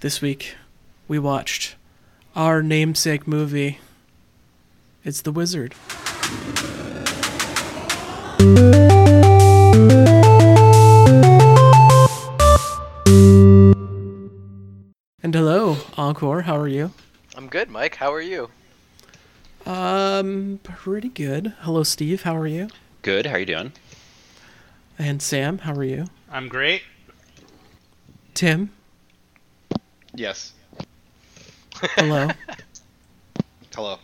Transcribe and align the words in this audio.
This 0.00 0.22
week, 0.22 0.54
we 1.08 1.18
watched 1.18 1.74
our 2.36 2.62
namesake 2.62 3.26
movie. 3.26 3.80
It's 5.04 5.22
The 5.22 5.32
Wizard. 5.32 5.74
And 15.20 15.34
hello, 15.34 15.78
Encore. 15.96 16.42
How 16.42 16.56
are 16.56 16.68
you? 16.68 16.92
I'm 17.36 17.48
good, 17.48 17.68
Mike. 17.68 17.96
How 17.96 18.12
are 18.12 18.20
you? 18.22 18.50
Um, 19.66 20.60
pretty 20.62 21.08
good. 21.08 21.54
Hello, 21.62 21.82
Steve. 21.82 22.22
How 22.22 22.36
are 22.36 22.46
you? 22.46 22.68
Good. 23.02 23.26
How 23.26 23.34
are 23.34 23.40
you 23.40 23.46
doing? 23.46 23.72
And 24.96 25.20
Sam, 25.20 25.58
how 25.58 25.74
are 25.74 25.82
you? 25.82 26.06
I'm 26.30 26.46
great. 26.46 26.82
Tim, 28.34 28.70
Yes. 30.14 30.52
hello. 31.74 32.28
Hello. 33.74 33.98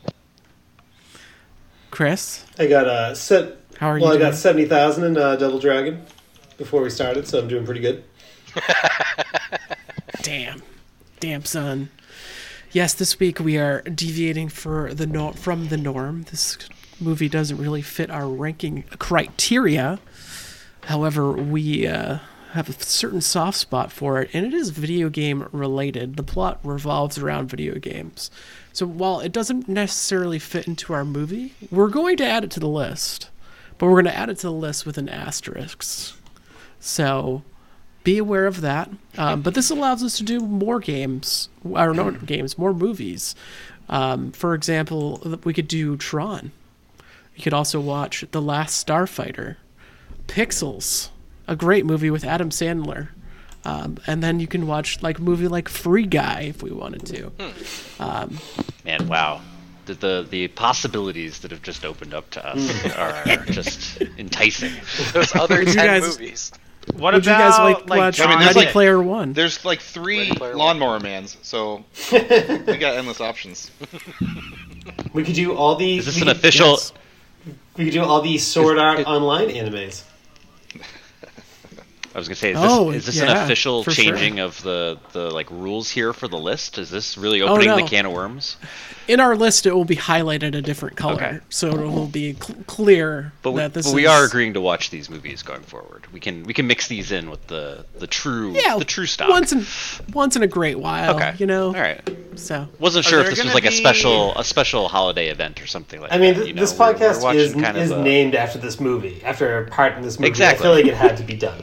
Chris, 1.90 2.44
I 2.58 2.66
got 2.68 2.86
uh, 2.86 3.14
set. 3.14 3.56
how 3.78 3.88
are 3.88 3.92
well, 3.94 3.98
you 3.98 4.02
Well, 4.04 4.12
I 4.12 4.18
got 4.18 4.24
doing? 4.30 4.32
seventy 4.34 4.64
thousand 4.66 5.04
in 5.04 5.16
uh, 5.16 5.34
Double 5.36 5.58
Dragon 5.58 6.04
before 6.58 6.80
we 6.82 6.90
started, 6.90 7.26
so 7.26 7.40
I'm 7.40 7.48
doing 7.48 7.64
pretty 7.64 7.80
good. 7.80 8.04
Damn, 10.22 10.62
damn, 11.20 11.44
son. 11.44 11.90
Yes, 12.72 12.94
this 12.94 13.18
week 13.18 13.40
we 13.40 13.58
are 13.58 13.82
deviating 13.82 14.48
for 14.48 14.94
the 14.94 15.06
nor- 15.06 15.32
from 15.34 15.68
the 15.68 15.76
norm. 15.76 16.22
This 16.30 16.56
movie 17.00 17.28
doesn't 17.28 17.58
really 17.58 17.82
fit 17.82 18.10
our 18.10 18.28
ranking 18.28 18.84
criteria. 18.98 19.98
However, 20.84 21.32
we 21.32 21.86
uh, 21.86 22.18
have 22.54 22.68
a 22.68 22.72
certain 22.72 23.20
soft 23.20 23.58
spot 23.58 23.90
for 23.90 24.22
it, 24.22 24.30
and 24.32 24.46
it 24.46 24.54
is 24.54 24.70
video 24.70 25.08
game 25.08 25.48
related. 25.50 26.14
The 26.16 26.22
plot 26.22 26.60
revolves 26.62 27.18
around 27.18 27.50
video 27.50 27.74
games. 27.80 28.30
So 28.72 28.86
while 28.86 29.18
it 29.18 29.32
doesn't 29.32 29.68
necessarily 29.68 30.38
fit 30.38 30.68
into 30.68 30.92
our 30.92 31.04
movie, 31.04 31.54
we're 31.72 31.88
going 31.88 32.16
to 32.18 32.24
add 32.24 32.44
it 32.44 32.52
to 32.52 32.60
the 32.60 32.68
list. 32.68 33.28
But 33.76 33.86
we're 33.86 34.02
going 34.02 34.12
to 34.12 34.16
add 34.16 34.30
it 34.30 34.38
to 34.38 34.46
the 34.46 34.52
list 34.52 34.86
with 34.86 34.98
an 34.98 35.08
asterisk. 35.08 35.82
So 36.78 37.42
be 38.04 38.18
aware 38.18 38.46
of 38.46 38.60
that. 38.60 38.88
Um, 39.18 39.42
but 39.42 39.54
this 39.54 39.70
allows 39.70 40.04
us 40.04 40.16
to 40.18 40.22
do 40.22 40.38
more 40.38 40.78
games, 40.78 41.48
or 41.64 41.92
no 41.92 42.12
games, 42.12 42.56
more 42.56 42.72
movies. 42.72 43.34
Um, 43.88 44.30
for 44.30 44.54
example, 44.54 45.20
we 45.42 45.54
could 45.54 45.66
do 45.66 45.96
Tron. 45.96 46.52
You 47.34 47.42
could 47.42 47.52
also 47.52 47.80
watch 47.80 48.24
The 48.30 48.40
Last 48.40 48.86
Starfighter, 48.86 49.56
Pixels, 50.28 51.08
a 51.46 51.56
great 51.56 51.84
movie 51.86 52.10
with 52.10 52.24
Adam 52.24 52.50
Sandler. 52.50 53.08
Um, 53.66 53.96
and 54.06 54.22
then 54.22 54.40
you 54.40 54.46
can 54.46 54.66
watch 54.66 55.02
like 55.02 55.18
movie 55.18 55.48
like 55.48 55.68
Free 55.68 56.04
Guy 56.06 56.42
if 56.42 56.62
we 56.62 56.70
wanted 56.70 57.06
to. 57.06 57.22
Hmm. 57.28 58.02
Um, 58.02 58.38
Man, 58.84 59.08
wow. 59.08 59.40
The, 59.86 59.94
the 59.94 60.26
the 60.28 60.48
possibilities 60.48 61.40
that 61.40 61.50
have 61.50 61.62
just 61.62 61.84
opened 61.84 62.14
up 62.14 62.28
to 62.30 62.46
us 62.46 62.70
hmm. 62.82 63.00
are 63.00 63.44
just 63.52 64.02
enticing. 64.18 64.72
Those 65.12 65.34
other 65.36 65.60
you 65.60 65.72
ten 65.72 65.86
guys- 65.86 66.02
movies. 66.18 66.52
What 66.92 67.14
Would 67.14 67.24
you 67.24 67.32
about 67.32 67.50
guys 67.50 67.58
like, 67.58 67.88
like 67.88 67.98
watch 67.98 68.20
I 68.20 68.26
mean, 68.28 68.38
there's, 68.40 68.48
Ready 68.54 68.66
like- 68.66 68.72
Player 68.72 69.02
One? 69.02 69.32
There's 69.32 69.64
like 69.64 69.80
three 69.80 70.18
Ready 70.18 70.36
Player 70.36 70.50
One. 70.50 70.58
lawnmower 70.78 71.00
mans, 71.00 71.38
so 71.40 71.82
we 72.12 72.18
got 72.76 72.98
endless 72.98 73.22
options. 73.22 73.70
We 75.14 75.24
could 75.24 75.34
do 75.34 75.54
all 75.54 75.76
these. 75.76 76.00
Is 76.06 76.06
this 76.06 76.16
we 76.16 76.20
an 76.22 76.26
could- 76.28 76.36
official? 76.36 76.68
yes. 76.72 76.92
We 77.78 77.84
could 77.84 77.94
do 77.94 78.02
all 78.02 78.20
these 78.20 78.46
Sword 78.46 78.78
Art 78.78 79.00
it- 79.00 79.06
Online 79.06 79.48
animes. 79.48 80.04
I 82.14 82.18
was 82.18 82.28
gonna 82.28 82.36
say, 82.36 82.52
is 82.52 82.60
this, 82.60 82.70
Oh, 82.72 82.90
is 82.90 83.06
this 83.06 83.16
yeah, 83.16 83.24
an 83.32 83.36
official 83.44 83.82
for 83.82 83.90
sure. 83.90 84.04
changing 84.04 84.38
of 84.38 84.62
the 84.62 84.98
the 85.12 85.30
like 85.32 85.50
rules 85.50 85.90
here 85.90 86.12
for 86.12 86.28
the 86.28 86.38
list? 86.38 86.78
Is 86.78 86.88
this 86.88 87.18
really 87.18 87.42
Oh, 87.42 87.48
opening 87.48 87.74
the 87.76 87.82
can 87.82 88.06
of 88.06 88.12
worms? 88.12 88.56
In 89.08 89.18
our 89.20 89.34
list, 89.36 89.66
it 89.66 89.74
will 89.74 89.84
be 89.84 89.96
highlighted 89.96 90.54
a 90.54 90.62
different 90.62 90.96
color, 90.96 91.14
Okay. 91.14 91.38
so 91.50 91.68
it 91.70 91.76
will 91.90 92.06
be 92.06 92.34
cl- 92.34 92.56
clear 92.66 93.32
But 93.42 93.50
we, 93.50 93.60
that 93.60 93.74
this 93.74 93.86
but 93.86 93.94
we 93.94 94.04
is- 94.04 94.10
are 94.10 94.24
agreeing 94.24 94.54
to 94.54 94.60
watch 94.60 94.90
these 94.90 95.10
movies 95.10 95.42
going 95.42 95.62
forward. 95.62 96.06
We 96.12 96.20
can 96.20 96.44
we 96.44 96.54
can 96.54 96.66
mix 96.68 96.86
these 96.86 97.10
in 97.10 97.30
with 97.30 97.44
the 97.48 97.84
the 97.98 98.06
true 98.06 98.52
Yeah, 98.52 98.78
the 98.78 98.84
true 98.84 99.06
stock. 99.06 99.28
Once 99.28 99.50
in 99.52 99.66
once 100.14 100.36
in 100.36 100.42
a 100.44 100.46
great 100.46 100.78
while, 100.78 101.16
okay, 101.16 101.34
you 101.38 101.46
know. 101.46 101.66
All 101.66 101.72
right. 101.72 102.00
So 102.36 102.68
Wasn't 102.78 103.04
sure 103.04 103.20
if 103.20 103.26
this 103.26 103.38
was 103.38 103.42
gonna 103.42 103.54
like 103.54 103.64
a 103.66 103.72
special 103.72 104.36
a 104.38 104.44
special 104.44 104.88
holiday 104.88 105.28
event 105.30 105.60
or 105.60 105.66
something 105.66 106.00
like 106.00 106.12
I 106.12 106.18
mean, 106.18 106.34
that. 106.34 106.40
th- 106.40 106.48
you 106.48 106.54
know? 106.54 106.60
this 106.60 106.78
We're- 106.78 106.92
we're 106.92 106.98
podcast 107.00 107.22
watching 107.22 107.40
is 107.40 107.54
of 107.54 107.76
is 107.76 107.90
a- 107.90 108.02
named 108.02 108.34
after 108.36 108.58
this 108.58 108.78
movie, 108.80 109.20
after 109.24 109.58
a 109.58 109.68
part 109.68 109.96
in 109.96 110.02
this 110.02 110.18
movie. 110.20 110.28
Exactly. 110.28 110.60
I 110.60 110.62
feel 110.62 110.72
like 110.76 110.86
it 110.86 110.94
had 110.96 111.16
to 111.16 111.24
be 111.24 111.34
done. 111.34 111.62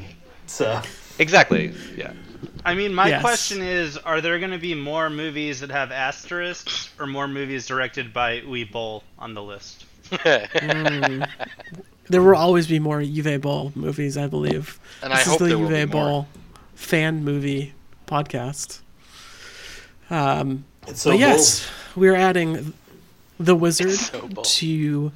So 0.51 0.81
Exactly. 1.19 1.73
Yeah. 1.95 2.13
I 2.65 2.73
mean, 2.75 2.93
my 2.93 3.09
Yes. 3.09 3.21
question 3.21 3.61
is: 3.61 3.97
Are 3.97 4.21
there 4.21 4.37
going 4.39 4.51
to 4.51 4.57
be 4.57 4.73
more 4.75 5.09
movies 5.09 5.59
that 5.61 5.71
have 5.71 5.91
asterisks, 5.91 6.89
or 6.99 7.07
more 7.07 7.27
movies 7.27 7.65
directed 7.65 8.13
by 8.13 8.41
Uwe 8.41 8.71
Boll 8.71 9.03
on 9.17 9.33
the 9.33 9.41
list? 9.41 9.85
there 12.09 12.21
will 12.21 12.35
always 12.35 12.67
be 12.67 12.79
more 12.79 12.99
Uwe 12.99 13.39
Boll 13.41 13.71
movies, 13.75 14.17
I 14.17 14.27
believe. 14.27 14.79
And 15.01 15.13
I 15.13 15.17
this 15.17 15.27
hope 15.27 15.33
is 15.35 15.39
the 15.39 15.47
there 15.47 15.57
will 15.57 15.69
Uwe. 15.69 15.91
Boll 15.91 16.27
fan 16.75 17.23
movie 17.23 17.73
podcast. 18.07 18.81
Um, 20.09 20.65
so 20.93 21.11
but 21.11 21.19
yes, 21.19 21.69
we're 21.95 22.15
adding 22.15 22.73
the 23.39 23.55
Wizard 23.55 23.99
so 23.99 24.27
to 24.43 25.11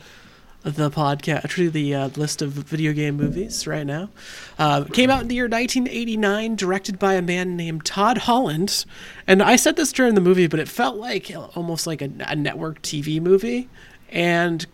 the 0.66 0.90
podcast, 0.90 1.50
to 1.52 1.70
the 1.70 1.94
uh, 1.94 2.10
list 2.16 2.42
of 2.42 2.52
video 2.52 2.92
game 2.92 3.16
movies 3.16 3.68
right 3.68 3.86
now. 3.86 4.10
Uh, 4.58 4.84
came 4.86 5.12
out 5.12 5.22
in 5.22 5.28
the 5.28 5.36
year 5.36 5.46
1989, 5.46 6.56
directed 6.56 6.98
by 6.98 7.14
a 7.14 7.22
man 7.22 7.56
named 7.56 7.86
Todd 7.86 8.20
Holland. 8.20 8.84
And 9.28 9.44
I 9.44 9.56
said 9.56 9.76
this 9.76 9.92
during 9.92 10.16
the 10.16 10.22
movie, 10.22 10.48
but 10.48 10.60
it 10.60 10.68
felt 10.68 10.96
like 10.96 11.32
almost 11.56 11.86
like 11.86 12.02
a, 12.02 12.10
a 12.22 12.36
network 12.36 12.82
TV 12.82 13.22
movie. 13.22 13.70
And 14.10 14.66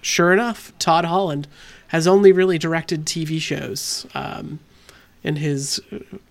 sure 0.00 0.32
enough, 0.32 0.76
Todd 0.80 1.04
Holland 1.04 1.46
has 1.88 2.08
only 2.08 2.32
really 2.32 2.58
directed 2.58 3.06
TV 3.06 3.40
shows. 3.40 4.06
Um, 4.14 4.58
in 5.24 5.36
his 5.36 5.80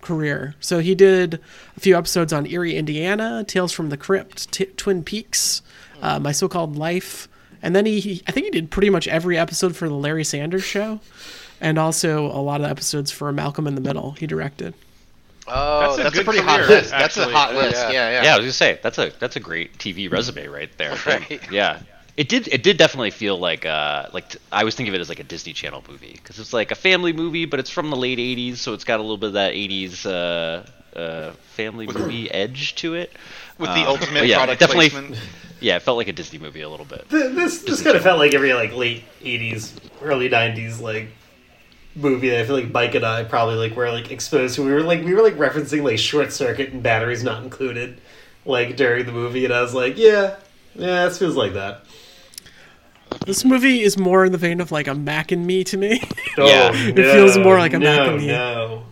career. 0.02 0.54
So 0.60 0.80
he 0.80 0.94
did 0.94 1.40
a 1.78 1.80
few 1.80 1.96
episodes 1.96 2.30
on 2.30 2.46
Erie, 2.46 2.76
Indiana, 2.76 3.42
Tales 3.42 3.72
from 3.72 3.88
the 3.88 3.96
Crypt, 3.96 4.52
T- 4.52 4.66
Twin 4.66 5.02
Peaks, 5.02 5.62
uh, 6.02 6.18
My 6.18 6.30
So-Called 6.30 6.76
Life, 6.76 7.26
and 7.62 7.74
then 7.76 7.86
he, 7.86 8.00
he, 8.00 8.22
I 8.26 8.32
think 8.32 8.44
he 8.46 8.50
did 8.50 8.70
pretty 8.70 8.90
much 8.90 9.06
every 9.08 9.38
episode 9.38 9.76
for 9.76 9.88
the 9.88 9.94
Larry 9.94 10.24
Sanders 10.24 10.64
Show, 10.64 11.00
and 11.60 11.78
also 11.78 12.26
a 12.26 12.42
lot 12.42 12.60
of 12.60 12.66
episodes 12.70 13.10
for 13.10 13.32
Malcolm 13.32 13.66
in 13.66 13.74
the 13.74 13.80
Middle. 13.80 14.12
He 14.12 14.26
directed. 14.26 14.74
Oh, 15.48 15.80
That's 15.80 15.98
a 15.98 16.02
that's, 16.02 16.14
That's 16.16 16.18
a 16.18 16.24
pretty 16.24 16.38
career, 16.40 16.48
hot 16.60 16.68
list. 16.68 16.90
That's 16.90 17.16
a 17.16 17.28
hot 17.28 17.54
list. 17.54 17.74
yeah. 17.76 17.90
Yeah, 17.90 18.10
yeah. 18.10 18.22
Yeah, 18.24 18.34
I 18.34 18.36
was 18.36 18.44
gonna 18.44 18.52
say 18.52 18.78
that's 18.82 18.98
a 18.98 19.12
that's 19.18 19.34
a 19.36 19.40
great 19.40 19.76
TV 19.78 20.10
resume 20.10 20.46
right 20.46 20.70
there. 20.78 20.96
Right. 21.04 21.40
Yeah, 21.50 21.80
it 22.16 22.28
did 22.28 22.46
it 22.48 22.62
did 22.62 22.76
definitely 22.78 23.10
feel 23.10 23.36
like 23.38 23.66
uh 23.66 24.06
like 24.12 24.28
t- 24.28 24.38
I 24.52 24.60
always 24.60 24.76
think 24.76 24.88
of 24.88 24.94
it 24.94 25.00
as 25.00 25.08
like 25.08 25.18
a 25.18 25.24
Disney 25.24 25.52
Channel 25.52 25.82
movie 25.88 26.12
because 26.12 26.38
it's 26.38 26.52
like 26.52 26.70
a 26.70 26.76
family 26.76 27.12
movie, 27.12 27.44
but 27.46 27.58
it's 27.58 27.70
from 27.70 27.90
the 27.90 27.96
late 27.96 28.18
'80s, 28.18 28.58
so 28.58 28.72
it's 28.72 28.84
got 28.84 29.00
a 29.00 29.02
little 29.02 29.16
bit 29.16 29.28
of 29.28 29.32
that 29.32 29.52
'80s 29.54 30.06
uh, 30.06 30.96
uh, 30.96 31.32
family 31.56 31.86
movie 31.88 32.30
edge 32.30 32.76
to 32.76 32.94
it. 32.94 33.10
With 33.58 33.70
the 33.70 33.80
Uh, 33.80 33.88
ultimate 33.88 34.26
yeah, 34.26 34.36
product 34.36 34.60
definitely. 34.60 34.90
placement. 34.90 35.20
Yeah, 35.62 35.76
it 35.76 35.82
felt 35.82 35.96
like 35.96 36.08
a 36.08 36.12
Disney 36.12 36.38
movie 36.38 36.60
a 36.62 36.68
little 36.68 36.86
bit. 36.86 37.08
Th- 37.08 37.32
this 37.34 37.62
this 37.62 37.82
kind 37.82 37.96
of 37.96 38.02
felt 38.02 38.18
like 38.18 38.34
every 38.34 38.52
like 38.52 38.74
late 38.74 39.04
'80s, 39.22 39.72
early 40.02 40.28
'90s 40.28 40.80
like 40.80 41.08
movie 41.94 42.30
that 42.30 42.40
I 42.40 42.44
feel 42.44 42.56
like 42.56 42.70
Mike 42.72 42.94
and 42.94 43.04
I 43.04 43.22
probably 43.24 43.54
like 43.56 43.76
were 43.76 43.90
like 43.90 44.10
exposed 44.10 44.56
to. 44.56 44.64
We 44.64 44.72
were 44.72 44.82
like 44.82 45.04
we 45.04 45.14
were 45.14 45.22
like 45.22 45.34
referencing 45.36 45.82
like 45.84 45.98
Short 45.98 46.32
Circuit 46.32 46.70
and 46.72 46.82
Batteries 46.82 47.22
Not 47.22 47.42
Included, 47.42 48.00
like 48.44 48.76
during 48.76 49.06
the 49.06 49.12
movie, 49.12 49.44
and 49.44 49.54
I 49.54 49.62
was 49.62 49.74
like, 49.74 49.96
yeah, 49.96 50.36
yeah, 50.74 51.04
this 51.04 51.18
feels 51.18 51.36
like 51.36 51.54
that. 51.54 51.84
This 53.26 53.44
movie 53.44 53.82
is 53.82 53.98
more 53.98 54.24
in 54.24 54.32
the 54.32 54.38
vein 54.38 54.60
of 54.60 54.72
like 54.72 54.88
a 54.88 54.94
Mac 54.94 55.32
and 55.32 55.46
Me 55.46 55.64
to 55.64 55.76
me. 55.76 56.02
Oh, 56.38 56.46
Yeah. 56.48 56.72
It 56.74 56.96
feels 56.96 57.36
more 57.38 57.58
like 57.58 57.74
a 57.74 57.78
no, 57.78 57.84
Mac 57.96 58.08
and 58.08 58.16
Me. 58.18 58.26
No, 58.28 58.84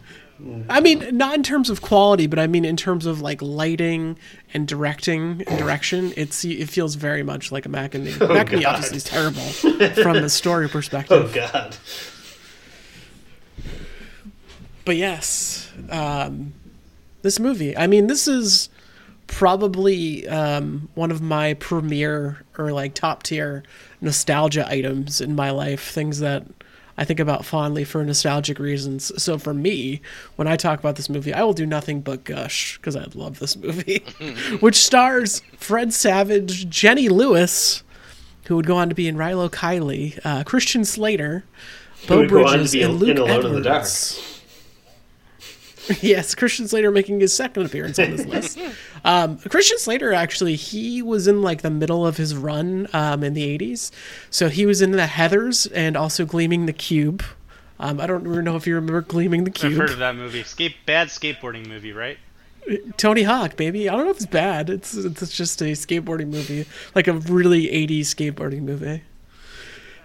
I 0.69 0.81
mean, 0.81 1.17
not 1.17 1.34
in 1.34 1.43
terms 1.43 1.71
of 1.71 1.83
quality, 1.83 2.27
but 2.27 2.39
I 2.39 2.47
mean 2.47 2.65
in 2.65 2.77
terms 2.77 3.06
of 3.06 3.21
like 3.21 3.43
lighting 3.43 4.19
and 4.54 4.66
directing 4.66 5.42
and 5.47 5.59
direction. 5.59 6.13
It's 6.16 6.45
it 6.45 6.69
feels 6.69 6.95
very 6.95 7.22
much 7.22 7.53
like 7.53 7.66
a 7.66 7.69
Mac 7.69 7.95
and 7.95 8.04
Me. 8.04 8.15
Mac 8.21 8.51
and 8.51 8.60
Me 8.60 8.65
obviously 8.65 8.98
is 8.98 9.04
terrible 9.04 9.42
from 9.42 10.16
a 10.16 10.28
story 10.28 10.69
perspective. 10.71 11.31
oh 11.31 11.34
god. 11.34 11.77
but 14.84 14.97
yes, 14.97 15.71
um, 15.91 16.53
this 17.22 17.39
movie. 17.39 17.77
I 17.77 17.87
mean, 17.87 18.07
this 18.07 18.27
is 18.27 18.69
probably 19.27 20.27
um, 20.28 20.89
one 20.95 21.10
of 21.10 21.21
my 21.21 21.54
premier 21.54 22.45
or 22.59 22.72
like 22.72 22.95
top 22.95 23.22
tier 23.22 23.63
nostalgia 24.01 24.69
items 24.69 25.21
in 25.21 25.34
my 25.34 25.51
life. 25.51 25.91
Things 25.91 26.21
that 26.21 26.45
I 27.01 27.05
think 27.05 27.19
about 27.19 27.45
fondly 27.47 27.83
for 27.85 28.05
nostalgic 28.05 28.59
reasons. 28.59 29.11
So 29.21 29.39
for 29.39 29.55
me, 29.55 30.03
when 30.37 30.47
I 30.47 30.57
talk 30.57 30.79
about 30.79 30.97
this 30.97 31.09
movie, 31.09 31.33
I 31.33 31.43
will 31.43 31.55
do 31.55 31.65
nothing 31.65 32.03
but 32.03 32.25
gush 32.25 32.77
because 32.77 32.95
I 32.95 33.07
love 33.15 33.39
this 33.39 33.57
movie, 33.57 34.05
which 34.61 34.77
stars 34.77 35.41
Fred 35.57 35.93
Savage, 35.95 36.69
Jenny 36.69 37.09
Lewis. 37.09 37.83
Who 38.47 38.57
would 38.57 38.67
go 38.67 38.77
on 38.77 38.89
to 38.89 38.95
be 38.97 39.07
in 39.07 39.17
Rilo 39.17 39.49
Kiley, 39.49 40.19
uh, 40.25 40.43
Christian 40.43 40.85
Slater, 40.85 41.45
Beau 42.09 42.19
would 42.19 42.29
go 42.31 42.39
on 42.45 42.53
to 42.53 42.59
Bridges, 42.59 42.75
and 42.75 42.83
in- 42.83 42.91
Luke 42.99 43.09
in 43.11 43.19
Alone 43.19 43.47
in 43.47 43.53
the 43.55 43.61
Dark. 43.63 43.77
Edwards. 43.77 44.29
yes, 46.00 46.34
Christian 46.34 46.68
Slater 46.68 46.91
making 46.91 47.21
his 47.21 47.32
second 47.32 47.66
appearance 47.66 47.98
on 47.98 48.10
this 48.10 48.27
list. 48.27 48.59
Um, 49.03 49.38
Christian 49.38 49.78
Slater 49.78 50.12
actually, 50.12 50.56
he 50.56 51.00
was 51.00 51.27
in 51.27 51.41
like 51.41 51.62
the 51.62 51.71
middle 51.71 52.06
of 52.06 52.18
his 52.18 52.36
run 52.36 52.86
um, 52.92 53.24
in 53.24 53.32
the 53.32 53.59
'80s, 53.59 53.91
so 54.28 54.50
he 54.50 54.66
was 54.66 54.82
in 54.82 54.91
the 54.91 55.06
Heather's 55.06 55.65
and 55.65 55.97
also 55.97 56.27
Gleaming 56.27 56.66
the 56.66 56.74
Cube. 56.74 57.22
Um, 57.78 57.98
I 57.98 58.06
don't 58.06 58.24
know 58.44 58.56
if 58.56 58.66
you 58.66 58.74
remember 58.74 59.00
Gleaming 59.00 59.44
the 59.44 59.50
I've 59.53 59.54
Cube. 59.54 59.72
heard 59.72 59.88
of 59.91 59.98
that 60.00 60.16
movie. 60.16 60.42
Skate 60.42 60.77
bad 60.84 61.09
skateboarding 61.09 61.66
movie, 61.66 61.92
right? 61.92 62.18
Tony 62.98 63.22
Hawk, 63.22 63.56
baby. 63.56 63.88
I 63.88 63.97
don't 63.97 64.04
know 64.04 64.10
if 64.10 64.18
it's 64.18 64.27
bad. 64.27 64.68
It's 64.68 64.94
it's 64.94 65.34
just 65.34 65.62
a 65.62 65.72
skateboarding 65.72 66.28
movie, 66.28 66.66
like 66.94 67.09
a 67.09 67.15
really 67.15 67.68
'80s 67.68 68.00
skateboarding 68.00 68.60
movie. 68.62 69.03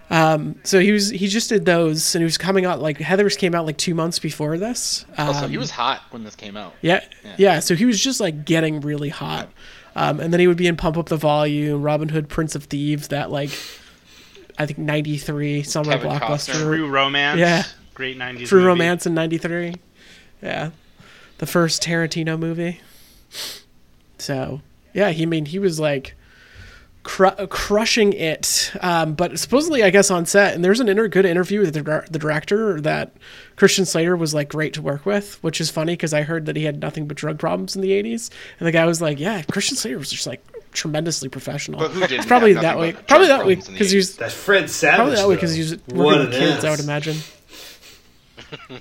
Um, 0.08 0.60
so 0.62 0.78
he 0.78 0.92
was 0.92 1.10
he 1.10 1.26
just 1.26 1.48
did 1.48 1.64
those, 1.64 2.14
and 2.14 2.20
he 2.22 2.24
was 2.24 2.38
coming 2.38 2.64
out 2.64 2.80
like 2.80 2.98
Heather's 2.98 3.36
came 3.36 3.54
out 3.56 3.66
like 3.66 3.76
two 3.76 3.94
months 3.94 4.18
before 4.20 4.56
this. 4.56 5.04
Um, 5.18 5.28
Also, 5.28 5.48
he 5.48 5.58
was 5.58 5.70
hot 5.72 6.02
when 6.10 6.22
this 6.22 6.36
came 6.36 6.56
out. 6.56 6.74
yeah, 6.80 7.04
yeah, 7.38 7.58
So 7.58 7.74
he 7.74 7.84
was 7.84 8.00
just 8.00 8.20
like 8.20 8.44
getting 8.44 8.80
really 8.80 9.08
hot, 9.08 9.48
um, 9.96 10.20
and 10.20 10.32
then 10.32 10.38
he 10.38 10.46
would 10.46 10.56
be 10.56 10.68
in 10.68 10.76
Pump 10.76 10.96
Up 10.96 11.08
the 11.08 11.16
Volume, 11.16 11.82
Robin 11.82 12.08
Hood, 12.08 12.28
Prince 12.28 12.54
of 12.54 12.64
Thieves, 12.64 13.08
that 13.08 13.32
like 13.32 13.50
I 14.58 14.64
think 14.66 14.78
'93 14.78 15.64
summer 15.64 15.90
Kevin 15.92 16.10
Costner. 16.12 16.20
blockbuster. 16.20 16.62
True 16.62 16.88
Romance. 16.88 17.40
Yeah. 17.40 17.64
Great 17.94 18.16
90s 18.16 18.46
True 18.46 18.58
movie. 18.60 18.68
Romance 18.68 19.06
in 19.06 19.14
'93. 19.14 19.74
Yeah, 20.40 20.70
the 21.38 21.46
first 21.46 21.82
Tarantino 21.82 22.38
movie. 22.38 22.80
So 24.18 24.60
yeah, 24.94 25.10
he 25.10 25.24
I 25.24 25.26
mean 25.26 25.46
he 25.46 25.58
was 25.58 25.80
like 25.80 26.14
cru- 27.06 27.46
crushing 27.46 28.12
it. 28.12 28.72
Um, 28.80 29.14
but 29.14 29.38
supposedly, 29.38 29.82
I 29.84 29.90
guess 29.90 30.10
on 30.10 30.26
set, 30.26 30.54
and 30.54 30.64
there's 30.64 30.80
an 30.80 30.88
inter- 30.88 31.08
good 31.08 31.24
interview 31.24 31.60
with 31.60 31.72
the, 31.72 32.04
the 32.10 32.18
director 32.18 32.80
that 32.80 33.12
Christian 33.54 33.86
Slater 33.86 34.16
was 34.16 34.34
like 34.34 34.48
great 34.48 34.74
to 34.74 34.82
work 34.82 35.06
with, 35.06 35.42
which 35.42 35.60
is 35.60 35.70
funny 35.70 35.92
because 35.92 36.12
I 36.12 36.22
heard 36.22 36.46
that 36.46 36.56
he 36.56 36.64
had 36.64 36.80
nothing 36.80 37.06
but 37.06 37.16
drug 37.16 37.38
problems 37.38 37.76
in 37.76 37.82
the 37.82 37.90
'80s, 37.92 38.30
and 38.58 38.66
the 38.66 38.72
guy 38.72 38.84
was 38.84 39.00
like, 39.00 39.18
"Yeah, 39.20 39.42
Christian 39.42 39.76
Slater 39.76 39.98
was 39.98 40.10
just 40.10 40.26
like." 40.26 40.42
tremendously 40.72 41.30
professional 41.30 41.80
But 41.80 41.90
who 41.92 42.00
didn't 42.00 42.18
it's 42.18 42.26
probably 42.26 42.52
have 42.52 42.60
that 42.60 42.76
nothing 42.76 42.80
way 42.82 42.92
but 42.92 43.08
probably 43.08 43.28
that 43.28 43.46
way 43.46 43.54
problems 43.54 43.68
in 43.68 43.72
the 43.72 43.78
because 43.78 43.90
he's 43.92 44.16
That's 44.18 44.34
Fred 44.34 44.68
Savage. 44.68 44.96
probably 44.96 45.14
that 45.16 45.28
way 45.28 45.34
because 45.36 45.54
he's 45.54 45.70
was 45.70 45.80
What 45.86 45.96
working 46.18 46.20
with 46.28 46.38
kids 46.38 46.64
i 46.66 46.70
would 46.70 46.80
imagine 46.80 47.16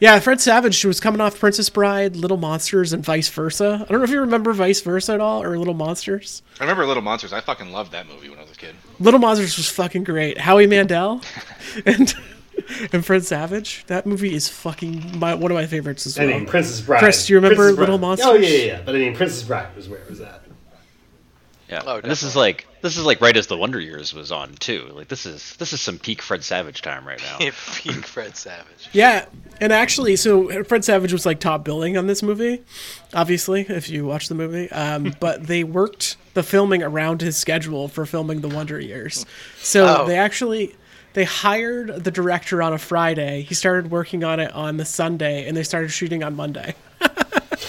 Yeah, 0.00 0.18
Fred 0.18 0.40
Savage 0.40 0.84
was 0.84 1.00
coming 1.00 1.20
off 1.20 1.38
Princess 1.38 1.70
Bride, 1.70 2.16
Little 2.16 2.36
Monsters, 2.36 2.92
and 2.92 3.04
vice 3.04 3.28
versa. 3.28 3.78
I 3.82 3.90
don't 3.90 3.98
know 3.98 4.04
if 4.04 4.10
you 4.10 4.20
remember 4.20 4.52
Vice 4.52 4.80
Versa 4.80 5.14
at 5.14 5.20
all 5.20 5.42
or 5.42 5.56
Little 5.56 5.74
Monsters. 5.74 6.42
I 6.60 6.64
remember 6.64 6.84
Little 6.86 7.02
Monsters. 7.02 7.32
I 7.32 7.40
fucking 7.40 7.70
loved 7.72 7.92
that 7.92 8.06
movie 8.06 8.28
when 8.28 8.38
I 8.38 8.42
was 8.42 8.50
a 8.50 8.56
kid. 8.56 8.74
Little 8.98 9.20
Monsters 9.20 9.56
was 9.56 9.68
fucking 9.70 10.04
great. 10.04 10.38
Howie 10.38 10.66
Mandel 10.66 11.22
and 11.86 12.14
and 12.92 13.04
Fred 13.04 13.24
Savage. 13.24 13.84
That 13.86 14.06
movie 14.06 14.34
is 14.34 14.48
fucking 14.48 15.18
my 15.18 15.34
one 15.34 15.50
of 15.50 15.54
my 15.56 15.66
favorites 15.66 16.06
as 16.06 16.18
well. 16.18 16.28
I 16.28 16.32
mean, 16.32 16.46
Princess 16.46 16.80
Bride. 16.80 16.98
Chris, 16.98 17.26
do 17.26 17.32
you 17.32 17.38
remember 17.38 17.56
Princess 17.56 17.78
Little 17.78 17.98
Bride. 17.98 18.06
Monsters? 18.06 18.26
Oh 18.26 18.34
yeah, 18.34 18.48
yeah, 18.48 18.64
yeah. 18.64 18.80
But 18.84 18.94
I 18.96 18.98
mean, 18.98 19.14
Princess 19.16 19.42
Bride 19.42 19.74
was 19.76 19.88
where 19.88 20.00
it 20.00 20.10
was 20.10 20.20
at. 20.20 20.43
Yeah, 21.70 21.82
Oh, 21.86 21.96
and 21.96 22.10
this 22.10 22.22
is 22.22 22.36
like 22.36 22.66
this 22.82 22.98
is 22.98 23.04
like 23.06 23.20
right 23.22 23.36
as 23.36 23.46
the 23.46 23.56
Wonder 23.56 23.80
Years 23.80 24.12
was 24.12 24.30
on 24.30 24.52
too. 24.54 24.86
Like 24.92 25.08
this 25.08 25.24
is 25.24 25.56
this 25.56 25.72
is 25.72 25.80
some 25.80 25.98
peak 25.98 26.20
Fred 26.20 26.44
Savage 26.44 26.82
time 26.82 27.06
right 27.08 27.20
now. 27.22 27.38
Peak 27.74 28.04
Fred 28.06 28.36
Savage. 28.36 28.88
Yeah, 28.92 29.24
and 29.60 29.72
actually, 29.72 30.16
so 30.16 30.62
Fred 30.64 30.84
Savage 30.84 31.12
was 31.12 31.24
like 31.24 31.40
top 31.40 31.64
billing 31.64 31.96
on 31.96 32.06
this 32.06 32.22
movie, 32.22 32.62
obviously, 33.14 33.62
if 33.62 33.88
you 33.88 34.04
watch 34.04 34.28
the 34.28 34.34
movie. 34.34 34.70
Um, 34.72 35.14
but 35.20 35.46
they 35.46 35.64
worked 35.64 36.16
the 36.34 36.42
filming 36.42 36.82
around 36.82 37.22
his 37.22 37.36
schedule 37.36 37.88
for 37.88 38.04
filming 38.04 38.42
The 38.42 38.48
Wonder 38.48 38.78
Years. 38.78 39.24
So 39.58 40.00
Oh. 40.02 40.06
they 40.06 40.18
actually 40.18 40.74
they 41.14 41.24
hired 41.24 42.04
the 42.04 42.10
director 42.10 42.60
on 42.60 42.72
a 42.74 42.78
Friday. 42.78 43.40
He 43.42 43.54
started 43.54 43.90
working 43.90 44.22
on 44.22 44.38
it 44.38 44.52
on 44.52 44.76
the 44.76 44.84
Sunday, 44.84 45.48
and 45.48 45.56
they 45.56 45.62
started 45.62 45.90
shooting 45.90 46.22
on 46.22 46.36
Monday. 46.36 46.74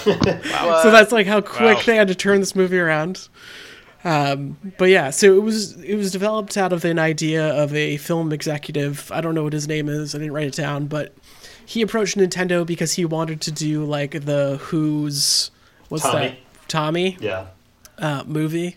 Wow. 0.05 0.79
so 0.83 0.91
that's 0.91 1.11
like 1.11 1.27
how 1.27 1.41
quick 1.41 1.77
Wow. 1.77 1.83
they 1.85 1.95
had 1.95 2.07
to 2.09 2.15
turn 2.15 2.39
this 2.41 2.55
movie 2.55 2.79
around. 2.79 3.27
Um, 4.05 4.57
but 4.77 4.85
yeah, 4.89 5.09
so 5.09 5.35
it 5.35 5.41
was 5.41 5.81
it 5.81 5.95
was 5.95 6.11
developed 6.11 6.55
out 6.57 6.71
of 6.71 6.85
an 6.85 6.99
idea 6.99 7.43
of 7.61 7.73
a 7.73 7.97
film 7.97 8.31
executive. 8.31 9.11
I 9.11 9.19
don't 9.19 9.33
know 9.35 9.43
what 9.43 9.53
his 9.53 9.67
name 9.67 9.89
is. 9.89 10.13
I 10.13 10.19
didn't 10.19 10.33
write 10.33 10.45
it 10.47 10.53
down, 10.53 10.85
but 10.85 11.13
he 11.65 11.81
approached 11.81 12.15
Nintendo 12.15 12.63
because 12.65 12.93
he 12.93 13.03
wanted 13.03 13.41
to 13.41 13.51
do 13.51 13.83
like 13.83 14.25
the 14.25 14.57
Who's 14.65 15.49
what's 15.89 16.03
Tommy. 16.03 16.27
that 16.29 16.37
Tommy 16.67 17.17
Yeah. 17.19 17.47
uh, 17.97 18.23
movie, 18.27 18.75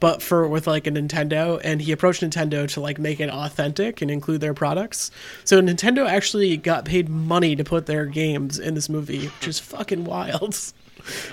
but 0.00 0.22
for 0.22 0.48
with 0.48 0.66
like 0.66 0.86
a 0.86 0.90
Nintendo, 0.90 1.60
and 1.62 1.82
he 1.82 1.92
approached 1.92 2.22
Nintendo 2.22 2.66
to 2.72 2.80
like 2.80 2.98
make 2.98 3.20
it 3.20 3.28
authentic 3.28 4.00
and 4.00 4.10
include 4.10 4.40
their 4.40 4.54
products. 4.54 5.10
So 5.44 5.60
Nintendo 5.60 6.08
actually 6.08 6.56
got 6.56 6.86
paid 6.86 7.10
money 7.10 7.54
to 7.54 7.64
put 7.64 7.84
their 7.84 8.06
games 8.06 8.58
in 8.58 8.72
this 8.74 8.88
movie, 8.88 9.26
which 9.26 9.46
is 9.48 9.58
fucking 9.58 10.04
wild. 10.04 10.56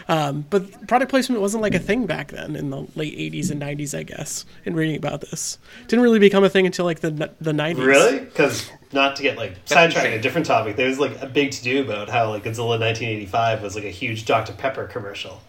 Um, 0.08 0.46
but 0.50 0.88
product 0.88 1.10
placement 1.10 1.42
wasn't 1.42 1.62
like 1.64 1.74
a 1.76 1.80
thing 1.80 2.06
back 2.06 2.32
then 2.32 2.56
in 2.56 2.70
the 2.70 2.88
late 2.96 3.18
'80s 3.18 3.52
and 3.52 3.62
'90s, 3.62 3.98
I 3.98 4.04
guess. 4.04 4.46
In 4.66 4.76
reading 4.76 4.96
about 4.98 5.22
this, 5.22 5.58
didn't 5.88 6.04
really 6.04 6.20
become 6.20 6.44
a 6.44 6.50
thing 6.50 6.66
until 6.66 6.86
like 6.86 7.00
the 7.02 7.12
the 7.42 7.52
'90s. 7.52 7.78
Really? 7.86 8.20
Because 8.20 8.70
not 8.94 9.16
to 9.18 9.24
get 9.24 9.38
like 9.38 9.56
sidetracked 9.66 10.14
a 10.14 10.22
different 10.22 10.48
topic, 10.48 10.76
there 10.76 10.88
was 10.88 11.00
like 11.00 11.22
a 11.22 11.28
big 11.28 11.52
to 11.52 11.64
do 11.64 11.82
about 11.82 12.10
how 12.10 12.30
like 12.30 12.44
Godzilla 12.44 12.80
1985 12.80 13.62
was 13.62 13.76
like 13.76 13.84
a 13.86 13.90
huge 13.90 14.26
Dr 14.26 14.54
Pepper 14.54 14.86
commercial, 14.88 15.42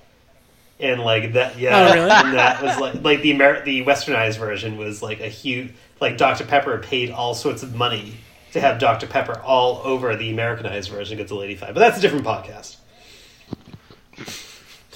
and 0.80 1.00
like 1.00 1.32
that 1.34 1.58
yeah, 1.58 1.88
Oh, 1.90 1.94
really? 1.94 2.10
and 2.10 2.34
that 2.38 2.62
was 2.62 2.78
like 2.78 3.02
like 3.02 3.22
the 3.22 3.32
Amer- 3.32 3.64
the 3.64 3.84
westernized 3.84 4.38
version 4.38 4.76
was 4.76 5.02
like 5.02 5.20
a 5.20 5.28
huge 5.28 5.72
like 6.00 6.16
Dr 6.16 6.44
Pepper 6.44 6.78
paid 6.78 7.10
all 7.10 7.34
sorts 7.34 7.62
of 7.62 7.74
money 7.74 8.14
to 8.52 8.60
have 8.60 8.78
Dr 8.78 9.06
Pepper 9.06 9.38
all 9.40 9.82
over 9.84 10.16
the 10.16 10.30
Americanized 10.30 10.90
version 10.90 11.20
of 11.20 11.26
Godzilla 11.26 11.44
85, 11.44 11.74
but 11.74 11.80
that's 11.80 11.98
a 11.98 12.00
different 12.00 12.24
podcast. 12.24 12.76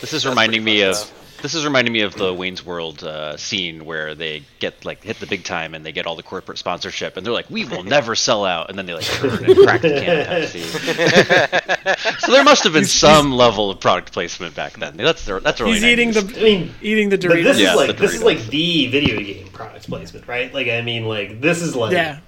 This 0.03 0.13
is 0.13 0.27
reminding 0.27 0.63
me 0.63 0.83
of 0.83 0.99
fun 0.99 1.19
this 1.43 1.55
is 1.55 1.65
reminding 1.65 1.93
me 1.93 2.03
of 2.03 2.15
the 2.15 2.33
Wayne's 2.33 2.65
World 2.65 3.03
uh, 3.03 3.37
scene 3.37 3.85
where 3.85 4.15
they 4.15 4.45
get 4.61 4.85
like 4.85 5.03
hit 5.03 5.19
the 5.19 5.27
big 5.27 5.43
time 5.43 5.75
and 5.75 5.85
they 5.85 5.91
get 5.91 6.07
all 6.07 6.15
the 6.15 6.23
corporate 6.23 6.57
sponsorship 6.57 7.17
and 7.17 7.27
they're 7.27 7.33
like, 7.33 7.51
"We 7.51 7.65
will 7.65 7.83
never 7.97 8.15
sell 8.15 8.45
out," 8.45 8.71
and 8.71 8.79
then 8.79 8.87
they 8.87 8.95
like 8.95 9.05
turn 9.07 9.45
and 9.45 9.57
crack 9.59 9.83
the 9.83 9.89
can 10.01 10.21
of 10.21 10.27
Pepsi. 10.29 12.21
so 12.21 12.31
there 12.33 12.45
must 12.45 12.63
have 12.63 12.73
been 12.73 12.85
some 12.85 13.33
level 13.33 13.71
of 13.71 13.81
product 13.81 14.13
placement 14.13 14.55
back 14.55 14.75
then. 14.75 14.97
That's 14.97 15.25
their, 15.25 15.41
that's 15.41 15.61
early 15.61 15.73
He's 15.75 15.85
eating 15.85 16.13
the 16.13 16.21
I 16.21 16.43
mean, 16.43 16.75
eating 16.81 17.09
the 17.09 17.19
but 17.19 17.27
Doritos. 17.27 17.43
this 17.43 17.59
Yeah, 17.59 17.71
is 17.71 17.77
like 17.77 17.87
the 17.89 17.95
this 17.95 18.15
is 18.15 18.23
like 18.23 18.39
the 18.47 18.87
video 18.87 19.19
game 19.19 19.49
product 19.49 19.89
placement, 19.89 20.29
right? 20.29 20.55
Like 20.55 20.69
I 20.69 20.81
mean, 20.83 21.07
like 21.07 21.41
this 21.41 21.61
is 21.61 21.75
like 21.75 21.93
yeah. 21.93 22.21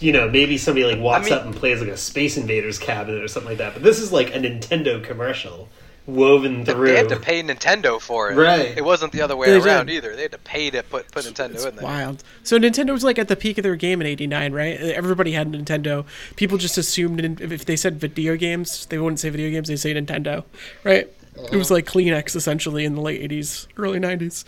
you 0.00 0.12
know, 0.12 0.26
maybe 0.30 0.56
somebody 0.56 0.86
like 0.86 0.98
walks 0.98 1.26
I 1.26 1.30
mean- 1.30 1.38
up 1.38 1.44
and 1.44 1.54
plays 1.54 1.80
like 1.80 1.90
a 1.90 1.98
Space 1.98 2.38
Invaders 2.38 2.78
cabinet 2.78 3.22
or 3.22 3.28
something 3.28 3.50
like 3.50 3.58
that. 3.58 3.74
But 3.74 3.82
this 3.82 4.00
is 4.00 4.10
like 4.10 4.34
a 4.34 4.38
Nintendo 4.38 5.04
commercial 5.04 5.68
woven 6.08 6.64
through. 6.64 6.86
They 6.88 6.96
had 6.96 7.10
to 7.10 7.20
pay 7.20 7.42
Nintendo 7.42 8.00
for 8.00 8.30
it. 8.32 8.36
Right. 8.36 8.76
It 8.76 8.84
wasn't 8.84 9.12
the 9.12 9.20
other 9.20 9.36
way 9.36 9.46
They 9.48 9.58
around 9.58 9.86
did. 9.86 9.96
either. 9.96 10.16
They 10.16 10.22
had 10.22 10.32
to 10.32 10.38
pay 10.38 10.70
to 10.70 10.82
put 10.82 11.10
put 11.12 11.24
Nintendo 11.24 11.54
It's 11.54 11.64
in 11.64 11.76
there. 11.76 11.84
wild. 11.84 12.24
So 12.42 12.58
Nintendo 12.58 12.90
was 12.92 13.04
like 13.04 13.18
at 13.18 13.28
the 13.28 13.36
peak 13.36 13.58
of 13.58 13.62
their 13.62 13.76
game 13.76 14.00
in 14.00 14.06
'89, 14.06 14.52
right? 14.52 14.80
Everybody 14.80 15.32
had 15.32 15.52
Nintendo. 15.52 16.04
People 16.36 16.58
just 16.58 16.78
assumed 16.78 17.20
if 17.40 17.64
they 17.66 17.76
said 17.76 18.00
video 18.00 18.36
games, 18.36 18.86
they 18.86 18.98
wouldn't 18.98 19.20
say 19.20 19.28
video 19.30 19.50
games; 19.50 19.68
they 19.68 19.76
say 19.76 19.92
Nintendo, 19.94 20.44
right? 20.82 21.08
It 21.52 21.56
was 21.56 21.70
like 21.70 21.86
Kleenex 21.86 22.34
essentially 22.34 22.84
in 22.84 22.94
the 22.96 23.00
late 23.00 23.20
'80s, 23.30 23.66
early 23.76 24.00
'90s. 24.00 24.44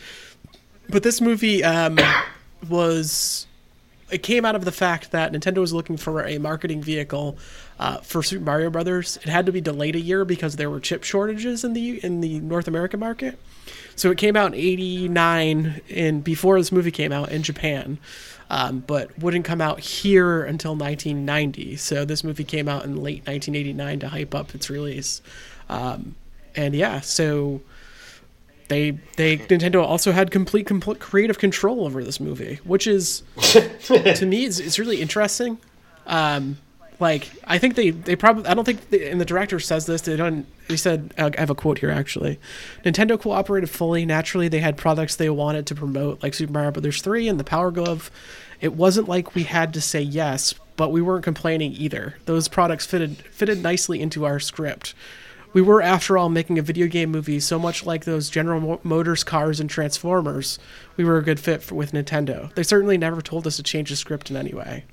But 0.89 1.03
this 1.05 1.21
movie 1.21 1.63
um, 1.63 1.99
was 2.69 3.47
it 4.11 4.23
came 4.23 4.45
out 4.45 4.55
of 4.55 4.65
the 4.65 4.73
fact 4.73 5.11
that 5.13 5.33
Nintendo 5.33 5.59
was 5.59 5.73
looking 5.73 5.97
for 5.97 6.25
a 6.25 6.39
marketing 6.39 6.83
vehicle 6.83 7.39
uh, 7.79 7.99
for 7.99 8.23
Super 8.23 8.45
Mario 8.45 8.71
Brothers. 8.71 9.17
It 9.19 9.29
had 9.29 9.47
to 9.47 9.53
be 9.53 9.61
delayed 9.61 9.97
a 9.97 10.01
year 10.01 10.25
because 10.25 10.57
there 10.57 10.71
were 10.71 10.81
chip 10.81 11.05
shortages 11.05 11.65
in 11.65 11.73
the 11.73 12.03
in 12.05 12.21
the 12.21 12.41
North 12.41 12.69
American 12.69 13.01
market. 13.01 13.39
So 13.97 14.11
it 14.11 14.19
came 14.19 14.37
out 14.37 14.55
in 14.55 14.55
'89, 14.55 15.81
and 15.91 16.25
before 16.25 16.59
this 16.59 16.73
movie 16.73 16.91
came 16.91 17.13
out 17.13 17.31
in 17.31 17.43
Japan, 17.43 17.99
um, 18.49 18.81
but 18.87 19.17
wouldn't 19.19 19.45
come 19.45 19.61
out 19.61 19.81
here 19.81 20.43
until 20.43 20.73
1990. 20.73 21.77
So 21.77 22.05
this 22.05 22.25
movie 22.25 22.45
came 22.45 22.69
out 22.69 22.85
in 22.85 22.97
late 22.97 23.27
1989 23.27 24.01
to 24.01 24.09
hype 24.09 24.35
up 24.35 24.55
its 24.55 24.71
release. 24.71 25.23
Um, 25.69 26.17
and 26.57 26.75
yeah, 26.75 27.01
so 27.01 27.61
they 28.71 28.93
they 29.17 29.37
Nintendo 29.49 29.83
also 29.83 30.13
had 30.13 30.31
complete 30.31 30.67
complete 30.67 31.01
creative 31.01 31.39
control 31.39 31.85
over 31.85 32.03
this 32.03 32.19
movie, 32.19 32.61
which 32.65 32.87
is 32.87 33.23
to 33.43 34.25
me 34.27 34.47
it's, 34.47 34.59
it's 34.59 34.79
really 34.79 35.03
interesting. 35.03 35.59
Um, 36.07 36.57
like 36.99 37.31
I 37.45 37.59
think 37.59 37.75
they 37.75 37.91
they 37.91 38.17
probably 38.17 38.47
I 38.47 38.55
don't 38.55 38.65
think 38.65 38.89
they, 38.91 39.11
and 39.11 39.21
the 39.21 39.25
director 39.25 39.59
says 39.59 39.87
this 39.87 40.03
they 40.03 40.17
don't 40.17 40.47
he 40.69 40.77
said 40.77 41.13
I 41.19 41.33
have 41.39 41.51
a 41.51 41.55
quote 41.55 41.79
here 41.79 41.91
actually. 41.91 42.39
Nintendo 42.85 43.21
cooperated 43.21 43.69
fully. 43.69 44.07
Naturally, 44.07 44.49
they 44.49 44.61
had 44.61 44.77
products 44.77 45.17
they 45.17 45.31
wanted 45.31 45.67
to 45.67 45.75
promote 45.75 46.23
like 46.23 46.33
Super 46.33 46.53
Mario 46.53 46.71
Brothers 46.71 47.03
3 47.03 47.29
and 47.29 47.41
the 47.41 47.45
Power 47.45 47.71
Glove. 47.71 48.11
It 48.61 48.75
wasn't 48.75 49.09
like 49.09 49.35
we 49.35 49.45
had 49.45 49.75
to 49.75 49.81
say 49.81 50.03
yes, 50.03 50.55
but 50.77 50.93
we 50.93 51.01
weren't 51.03 51.25
complaining 51.25 51.73
either. 51.73 52.17
Those 52.27 52.49
products 52.49 52.87
fitted 52.87 53.17
fitted 53.33 53.63
nicely 53.63 54.01
into 54.01 54.25
our 54.25 54.39
script. 54.39 54.95
We 55.53 55.63
were, 55.63 55.83
after 55.83 56.17
all, 56.17 56.29
making 56.29 56.59
a 56.59 56.63
video 56.63 56.87
game 56.87 57.11
movie 57.11 57.41
so 57.41 57.59
much 57.59 57.85
like 57.85 58.05
those 58.05 58.31
General 58.31 58.81
Motors 58.85 59.25
cars 59.25 59.59
and 59.59 59.69
Transformers. 59.69 60.59
We 60.97 61.05
were 61.05 61.19
a 61.19 61.25
good 61.25 61.41
fit 61.41 61.63
for, 61.63 61.75
with 61.75 61.93
Nintendo. 61.93 62.55
They 62.55 62.63
certainly 62.63 62.97
never 62.97 63.21
told 63.21 63.47
us 63.47 63.57
to 63.57 63.63
change 63.63 63.91
the 63.91 63.97
script 63.97 64.31
in 64.31 64.37
any 64.37 64.53
way. 64.53 64.85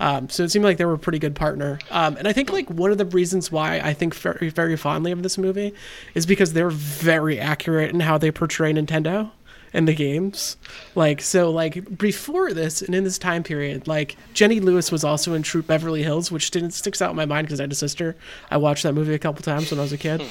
Um, 0.00 0.28
so 0.28 0.42
it 0.42 0.50
seemed 0.50 0.64
like 0.64 0.76
they 0.76 0.84
were 0.84 0.94
a 0.94 0.98
pretty 0.98 1.18
good 1.18 1.34
partner. 1.34 1.78
Um, 1.90 2.16
and 2.16 2.26
I 2.28 2.32
think 2.32 2.52
like 2.52 2.68
one 2.68 2.90
of 2.90 2.98
the 2.98 3.04
reasons 3.04 3.50
why 3.50 3.78
I 3.78 3.94
think 3.94 4.14
very 4.14 4.48
very 4.48 4.76
fondly 4.76 5.12
of 5.12 5.22
this 5.22 5.38
movie 5.38 5.72
is 6.14 6.26
because 6.26 6.52
they're 6.52 6.68
very 6.68 7.38
accurate 7.38 7.92
in 7.92 8.00
how 8.00 8.18
they 8.18 8.32
portray 8.32 8.72
Nintendo 8.72 9.30
in 9.74 9.84
the 9.84 9.94
games. 9.94 10.56
Like 10.94 11.20
so 11.20 11.50
like 11.50 11.98
before 11.98 12.54
this 12.54 12.80
and 12.80 12.94
in 12.94 13.04
this 13.04 13.18
time 13.18 13.42
period, 13.42 13.86
like 13.86 14.16
Jenny 14.32 14.60
Lewis 14.60 14.90
was 14.90 15.04
also 15.04 15.34
in 15.34 15.42
Troop 15.42 15.66
Beverly 15.66 16.02
Hills, 16.02 16.32
which 16.32 16.50
didn't 16.50 16.70
sticks 16.70 17.02
out 17.02 17.10
in 17.10 17.16
my 17.16 17.26
mind 17.26 17.48
because 17.48 17.60
I 17.60 17.64
had 17.64 17.72
a 17.72 17.76
sister. 17.76 18.16
I 18.50 18.56
watched 18.56 18.84
that 18.84 18.94
movie 18.94 19.12
a 19.12 19.18
couple 19.18 19.42
times 19.42 19.70
when 19.70 19.80
I 19.80 19.82
was 19.82 19.92
a 19.92 19.98
kid. 19.98 20.22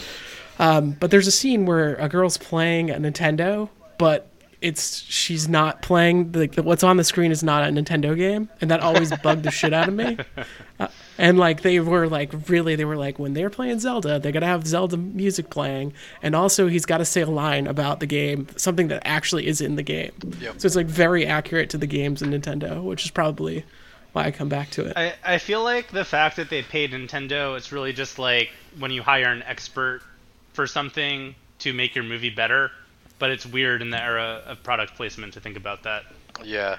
Um, 0.58 0.92
but 1.00 1.12
there's 1.12 1.28
a 1.28 1.32
scene 1.32 1.66
where 1.66 1.96
a 1.96 2.08
girl's 2.08 2.38
playing 2.38 2.90
a 2.90 2.96
Nintendo, 2.96 3.70
but 3.98 4.30
it's 4.64 5.02
she's 5.02 5.50
not 5.50 5.82
playing 5.82 6.32
like 6.32 6.56
what's 6.56 6.84
on 6.84 6.96
the 6.96 7.04
screen 7.04 7.32
is 7.32 7.44
not 7.44 7.68
a 7.68 7.72
Nintendo 7.72 8.16
game, 8.16 8.50
and 8.62 8.72
that 8.72 8.80
always 8.80 9.16
bugged 9.24 9.44
the 9.44 9.52
shit 9.52 9.74
out 9.74 9.90
of 9.90 9.94
me. 9.94 10.18
Uh, 10.80 10.88
and 11.18 11.38
like 11.38 11.62
they 11.62 11.80
were 11.82 12.08
like 12.08 12.32
really, 12.48 12.76
they 12.76 12.86
were 12.86 12.96
like 12.96 13.20
when 13.20 13.34
they're 13.34 13.50
playing 13.50 13.80
Zelda, 13.80 14.20
they 14.20 14.32
gotta 14.32 14.46
have 14.46 14.66
Zelda 14.66 14.96
music 14.96 15.50
playing, 15.50 15.94
and 16.22 16.34
also 16.34 16.68
he's 16.68 16.86
got 16.86 17.00
to 17.00 17.06
say 17.06 17.22
a 17.22 17.28
line 17.28 17.68
about 17.68 18.00
the 18.00 18.06
game, 18.06 18.48
something 18.56 18.88
that 18.88 19.02
actually 19.06 19.48
is 19.48 19.60
in 19.60 19.76
the 19.76 19.84
game. 19.84 20.14
Yep. 20.40 20.62
So 20.62 20.66
it's 20.66 20.76
like 20.78 20.88
very 20.88 21.26
accurate 21.26 21.70
to 21.72 21.78
the 21.78 21.88
games 21.88 22.22
in 22.22 22.32
Nintendo, 22.32 22.82
which 22.82 23.04
is 23.04 23.12
probably 23.12 23.66
why 24.14 24.26
I 24.26 24.32
come 24.32 24.48
back 24.48 24.70
to 24.72 24.86
it. 24.86 24.94
I, 24.96 25.14
I 25.24 25.38
feel 25.40 25.62
like 25.62 25.92
the 25.92 26.06
fact 26.06 26.38
that 26.38 26.50
they 26.50 26.62
paid 26.62 26.92
Nintendo, 26.92 27.58
it's 27.58 27.74
really 27.74 27.92
just 27.92 28.18
like 28.18 28.52
when 28.80 28.92
you 28.92 29.04
hire 29.04 29.30
an 29.30 29.44
expert 29.44 30.02
for 30.54 30.68
something 30.68 31.36
to 31.60 31.74
make 31.74 31.96
your 31.96 32.06
movie 32.06 32.30
better. 32.30 32.72
But 33.20 33.32
it's 33.32 33.46
weird 33.46 33.82
in 33.82 33.90
the 33.90 34.02
era 34.02 34.42
of 34.46 34.64
product 34.64 34.96
placement 34.96 35.34
to 35.34 35.40
think 35.40 35.58
about 35.58 35.84
that. 35.84 36.04
Yeah. 36.44 36.78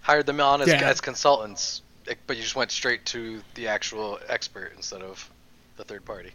Hired 0.00 0.26
them 0.26 0.40
on 0.40 0.62
as, 0.62 0.68
Yeah. 0.68 0.88
as 0.88 1.00
consultants, 1.00 1.82
eh, 2.08 2.14
but 2.26 2.36
you 2.36 2.42
just 2.42 2.56
went 2.56 2.70
straight 2.70 3.04
to 3.06 3.40
the 3.54 3.68
actual 3.68 4.18
expert 4.28 4.72
instead 4.76 5.02
of 5.02 5.28
the 5.76 5.84
third 5.84 6.04
party. 6.04 6.32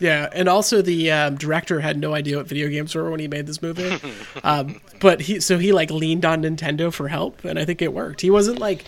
Yeah, 0.00 0.28
and 0.32 0.48
also 0.48 0.80
the 0.80 1.10
um, 1.10 1.36
director 1.36 1.80
had 1.80 1.98
no 1.98 2.14
idea 2.14 2.36
what 2.36 2.46
video 2.46 2.68
games 2.68 2.94
were 2.94 3.10
when 3.10 3.20
he 3.20 3.26
made 3.28 3.46
this 3.46 3.60
movie. 3.60 3.98
um, 4.44 4.80
but 5.00 5.20
he 5.20 5.40
so 5.40 5.58
he 5.58 5.72
like 5.72 5.90
leaned 5.90 6.24
on 6.24 6.42
Nintendo 6.42 6.92
for 6.92 7.08
help, 7.08 7.44
and 7.44 7.58
I 7.58 7.64
think 7.64 7.82
it 7.82 7.92
worked. 7.92 8.20
He 8.20 8.30
wasn't 8.30 8.58
like 8.60 8.84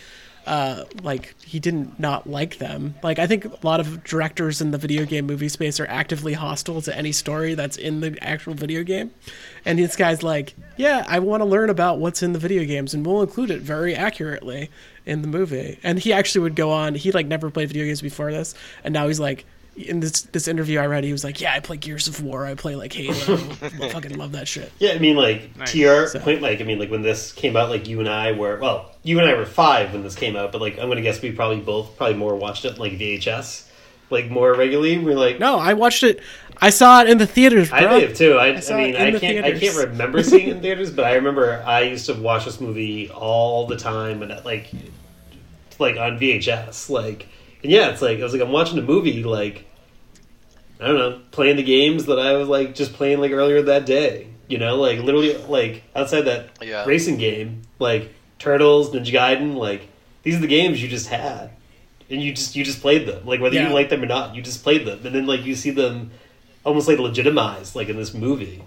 uh, 0.50 0.84
like 1.04 1.36
he 1.44 1.60
didn't 1.60 2.00
not 2.00 2.28
like 2.28 2.58
them. 2.58 2.96
Like 3.04 3.20
I 3.20 3.28
think 3.28 3.44
a 3.44 3.58
lot 3.62 3.78
of 3.78 4.02
directors 4.02 4.60
in 4.60 4.72
the 4.72 4.78
video 4.78 5.06
game 5.06 5.24
movie 5.26 5.48
space 5.48 5.78
are 5.78 5.86
actively 5.86 6.32
hostile 6.32 6.82
to 6.82 6.96
any 6.96 7.12
story 7.12 7.54
that's 7.54 7.76
in 7.76 8.00
the 8.00 8.18
actual 8.20 8.54
video 8.54 8.82
game. 8.82 9.12
And 9.64 9.78
this 9.78 9.94
guy's 9.94 10.24
like, 10.24 10.56
yeah, 10.76 11.04
I 11.06 11.20
want 11.20 11.42
to 11.42 11.44
learn 11.44 11.70
about 11.70 12.00
what's 12.00 12.20
in 12.20 12.32
the 12.32 12.40
video 12.40 12.64
games, 12.64 12.94
and 12.94 13.06
we'll 13.06 13.22
include 13.22 13.52
it 13.52 13.62
very 13.62 13.94
accurately 13.94 14.70
in 15.06 15.22
the 15.22 15.28
movie. 15.28 15.78
And 15.84 16.00
he 16.00 16.12
actually 16.12 16.40
would 16.40 16.56
go 16.56 16.72
on. 16.72 16.96
He 16.96 17.12
like 17.12 17.26
never 17.26 17.48
played 17.48 17.68
video 17.68 17.84
games 17.84 18.02
before 18.02 18.32
this, 18.32 18.56
and 18.82 18.92
now 18.92 19.06
he's 19.06 19.20
like. 19.20 19.46
In 19.88 20.00
this 20.00 20.22
this 20.22 20.46
interview 20.48 20.78
I 20.78 20.86
read, 20.86 21.04
he 21.04 21.12
was 21.12 21.24
like, 21.24 21.40
"Yeah, 21.40 21.52
I 21.54 21.60
play 21.60 21.76
Gears 21.76 22.06
of 22.08 22.22
War. 22.22 22.46
I 22.46 22.54
play 22.54 22.74
like 22.76 22.92
Halo. 22.92 23.14
I 23.62 23.90
fucking 23.90 24.16
love 24.16 24.32
that 24.32 24.46
shit." 24.48 24.70
Yeah, 24.78 24.92
I 24.92 24.98
mean, 24.98 25.16
like 25.16 25.56
Nice. 25.56 25.72
to 25.72 25.78
your 25.78 26.06
So- 26.08 26.20
point, 26.20 26.42
like 26.42 26.60
I 26.60 26.64
mean, 26.64 26.78
like 26.78 26.90
when 26.90 27.02
this 27.02 27.32
came 27.32 27.56
out, 27.56 27.70
like 27.70 27.88
you 27.88 28.00
and 28.00 28.08
I 28.08 28.32
were 28.32 28.58
well, 28.58 28.94
you 29.02 29.18
and 29.18 29.28
I 29.28 29.34
were 29.34 29.46
five 29.46 29.92
when 29.92 30.02
this 30.02 30.14
came 30.14 30.36
out, 30.36 30.52
but 30.52 30.60
like 30.60 30.78
I'm 30.78 30.88
gonna 30.88 31.02
guess 31.02 31.20
we 31.22 31.32
probably 31.32 31.60
both 31.60 31.96
probably 31.96 32.16
more 32.16 32.36
watched 32.36 32.64
it 32.64 32.78
like 32.78 32.92
VHS, 32.92 33.66
like 34.10 34.30
more 34.30 34.54
regularly. 34.54 34.98
We're 34.98 35.14
like, 35.16 35.38
No, 35.38 35.58
I 35.58 35.72
watched 35.74 36.02
it. 36.02 36.20
I 36.62 36.68
saw 36.68 37.00
it 37.00 37.08
in 37.08 37.16
the 37.16 37.26
theaters, 37.26 37.70
bro. 37.70 37.78
I 37.78 37.86
may 37.86 38.00
have 38.06 38.14
too. 38.14 38.34
I, 38.34 38.48
I, 38.56 38.60
saw 38.60 38.76
mean, 38.76 38.94
I 38.94 39.18
can't, 39.18 39.46
I 39.46 39.58
can't 39.58 39.76
remember 39.78 40.22
seeing 40.22 40.48
it 40.48 40.56
in 40.56 40.60
theaters, 40.62 40.90
but 40.90 41.06
I 41.06 41.14
remember 41.14 41.62
I 41.66 41.82
used 41.84 42.04
to 42.06 42.14
watch 42.14 42.44
this 42.44 42.60
movie 42.60 43.08
all 43.10 43.66
the 43.66 43.76
time, 43.78 44.22
and 44.22 44.44
like, 44.44 44.70
like 45.78 45.96
on 45.96 46.18
VHS, 46.18 46.90
like, 46.90 47.26
and 47.62 47.72
yeah, 47.72 47.88
it's 47.88 48.02
like 48.02 48.18
I 48.18 48.22
was 48.22 48.34
like 48.34 48.42
I'm 48.42 48.52
watching 48.52 48.78
a 48.78 48.82
movie, 48.82 49.22
like, 49.22 49.64
I 50.80 50.86
don't 50.86 50.96
know, 50.98 51.20
playing 51.30 51.56
the 51.56 51.62
games 51.62 52.06
that 52.06 52.18
I 52.18 52.32
was 52.34 52.48
like 52.48 52.74
just 52.74 52.92
playing 52.94 53.20
like 53.20 53.32
earlier 53.32 53.60
that 53.62 53.84
day, 53.86 54.28
you 54.48 54.58
know, 54.58 54.76
like 54.76 54.98
literally 55.00 55.36
like 55.36 55.82
outside 55.94 56.22
that 56.22 56.50
Yeah. 56.62 56.84
racing 56.86 57.16
game, 57.18 57.62
like 57.78 58.12
Turtles, 58.38 58.90
Ninja 58.90 59.12
Gaiden, 59.12 59.54
like 59.56 59.88
these 60.22 60.36
are 60.36 60.40
the 60.40 60.46
games 60.46 60.82
you 60.82 60.88
just 60.88 61.08
had. 61.08 61.50
And 62.08 62.20
you 62.22 62.32
just 62.32 62.56
you 62.56 62.64
just 62.64 62.80
played 62.80 63.06
them, 63.06 63.24
like 63.26 63.40
whether 63.40 63.54
Yeah. 63.54 63.68
you 63.68 63.74
like 63.74 63.88
them 63.90 64.02
or 64.02 64.06
not, 64.06 64.34
you 64.34 64.42
just 64.42 64.62
played 64.64 64.84
them, 64.86 65.04
and 65.06 65.14
then 65.14 65.26
like 65.26 65.44
you 65.44 65.54
see 65.54 65.70
them 65.70 66.10
almost 66.64 66.88
like 66.88 66.98
legitimized 66.98 67.74
like 67.76 67.88
in 67.88 67.96
this 67.96 68.12
movie 68.12 68.62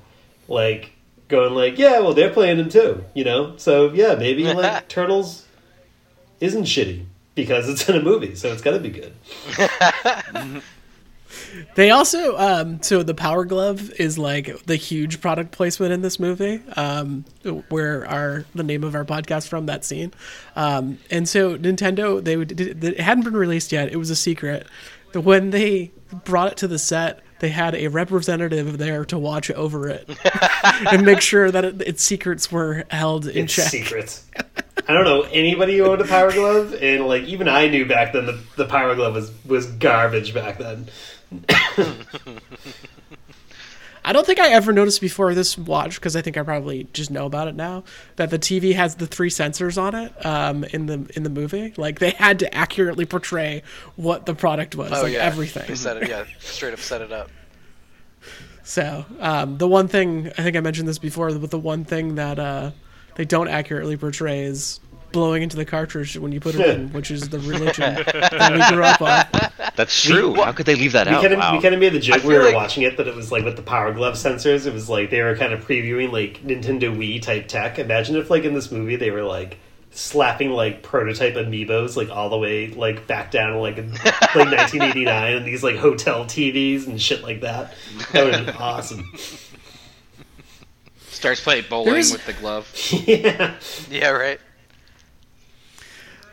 like 0.47 0.91
going 1.27 1.53
like 1.53 1.77
yeah 1.77 1.99
well 1.99 2.13
they're 2.15 2.31
playing 2.31 2.57
them 2.57 2.67
too 2.69 3.03
you 3.13 3.23
know 3.23 3.55
so 3.57 3.93
yeah 3.93 4.15
maybe 4.15 4.51
like 4.51 4.87
turtles 4.95 5.45
isn't 6.39 6.63
shitty 6.63 7.05
because 7.35 7.69
it's 7.69 7.87
in 7.87 7.95
a 7.95 8.01
movie 8.01 8.33
so 8.33 8.51
it's 8.51 8.63
got 8.63 8.71
to 8.71 8.79
be 8.79 8.89
good 8.89 9.13
They 11.75 11.91
also, 11.91 12.37
um, 12.37 12.81
so 12.81 13.03
the 13.03 13.13
Power 13.13 13.45
Glove 13.45 13.91
is 13.91 14.17
like 14.17 14.65
the 14.65 14.75
huge 14.75 15.21
product 15.21 15.51
placement 15.51 15.93
in 15.93 16.01
this 16.01 16.19
movie, 16.19 16.61
um, 16.75 17.25
where 17.69 18.07
our 18.07 18.45
the 18.55 18.63
name 18.63 18.83
of 18.83 18.95
our 18.95 19.05
podcast 19.05 19.47
from 19.47 19.65
that 19.67 19.85
scene, 19.85 20.13
um, 20.55 20.97
and 21.09 21.27
so 21.27 21.57
Nintendo 21.57 22.23
they 22.23 22.37
would 22.37 22.59
it 22.59 22.99
hadn't 22.99 23.23
been 23.23 23.37
released 23.37 23.71
yet. 23.71 23.91
It 23.91 23.97
was 23.97 24.09
a 24.09 24.15
secret. 24.15 24.67
When 25.13 25.51
they 25.51 25.91
brought 26.23 26.51
it 26.51 26.57
to 26.57 26.67
the 26.67 26.79
set, 26.79 27.21
they 27.43 27.49
had 27.49 27.75
a 27.75 27.89
representative 27.89 28.77
there 28.77 29.03
to 29.03 29.17
watch 29.17 29.51
over 29.51 29.89
it 29.89 30.09
and 30.89 31.05
make 31.05 31.19
sure 31.19 31.51
that 31.51 31.65
it, 31.65 31.81
its 31.81 32.01
secrets 32.01 32.49
were 32.49 32.85
held 32.89 33.27
in 33.27 33.43
it's 33.43 33.53
check. 33.53 33.67
secrets 33.67 34.25
i 34.87 34.93
don't 34.93 35.03
know 35.03 35.23
anybody 35.23 35.77
who 35.77 35.83
owned 35.83 35.99
a 35.99 36.07
power 36.07 36.31
glove 36.31 36.73
and 36.81 37.05
like 37.05 37.23
even 37.23 37.49
i 37.49 37.67
knew 37.67 37.85
back 37.85 38.13
then 38.13 38.25
the, 38.25 38.39
the 38.55 38.63
power 38.63 38.95
glove 38.95 39.13
was 39.13 39.29
was 39.45 39.65
garbage 39.73 40.33
back 40.33 40.57
then 40.57 40.87
I 44.05 44.11
don't 44.11 44.25
think 44.25 44.39
I 44.39 44.49
ever 44.49 44.73
noticed 44.73 44.99
before 44.99 45.33
this 45.33 45.57
watch 45.57 45.95
because 45.95 46.15
I 46.15 46.21
think 46.21 46.37
I 46.37 46.43
probably 46.43 46.87
just 46.91 47.09
know 47.09 47.25
about 47.25 47.47
it 47.47 47.55
now 47.55 47.85
that 48.17 48.29
the 48.29 48.39
TV 48.39 48.73
has 48.75 48.95
the 48.95 49.07
three 49.07 49.29
sensors 49.29 49.81
on 49.81 49.95
it 49.95 50.25
um, 50.25 50.65
in 50.65 50.87
the 50.87 51.09
in 51.15 51.23
the 51.23 51.29
movie. 51.29 51.73
Like 51.77 51.99
they 51.99 52.09
had 52.09 52.39
to 52.39 52.53
accurately 52.53 53.05
portray 53.05 53.63
what 53.95 54.25
the 54.25 54.35
product 54.35 54.75
was, 54.75 54.91
Oh 54.91 55.03
like 55.03 55.13
yeah, 55.13 55.19
everything. 55.19 55.67
They 55.67 55.75
set 55.75 55.97
it, 55.97 56.09
yeah, 56.09 56.25
straight 56.39 56.73
up 56.73 56.79
set 56.79 57.01
it 57.01 57.11
up. 57.13 57.29
So 58.63 59.05
um, 59.19 59.57
the 59.57 59.67
one 59.67 59.87
thing 59.87 60.27
I 60.37 60.43
think 60.43 60.57
I 60.57 60.59
mentioned 60.59 60.87
this 60.87 60.99
before, 60.99 61.31
but 61.37 61.51
the 61.51 61.59
one 61.59 61.85
thing 61.85 62.15
that 62.15 62.39
uh, 62.39 62.71
they 63.15 63.25
don't 63.25 63.47
accurately 63.47 63.95
portray 63.95 64.43
is 64.43 64.79
blowing 65.13 65.41
into 65.43 65.55
the 65.55 65.63
cartridge 65.63 66.17
when 66.17 66.33
you 66.33 66.41
put 66.41 66.55
it 66.55 66.67
in, 66.67 66.91
which 66.91 67.09
is 67.09 67.29
the 67.29 67.39
religion 67.51 67.95
that 67.95 68.51
we 68.51 68.75
grew 68.75 68.83
up 68.83 69.01
on. 69.01 69.23
That's 69.77 70.03
true. 70.03 70.33
How 70.35 70.51
could 70.51 70.65
they 70.65 70.75
leave 70.75 70.91
that 70.91 71.07
we 71.07 71.13
out? 71.13 71.21
kind 71.21 71.33
of 71.33 71.39
wow. 71.39 71.55
we 71.55 71.61
kind 71.61 71.73
of 71.73 71.79
made 71.79 71.93
the 71.93 71.99
joke 71.99 72.23
we 72.23 72.33
were 72.33 72.43
like- 72.43 72.55
watching 72.55 72.83
it 72.83 72.97
that 72.97 73.07
it 73.07 73.15
was 73.15 73.31
like 73.31 73.45
with 73.45 73.55
the 73.55 73.61
power 73.63 73.93
glove 73.93 74.15
sensors 74.15 74.65
it 74.67 74.73
was 74.73 74.89
like 74.89 75.09
they 75.09 75.21
were 75.21 75.35
kind 75.37 75.53
of 75.53 75.65
previewing 75.65 76.11
like 76.11 76.41
nintendo 76.43 76.95
wii 76.95 77.21
type 77.21 77.47
tech 77.47 77.79
imagine 77.79 78.15
if 78.17 78.29
like 78.29 78.43
in 78.43 78.53
this 78.53 78.71
movie 78.71 78.95
they 78.97 79.09
were 79.11 79.23
like 79.23 79.57
slapping 79.91 80.49
like 80.49 80.81
prototype 80.83 81.35
amiibos 81.35 81.95
like 81.95 82.09
all 82.09 82.29
the 82.29 82.37
way 82.37 82.67
like 82.71 83.05
back 83.07 83.31
down 83.31 83.59
like 83.61 83.77
in, 83.77 83.91
like 84.35 84.35
1989 84.35 85.33
and 85.37 85.45
these 85.45 85.63
like 85.63 85.75
hotel 85.77 86.25
tvs 86.25 86.87
and 86.87 87.01
shit 87.01 87.21
like 87.23 87.41
that 87.41 87.73
that 88.11 88.25
would 88.25 88.33
have 88.35 88.45
been 88.47 88.55
awesome 88.57 89.11
Starts 91.09 91.41
playing 91.41 91.65
bowling 91.69 91.91
There's- 91.93 92.11
with 92.11 92.25
the 92.25 92.33
glove. 92.33 92.69
yeah 93.07 93.55
Yeah, 93.89 94.09
right. 94.09 94.39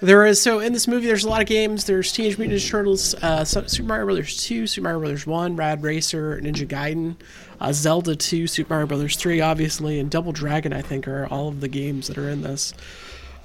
There 0.01 0.25
is 0.25 0.41
so 0.41 0.61
in 0.61 0.73
this 0.73 0.89
movie. 0.89 1.07
There's 1.07 1.25
a 1.25 1.29
lot 1.29 1.43
of 1.43 1.47
games. 1.47 1.85
There's 1.85 2.11
Teenage 2.11 2.39
Mutant 2.39 2.59
Ninja 2.59 2.71
Turtles, 2.71 3.15
uh, 3.15 3.45
Super 3.45 3.87
Mario 3.87 4.07
Brothers 4.07 4.43
two, 4.43 4.67
Super 4.67 4.85
Mario 4.85 5.01
Brothers 5.01 5.27
one, 5.27 5.57
Rad 5.57 5.83
Racer, 5.83 6.41
Ninja 6.43 6.67
Gaiden, 6.67 7.17
uh, 7.61 7.73
Zelda 7.73 8.17
two, 8.17 8.47
Super 8.47 8.73
Mario 8.73 8.87
Brothers 8.87 9.17
three, 9.17 9.41
obviously, 9.41 9.99
and 9.99 10.11
Double 10.11 10.33
Dragon. 10.33 10.73
I 10.73 10.81
think 10.81 11.07
are 11.07 11.27
all 11.27 11.49
of 11.49 11.61
the 11.61 11.69
games 11.69 12.09
that 12.09 12.17
are 12.17 12.31
in 12.31 12.41
this. 12.43 12.73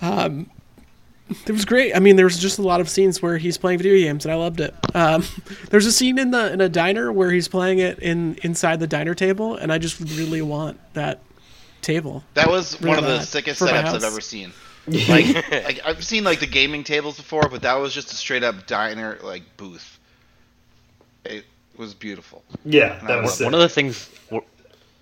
Um, 0.01 0.49
it 1.29 1.51
was 1.51 1.65
great. 1.65 1.95
I 1.95 1.99
mean, 1.99 2.15
there 2.15 2.25
was 2.25 2.37
just 2.37 2.59
a 2.59 2.61
lot 2.61 2.81
of 2.81 2.87
scenes 2.87 3.21
where 3.21 3.37
he's 3.37 3.57
playing 3.57 3.79
video 3.79 3.95
games, 3.95 4.25
and 4.25 4.31
I 4.31 4.35
loved 4.35 4.59
it. 4.59 4.75
Um, 4.93 5.25
there's 5.71 5.85
a 5.85 5.91
scene 5.91 6.17
in 6.19 6.31
the 6.31 6.53
in 6.53 6.61
a 6.61 6.69
diner 6.69 7.11
where 7.11 7.31
he's 7.31 7.47
playing 7.47 7.79
it 7.79 7.99
in 7.99 8.37
inside 8.43 8.79
the 8.79 8.87
diner 8.87 9.13
table, 9.13 9.55
and 9.55 9.73
I 9.73 9.77
just 9.77 9.99
really 9.99 10.41
want 10.41 10.79
that 10.93 11.21
table. 11.81 12.23
That 12.35 12.47
was 12.47 12.79
one 12.79 12.97
of 12.97 13.03
the 13.03 13.21
sickest 13.21 13.61
setups. 13.61 13.95
I've 13.95 14.03
ever 14.03 14.21
seen. 14.21 14.53
Like, 14.87 15.51
like 15.51 15.81
I've 15.85 16.03
seen 16.05 16.23
like 16.23 16.39
the 16.39 16.47
gaming 16.47 16.83
tables 16.83 17.17
before, 17.17 17.49
but 17.49 17.61
that 17.63 17.75
was 17.75 17.93
just 17.93 18.11
a 18.11 18.15
straight 18.15 18.43
up 18.43 18.67
diner 18.67 19.17
like 19.23 19.43
booth. 19.57 19.99
It 21.23 21.45
was 21.77 21.93
beautiful. 21.93 22.43
yeah 22.63 22.99
that 23.07 23.21
was 23.21 23.39
one 23.41 23.51
sick. 23.51 23.53
of 23.53 23.59
the 23.59 23.69
things 23.69 24.09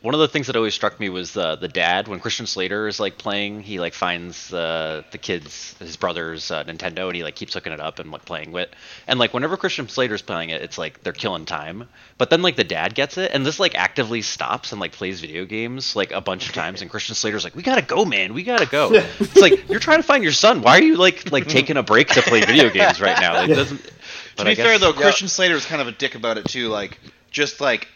one 0.04 0.14
of 0.14 0.20
the 0.20 0.28
things 0.28 0.48
that 0.48 0.58
always 0.58 0.74
struck 0.74 1.00
me 1.00 1.08
was 1.08 1.32
the 1.32 1.56
the 1.56 1.70
dad 1.70 2.10
when 2.10 2.20
Christian 2.20 2.46
Slater 2.46 2.90
is 2.90 3.00
like 3.00 3.18
playing. 3.18 3.62
He 3.62 3.80
like 3.80 3.94
finds 3.94 4.54
uh, 4.54 5.04
the 5.12 5.18
kids, 5.18 5.78
his 5.80 5.96
brother's 5.96 6.52
uh, 6.52 6.66
Nintendo, 6.66 7.08
and 7.08 7.16
he 7.16 7.24
like 7.24 7.36
keeps 7.36 7.54
hooking 7.54 7.72
it 7.72 7.80
up 7.80 8.00
and 8.00 8.12
like 8.12 8.26
playing 8.26 8.52
with. 8.52 8.68
And 9.08 9.18
like 9.18 9.34
whenever 9.34 9.56
Christian 9.56 9.88
Slater's 9.88 10.22
playing 10.22 10.50
it, 10.50 10.62
it's 10.62 10.78
like 10.78 11.04
they're 11.04 11.14
killing 11.14 11.46
time. 11.46 11.88
But 12.18 12.30
then 12.30 12.42
like 12.42 12.58
the 12.58 12.66
dad 12.66 12.96
gets 12.96 13.18
it, 13.18 13.32
and 13.34 13.46
this 13.46 13.62
like 13.62 13.76
actively 13.76 14.22
stops 14.22 14.74
and 14.74 14.82
like 14.82 14.92
plays 14.92 15.22
video 15.22 15.46
games 15.46 15.96
like 15.96 16.12
a 16.12 16.20
bunch 16.20 16.50
of 16.50 16.54
times. 16.54 16.82
And 16.82 16.92
Christian 16.92 17.16
Slater's 17.16 17.46
like, 17.46 17.56
"We 17.56 17.64
gotta 17.64 17.82
go, 17.82 18.04
man. 18.04 18.34
We 18.34 18.44
gotta 18.44 18.68
go." 18.68 18.90
it's 19.22 19.38
like 19.38 19.70
you're 19.70 19.80
trying 19.80 20.00
to 20.00 20.04
find 20.04 20.22
your 20.22 20.34
son. 20.34 20.64
Why 20.64 20.80
are 20.80 20.84
you 20.84 20.98
like 20.98 21.32
like 21.32 21.48
taking 21.48 21.78
a 21.78 21.84
break 21.84 22.10
to 22.10 22.22
play 22.24 22.42
video 22.42 22.70
games 22.70 23.00
right 23.00 23.18
now? 23.22 23.36
Like, 23.36 23.52
it 23.52 23.56
doesn't. 23.56 23.82
To 23.82 23.94
But 24.36 24.44
be 24.44 24.50
I 24.52 24.54
guess, 24.56 24.66
fair 24.66 24.80
though, 24.80 24.92
yeah. 24.92 25.02
Christian 25.02 25.30
Slater 25.30 25.54
was 25.54 25.66
kind 25.66 25.82
of 25.82 25.88
a 25.88 25.94
dick 25.94 26.16
about 26.16 26.38
it 26.38 26.44
too. 26.44 26.68
Like, 26.68 27.00
just 27.32 27.62
like 27.62 27.88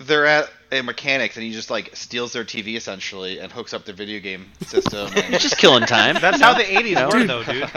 they're 0.00 0.26
at 0.26 0.50
a 0.72 0.82
mechanics 0.82 1.36
and 1.36 1.44
he 1.44 1.52
just 1.52 1.70
like 1.70 1.94
steals 1.94 2.32
their 2.32 2.44
TV 2.44 2.76
essentially 2.76 3.38
and 3.38 3.50
hooks 3.52 3.74
up 3.74 3.84
their 3.84 3.94
video 3.94 4.20
game 4.20 4.46
system. 4.66 5.10
and- 5.16 5.38
just 5.40 5.58
killing 5.58 5.84
time. 5.84 6.14
That's 6.20 6.40
how 6.40 6.54
the 6.54 6.62
80s 6.64 7.12
were, 7.12 7.24
though, 7.24 7.42
dude. 7.44 7.56
yeah. 7.62 7.68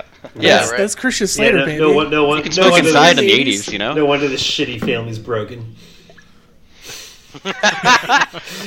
that's, 0.59 0.71
right. 0.71 0.77
that's 0.77 0.95
Christian 0.95 1.25
Yeah, 1.25 1.27
Slater, 1.33 1.57
no, 1.59 1.65
baby. 1.65 1.81
no, 1.81 1.91
one- 1.93 2.09
no, 2.09 2.23
one- 2.25 2.37
You 2.37 2.43
can 2.43 2.49
no 2.51 2.61
smoke 2.63 2.71
wonder 2.71 2.87
inside 2.89 3.17
the- 3.17 3.21
in 3.39 3.45
the 3.45 3.51
80s, 3.53 3.71
you 3.71 3.79
know? 3.79 3.93
No 3.93 4.05
wonder 4.05 4.27
the 4.27 4.35
shitty 4.35 4.79
family's 4.79 5.19
broken. 5.19 5.75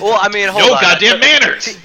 Well, 0.01 0.19
I 0.21 0.29
mean, 0.33 0.49
hold 0.49 0.65
no 0.67 0.75
on. 0.75 0.83
goddamn 0.83 1.21
manners. 1.21 1.79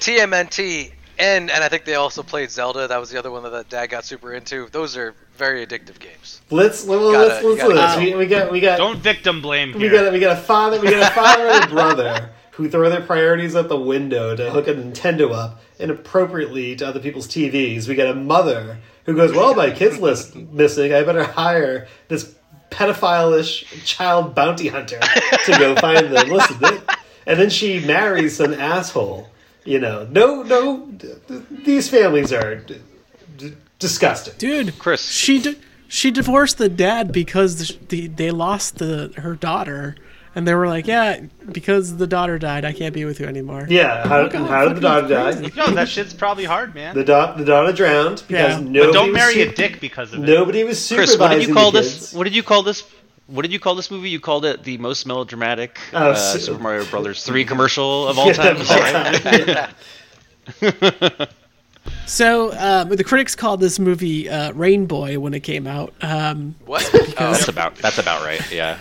TMNT 0.00 0.92
and 1.18 1.50
and 1.50 1.64
I 1.64 1.68
think 1.68 1.84
they 1.84 1.94
also 1.94 2.22
played 2.22 2.50
Zelda. 2.50 2.86
That 2.88 2.98
was 3.00 3.10
the 3.10 3.18
other 3.18 3.30
one 3.30 3.42
that, 3.42 3.50
that 3.50 3.68
Dad 3.68 3.86
got 3.88 4.04
super 4.04 4.32
into. 4.34 4.68
Those 4.70 4.96
are 4.96 5.14
very 5.36 5.66
addictive 5.66 5.98
games. 5.98 6.40
Let's 6.50 6.84
let, 6.86 6.98
Gotta- 6.98 7.18
let's 7.18 7.44
let's 7.44 7.62
gotta 7.74 8.00
do 8.00 8.06
We, 8.12 8.14
we 8.16 8.26
got 8.26 8.52
we 8.52 8.60
got 8.60 8.78
Don't 8.78 8.98
victim 8.98 9.40
blame 9.42 9.72
we 9.72 9.80
here. 9.80 9.90
got 9.90 10.12
we 10.12 10.20
got 10.20 10.36
a 10.36 10.40
father 10.40 10.80
we 10.80 10.90
got 10.90 11.10
a 11.10 11.14
father 11.14 11.46
and 11.48 11.64
a 11.64 11.66
brother 11.74 12.30
who 12.52 12.68
throw 12.68 12.90
their 12.90 13.00
priorities 13.02 13.54
out 13.54 13.68
the 13.68 13.78
window 13.78 14.34
to 14.34 14.50
hook 14.50 14.66
a 14.66 14.74
Nintendo 14.74 15.32
up 15.32 15.60
inappropriately 15.78 16.74
to 16.76 16.86
other 16.88 16.98
people's 17.00 17.28
TVs. 17.28 17.86
We 17.86 17.94
got 17.94 18.08
a 18.08 18.14
mother 18.14 18.78
who 19.04 19.14
goes, 19.14 19.32
"Well, 19.32 19.54
my 19.54 19.70
kid's 19.70 19.98
list 19.98 20.34
missing. 20.34 20.92
I 20.92 21.02
better 21.04 21.22
hire 21.22 21.86
this 22.08 22.34
pedophile-ish 22.70 23.84
child 23.84 24.34
bounty 24.34 24.68
hunter 24.68 24.98
to 25.00 25.52
go 25.58 25.74
find 25.76 26.08
them." 26.08 26.28
Listen, 26.28 26.58
they, 26.60 26.78
and 27.26 27.38
then 27.38 27.50
she 27.50 27.80
marries 27.86 28.36
some 28.36 28.54
asshole. 28.54 29.28
You 29.68 29.78
know, 29.80 30.06
no, 30.10 30.42
no, 30.42 30.86
d- 30.86 31.12
d- 31.28 31.42
these 31.64 31.90
families 31.90 32.32
are 32.32 32.54
d- 32.56 32.80
d- 33.36 33.52
disgusting. 33.78 34.34
Dude, 34.38 34.78
Chris. 34.78 35.04
she 35.04 35.40
di- 35.42 35.56
she 35.88 36.10
divorced 36.10 36.56
the 36.56 36.70
dad 36.70 37.12
because 37.12 37.56
the, 37.68 37.78
the, 37.88 38.06
they 38.06 38.30
lost 38.30 38.78
the 38.78 39.12
her 39.18 39.34
daughter, 39.34 39.96
and 40.34 40.48
they 40.48 40.54
were 40.54 40.68
like, 40.68 40.86
yeah, 40.86 41.20
because 41.52 41.98
the 41.98 42.06
daughter 42.06 42.38
died, 42.38 42.64
I 42.64 42.72
can't 42.72 42.94
be 42.94 43.04
with 43.04 43.20
you 43.20 43.26
anymore. 43.26 43.66
Yeah, 43.68 44.02
oh 44.04 44.08
how, 44.08 44.28
God, 44.28 44.48
how 44.48 44.68
did 44.68 44.76
the 44.78 44.80
daughter 44.80 45.08
die? 45.08 45.50
No, 45.54 45.66
that 45.74 45.88
shit's 45.90 46.14
probably 46.14 46.44
hard, 46.44 46.74
man. 46.74 46.94
The, 46.94 47.04
da- 47.04 47.34
the 47.36 47.44
daughter 47.44 47.72
drowned 47.72 48.24
because 48.26 48.54
Yeah. 48.54 48.60
nobody 48.60 48.80
but 48.86 48.92
don't 48.94 49.08
was 49.08 49.14
marry 49.16 49.34
su- 49.34 49.50
a 49.50 49.52
dick 49.52 49.80
because 49.80 50.14
of 50.14 50.22
it. 50.24 50.26
Nobody 50.26 50.64
was 50.64 50.90
Chris, 50.90 51.18
what 51.18 51.28
did 51.32 51.46
you 51.46 51.52
call 51.52 51.72
this? 51.72 51.92
kids. 51.92 52.14
What 52.14 52.24
did 52.24 52.34
you 52.34 52.42
call 52.42 52.62
this? 52.62 52.84
What 53.28 53.42
did 53.42 53.52
you 53.52 53.60
call 53.60 53.74
this 53.74 53.90
movie? 53.90 54.08
You 54.10 54.20
called 54.20 54.44
it 54.46 54.64
the 54.64 54.78
most 54.78 55.06
melodramatic 55.06 55.78
Oh, 55.92 56.10
uh, 56.10 56.14
so- 56.14 56.38
Super 56.38 56.62
Mario 56.62 56.84
Brothers 56.86 57.22
3 57.24 57.44
commercial 57.44 58.08
of 58.08 58.18
all 58.18 58.32
time. 58.32 58.56
Of 58.56 58.62
Is 58.62 58.70
all 58.70 58.80
that 58.80 59.74
right? 60.62 61.06
yeah. 61.20 61.26
So 62.04 62.52
um, 62.58 62.88
the 62.90 63.04
critics 63.04 63.34
called 63.34 63.60
this 63.60 63.78
movie 63.78 64.28
uh, 64.28 64.52
Rain 64.52 64.86
Boy 64.86 65.18
when 65.18 65.32
it 65.34 65.40
came 65.40 65.66
out. 65.66 65.92
Um, 66.02 66.54
What? 66.66 66.82
That's 67.18 67.48
about 67.48 67.76
that's 67.76 67.98
about 67.98 68.22
right. 68.24 68.40
Yeah. 68.52 68.78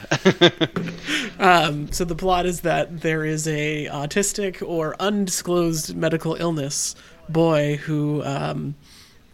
so 1.92 2.06
the 2.06 2.16
plot 2.18 2.46
is 2.46 2.62
that 2.62 3.02
there 3.02 3.24
is 3.26 3.48
a 3.48 3.86
autistic 3.88 4.62
or 4.66 4.96
undisclosed 5.00 5.96
medical 5.96 6.36
illness 6.36 6.96
boy 7.30 7.78
who 7.78 8.24
um, 8.24 8.76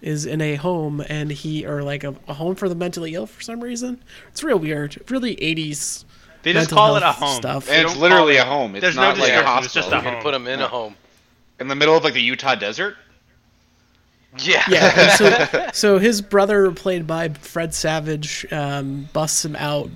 is 0.04 0.26
in 0.26 0.42
a 0.42 0.56
home 0.56 1.04
and 1.08 1.32
he 1.32 1.66
or 1.66 1.82
like 1.82 2.04
a, 2.04 2.14
a 2.28 2.34
home 2.34 2.56
for 2.56 2.68
the 2.70 2.76
mentally 2.76 3.16
ill 3.16 3.26
for 3.26 3.42
some 3.42 3.62
reason. 3.64 4.04
It's 4.30 4.44
real 4.44 4.60
weird. 4.60 5.02
Really 5.10 5.36
80s. 5.38 6.04
They 6.44 6.52
just 6.54 6.70
call 6.70 6.98
it 6.98 7.04
a 7.04 7.12
home. 7.14 7.36
stuff. 7.38 7.70
And 7.72 7.86
it's 7.88 7.96
literally 7.96 8.36
call 8.38 8.46
a 8.46 8.50
home. 8.50 8.76
It's 8.76 8.82
There's 8.82 8.96
not 8.98 9.16
no 9.18 9.24
like 9.24 9.32
a 9.32 9.38
description, 9.38 9.64
it's 9.64 9.74
just 9.74 9.88
hospital. 9.90 9.94
a 9.94 9.98
You 9.98 10.04
can 10.04 10.14
home. 10.16 10.24
put 10.24 10.32
them 10.34 10.48
in 10.48 10.60
a 10.62 10.68
home. 10.68 10.96
in 11.60 11.68
the 11.70 11.76
middle 11.76 11.96
of 11.96 12.04
like 12.04 12.14
the 12.14 12.22
Utah 12.22 12.56
desert. 12.56 12.98
Yeah. 14.40 14.64
Yeah. 14.68 15.16
so, 15.16 15.68
so 15.74 15.98
his 16.00 16.22
brother, 16.22 16.72
played 16.72 17.08
by 17.08 17.30
Fred 17.30 17.74
Savage, 17.74 18.46
um, 18.52 19.08
busts 19.14 19.46
him 19.46 19.56
out 19.56 19.90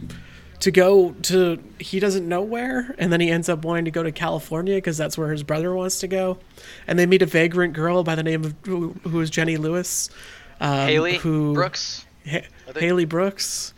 to 0.60 0.72
go 0.72 1.12
to 1.24 1.62
he 1.80 2.00
doesn't 2.00 2.28
know 2.28 2.42
where, 2.42 2.96
and 2.98 3.12
then 3.14 3.22
he 3.22 3.30
ends 3.30 3.48
up 3.50 3.64
wanting 3.64 3.86
to 3.86 3.92
go 3.92 4.04
to 4.04 4.12
California 4.12 4.76
because 4.76 4.98
that's 4.98 5.18
where 5.18 5.32
his 5.32 5.44
brother 5.44 5.74
wants 5.74 6.00
to 6.00 6.08
go. 6.08 6.38
And 6.88 6.98
they 6.98 7.06
meet 7.06 7.22
a 7.22 7.26
vagrant 7.28 7.74
girl 7.74 8.04
by 8.04 8.16
the 8.16 8.24
name 8.24 8.44
of 8.44 8.56
who, 8.66 8.90
who 9.04 9.20
is 9.22 9.30
Jenny 9.30 9.58
Lewis, 9.58 10.10
um, 10.60 10.88
Haley 10.88 11.18
who 11.18 11.54
Brooks. 11.54 12.06
Ha- 12.30 12.42
think- 12.66 12.78
Haley 12.80 13.06
Brooks, 13.06 13.74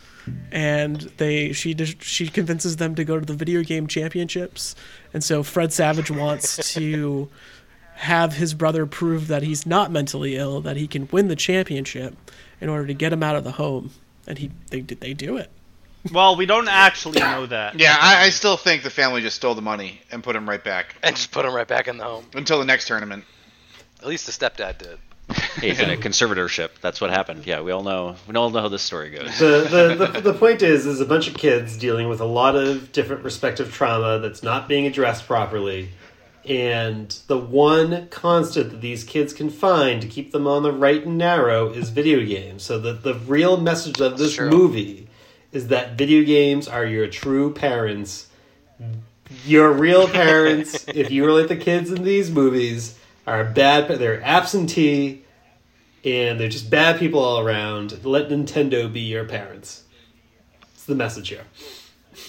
and 0.52 1.02
they 1.18 1.52
she 1.52 1.76
she 1.76 2.28
convinces 2.28 2.78
them 2.78 2.96
to 2.96 3.04
go 3.04 3.20
to 3.20 3.26
the 3.26 3.34
video 3.34 3.62
game 3.64 3.88
championships, 3.88 4.76
and 5.14 5.24
so 5.24 5.44
Fred 5.44 5.74
Savage 5.74 6.10
wants 6.10 6.74
to 6.74 7.30
have 7.96 8.34
his 8.34 8.54
brother 8.54 8.86
prove 8.86 9.28
that 9.28 9.44
he's 9.44 9.66
not 9.66 9.92
mentally 9.92 10.38
ill, 10.38 10.62
that 10.62 10.78
he 10.78 10.88
can 10.88 11.10
win 11.12 11.28
the 11.28 11.36
championship, 11.36 12.16
in 12.62 12.70
order 12.70 12.88
to 12.88 12.94
get 12.94 13.12
him 13.12 13.22
out 13.22 13.36
of 13.36 13.44
the 13.44 13.52
home, 13.52 13.92
and 14.26 14.38
he 14.38 14.50
they 14.72 14.80
they 14.80 15.14
do 15.14 15.36
it. 15.36 15.52
Well, 16.12 16.36
we 16.36 16.46
don't 16.46 16.68
actually 16.68 17.20
know 17.20 17.46
that. 17.48 17.80
Yeah, 17.80 17.96
I, 18.00 18.26
I 18.26 18.30
still 18.30 18.58
think 18.58 18.84
the 18.84 18.90
family 18.90 19.22
just 19.22 19.36
stole 19.36 19.54
the 19.56 19.62
money 19.62 20.02
and 20.12 20.24
put 20.24 20.36
him 20.36 20.48
right 20.48 20.64
back 20.64 20.96
And 21.04 21.16
just 21.16 21.32
put 21.32 21.44
them 21.44 21.54
right 21.54 21.68
back 21.68 21.88
in 21.88 21.98
the 21.98 22.06
home. 22.06 22.26
until 22.34 22.60
the 22.60 22.66
next 22.66 22.88
tournament. 22.88 23.26
At 24.02 24.08
least 24.08 24.26
the 24.26 24.32
stepdad 24.32 24.78
did. 24.78 24.98
Hey, 25.56 25.72
in 25.72 25.90
a 25.90 25.98
conservatorship. 25.98 26.70
That's 26.82 27.02
what 27.02 27.10
happened. 27.10 27.46
Yeah, 27.46 27.62
we 27.62 27.72
all 27.72 27.84
know. 27.84 28.16
We 28.28 28.36
all 28.36 28.50
know 28.50 28.62
how 28.62 28.70
this 28.70 28.82
story 28.82 29.10
goes. 29.10 29.38
the, 29.40 29.96
the, 29.98 30.06
the, 30.06 30.22
the 30.32 30.34
point 30.34 30.62
is, 30.62 30.86
is 30.86 31.02
a 31.02 31.06
bunch 31.06 31.28
of 31.28 31.34
kids 31.34 31.78
dealing 31.78 32.08
with 32.08 32.22
a 32.22 32.26
lot 32.26 32.56
of 32.56 32.92
different 32.94 33.24
respective 33.26 33.74
trauma 33.74 34.20
that's 34.20 34.42
not 34.42 34.70
being 34.70 34.86
addressed 34.88 35.28
properly. 35.28 35.90
And 36.46 37.10
the 37.28 37.38
one 37.38 38.08
constant 38.08 38.72
that 38.72 38.82
these 38.82 39.04
kids 39.04 39.34
can 39.34 39.50
find 39.50 40.02
to 40.02 40.08
keep 40.08 40.32
them 40.32 40.48
on 40.48 40.64
the 40.64 40.72
right 40.72 41.06
and 41.06 41.18
narrow 41.18 41.70
is 41.70 41.90
video 41.90 42.26
games. 42.26 42.64
So 42.64 42.80
the, 42.80 42.94
the 42.94 43.16
real 43.16 43.58
message 43.60 44.00
of 44.00 44.18
this 44.18 44.36
True. 44.36 44.50
movie 44.50 45.09
is 45.52 45.68
that 45.70 45.98
video 45.98 46.24
games 46.24 46.68
are 46.68 46.86
your 46.86 47.08
true 47.08 47.54
parents. 47.54 48.28
Your 49.46 49.72
real 49.72 50.08
parents, 50.08 50.86
if 50.94 51.12
you 51.12 51.24
were 51.24 51.32
like 51.32 51.48
the 51.48 51.58
kids 51.58 51.92
in 51.92 52.04
these 52.04 52.32
movies, 52.32 52.98
are 53.28 53.44
bad. 53.44 53.88
They're 53.88 54.22
absentee, 54.22 55.24
and 56.04 56.40
they're 56.40 56.50
just 56.50 56.70
bad 56.70 57.00
people 57.00 57.20
all 57.20 57.40
around. 57.40 58.04
Let 58.04 58.30
Nintendo 58.30 58.92
be 58.92 59.02
your 59.02 59.26
parents. 59.26 59.84
It's 60.74 60.86
the 60.86 60.96
message 60.96 61.30
here. 61.30 61.44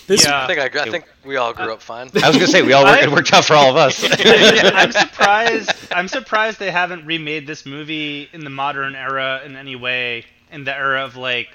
This 0.07 0.25
Yeah. 0.25 0.45
I 0.45 0.47
think 0.47 0.77
I, 0.77 0.83
I 0.83 0.91
think 0.91 1.05
we 1.25 1.37
all 1.37 1.53
grew 1.53 1.73
up 1.73 1.83
fine. 1.83 2.11
I 2.23 2.29
was 2.29 2.37
gonna 2.37 2.47
say 2.47 2.63
we 2.63 2.73
all 2.73 2.85
worked, 2.85 3.03
it 3.03 3.11
worked 3.11 3.33
out 3.33 3.45
for 3.45 3.55
all 3.55 3.71
of 3.71 3.77
us. 3.77 4.05
I'm 4.21 4.93
surprised. 4.93 5.73
I'm 5.93 6.09
surprised 6.09 6.59
they 6.59 6.71
haven't 6.71 7.07
remade 7.07 7.47
this 7.47 7.65
movie 7.67 8.29
in 8.33 8.45
the 8.45 8.51
modern 8.51 8.95
era 8.95 9.41
in 9.45 9.57
any 9.57 9.77
way. 9.77 10.25
In 10.53 10.65
the 10.65 10.77
era 10.77 11.05
of 11.05 11.17
like 11.17 11.49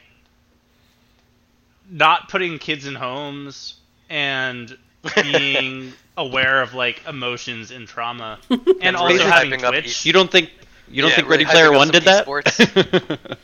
not 1.90 2.30
putting 2.30 2.58
kids 2.60 2.86
in 2.88 2.96
homes 2.96 3.76
and 4.10 4.78
being 5.22 5.94
aware 6.18 6.62
of 6.62 6.74
like 6.74 7.02
emotions 7.08 7.72
and 7.72 7.88
trauma, 7.88 8.40
and 8.82 8.96
also 8.96 9.14
really 9.16 9.30
having 9.30 9.52
hyping 9.52 9.64
up 9.64 9.72
Twitch. 9.72 9.86
each- 9.88 10.06
you 10.06 10.14
don't 10.14 10.32
think 10.32 10.52
you 10.90 11.02
don't 11.02 11.10
Yeah, 11.12 11.16
think 11.18 11.30
really 11.30 11.46
Ready 11.46 11.52
Player 11.52 11.66
hyping 11.70 11.74
up 11.74 11.78
One 11.78 11.88
some 11.88 11.94
did 11.94 12.04
that? 12.04 12.26
esports. 12.26 13.38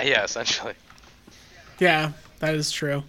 Yeah, 0.06 0.24
essentially. 0.24 0.74
Yeah, 1.78 2.12
that 2.38 2.54
is 2.54 2.70
true. 2.70 3.02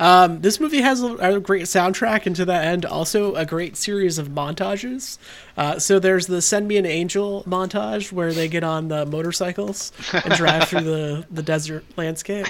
Um, 0.00 0.40
this 0.40 0.58
movie 0.58 0.80
has 0.80 1.02
a, 1.02 1.14
a 1.16 1.40
great 1.40 1.64
soundtrack, 1.64 2.24
and 2.24 2.34
to 2.36 2.46
that 2.46 2.64
end, 2.64 2.86
also 2.86 3.34
a 3.34 3.44
great 3.44 3.76
series 3.76 4.16
of 4.18 4.28
montages. 4.28 5.18
Uh, 5.58 5.78
so 5.78 5.98
there's 5.98 6.26
the 6.26 6.40
"Send 6.40 6.66
Me 6.66 6.78
an 6.78 6.86
Angel" 6.86 7.44
montage 7.46 8.10
where 8.10 8.32
they 8.32 8.48
get 8.48 8.64
on 8.64 8.88
the 8.88 9.04
motorcycles 9.04 9.92
and 10.12 10.32
drive 10.34 10.68
through 10.68 10.80
the 10.84 11.26
the 11.30 11.42
desert 11.42 11.84
landscape. 11.98 12.46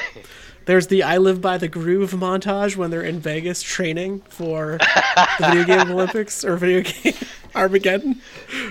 There's 0.66 0.86
the 0.86 1.02
"I 1.02 1.18
Live 1.18 1.40
by 1.40 1.58
the 1.58 1.66
Groove" 1.66 2.12
montage 2.12 2.76
when 2.76 2.92
they're 2.92 3.02
in 3.02 3.18
Vegas 3.18 3.62
training 3.62 4.20
for 4.28 4.78
the 4.78 5.46
video 5.50 5.64
game 5.64 5.90
Olympics 5.90 6.44
or 6.44 6.56
video 6.56 6.82
game 6.82 7.14
Armageddon. 7.56 8.20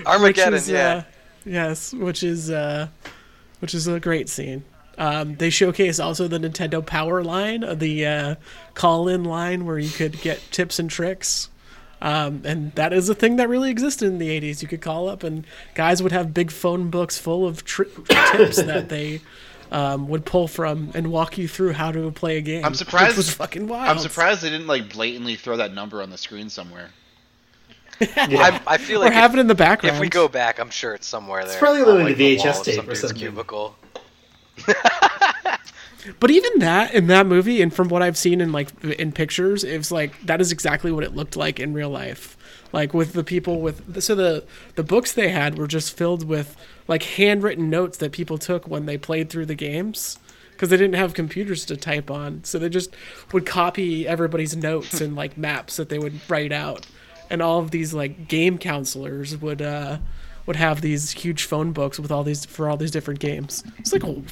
Armageddon, 0.06 0.54
is, 0.54 0.70
yeah. 0.70 0.88
uh, 0.88 1.02
yes, 1.44 1.92
which 1.92 2.22
is 2.22 2.50
uh, 2.50 2.88
which 3.58 3.74
is 3.74 3.86
a 3.86 4.00
great 4.00 4.30
scene. 4.30 4.64
Um, 5.00 5.36
they 5.36 5.48
showcase 5.48 5.98
also 5.98 6.28
the 6.28 6.38
Nintendo 6.38 6.84
Power 6.84 7.24
line, 7.24 7.64
uh, 7.64 7.74
the 7.74 8.06
uh, 8.06 8.34
call-in 8.74 9.24
line 9.24 9.64
where 9.64 9.78
you 9.78 9.88
could 9.88 10.20
get 10.20 10.42
tips 10.50 10.78
and 10.78 10.90
tricks. 10.90 11.48
Um, 12.02 12.42
and 12.44 12.74
that 12.74 12.92
is 12.92 13.08
a 13.08 13.14
thing 13.14 13.36
that 13.36 13.48
really 13.48 13.70
existed 13.70 14.08
in 14.08 14.18
the 14.18 14.28
80s. 14.28 14.60
You 14.60 14.68
could 14.68 14.82
call 14.82 15.08
up, 15.08 15.22
and 15.22 15.46
guys 15.74 16.02
would 16.02 16.12
have 16.12 16.34
big 16.34 16.50
phone 16.50 16.90
books 16.90 17.16
full 17.16 17.46
of 17.46 17.64
tri- 17.64 17.86
tips 18.32 18.56
that 18.62 18.90
they 18.90 19.22
um, 19.72 20.06
would 20.08 20.26
pull 20.26 20.46
from 20.46 20.90
and 20.94 21.10
walk 21.10 21.38
you 21.38 21.48
through 21.48 21.72
how 21.72 21.90
to 21.92 22.10
play 22.12 22.36
a 22.36 22.42
game. 22.42 22.62
I'm 22.62 22.74
surprised- 22.74 23.16
Which 23.16 23.16
was 23.16 23.30
fucking 23.30 23.68
wild. 23.68 23.88
I'm 23.88 23.98
surprised 23.98 24.42
they 24.42 24.50
didn't 24.50 24.66
like 24.66 24.92
blatantly 24.92 25.36
throw 25.36 25.56
that 25.56 25.72
number 25.72 26.02
on 26.02 26.10
the 26.10 26.18
screen 26.18 26.50
somewhere. 26.50 26.90
I'm, 28.16 28.60
I 28.66 28.76
feel 28.76 29.00
or 29.00 29.04
like 29.06 29.14
have 29.14 29.32
if, 29.32 29.38
it 29.38 29.40
in 29.40 29.46
the 29.46 29.54
background. 29.54 29.96
if 29.96 30.00
we 30.00 30.08
go 30.10 30.28
back, 30.28 30.58
I'm 30.58 30.70
sure 30.70 30.94
it's 30.94 31.06
somewhere 31.06 31.44
there. 31.46 31.58
probably 31.58 31.82
on, 31.82 31.88
only 31.88 32.04
like, 32.04 32.16
the 32.16 32.36
the 32.36 32.42
VHS 32.42 32.64
tape 32.64 32.74
some 32.74 32.84
or 32.84 32.88
dude's 32.88 33.00
something. 33.00 33.18
Cubicle. 33.18 33.76
But 36.18 36.30
even 36.30 36.60
that 36.60 36.94
in 36.94 37.08
that 37.08 37.26
movie, 37.26 37.60
and 37.60 37.72
from 37.72 37.88
what 37.88 38.02
I've 38.02 38.16
seen 38.16 38.40
in 38.40 38.52
like 38.52 38.82
in 38.84 39.12
pictures, 39.12 39.64
it's 39.64 39.90
like 39.90 40.18
that 40.22 40.40
is 40.40 40.50
exactly 40.50 40.90
what 40.90 41.04
it 41.04 41.14
looked 41.14 41.36
like 41.36 41.60
in 41.60 41.74
real 41.74 41.90
life. 41.90 42.36
Like 42.72 42.94
with 42.94 43.12
the 43.12 43.24
people 43.24 43.60
with 43.60 44.02
so 44.02 44.14
the 44.14 44.44
the 44.76 44.82
books 44.82 45.12
they 45.12 45.28
had 45.28 45.58
were 45.58 45.66
just 45.66 45.96
filled 45.96 46.26
with 46.26 46.56
like 46.88 47.02
handwritten 47.02 47.68
notes 47.68 47.98
that 47.98 48.12
people 48.12 48.38
took 48.38 48.66
when 48.66 48.86
they 48.86 48.96
played 48.96 49.28
through 49.28 49.46
the 49.46 49.54
games 49.54 50.18
because 50.52 50.70
they 50.70 50.76
didn't 50.76 50.94
have 50.94 51.14
computers 51.14 51.64
to 51.66 51.76
type 51.76 52.10
on. 52.10 52.44
So 52.44 52.58
they 52.58 52.68
just 52.68 52.94
would 53.32 53.44
copy 53.44 54.06
everybody's 54.06 54.56
notes 54.56 55.00
and 55.00 55.14
like 55.14 55.36
maps 55.36 55.76
that 55.76 55.90
they 55.90 55.98
would 55.98 56.20
write 56.30 56.52
out, 56.52 56.86
and 57.28 57.42
all 57.42 57.58
of 57.58 57.72
these 57.72 57.92
like 57.92 58.26
game 58.28 58.56
counselors 58.56 59.36
would 59.36 59.60
uh 59.60 59.98
would 60.46 60.56
have 60.56 60.80
these 60.80 61.10
huge 61.10 61.44
phone 61.44 61.72
books 61.72 62.00
with 62.00 62.10
all 62.10 62.24
these 62.24 62.46
for 62.46 62.70
all 62.70 62.78
these 62.78 62.90
different 62.90 63.20
games. 63.20 63.62
It's 63.78 63.92
like 63.92 64.04
a 64.04 64.22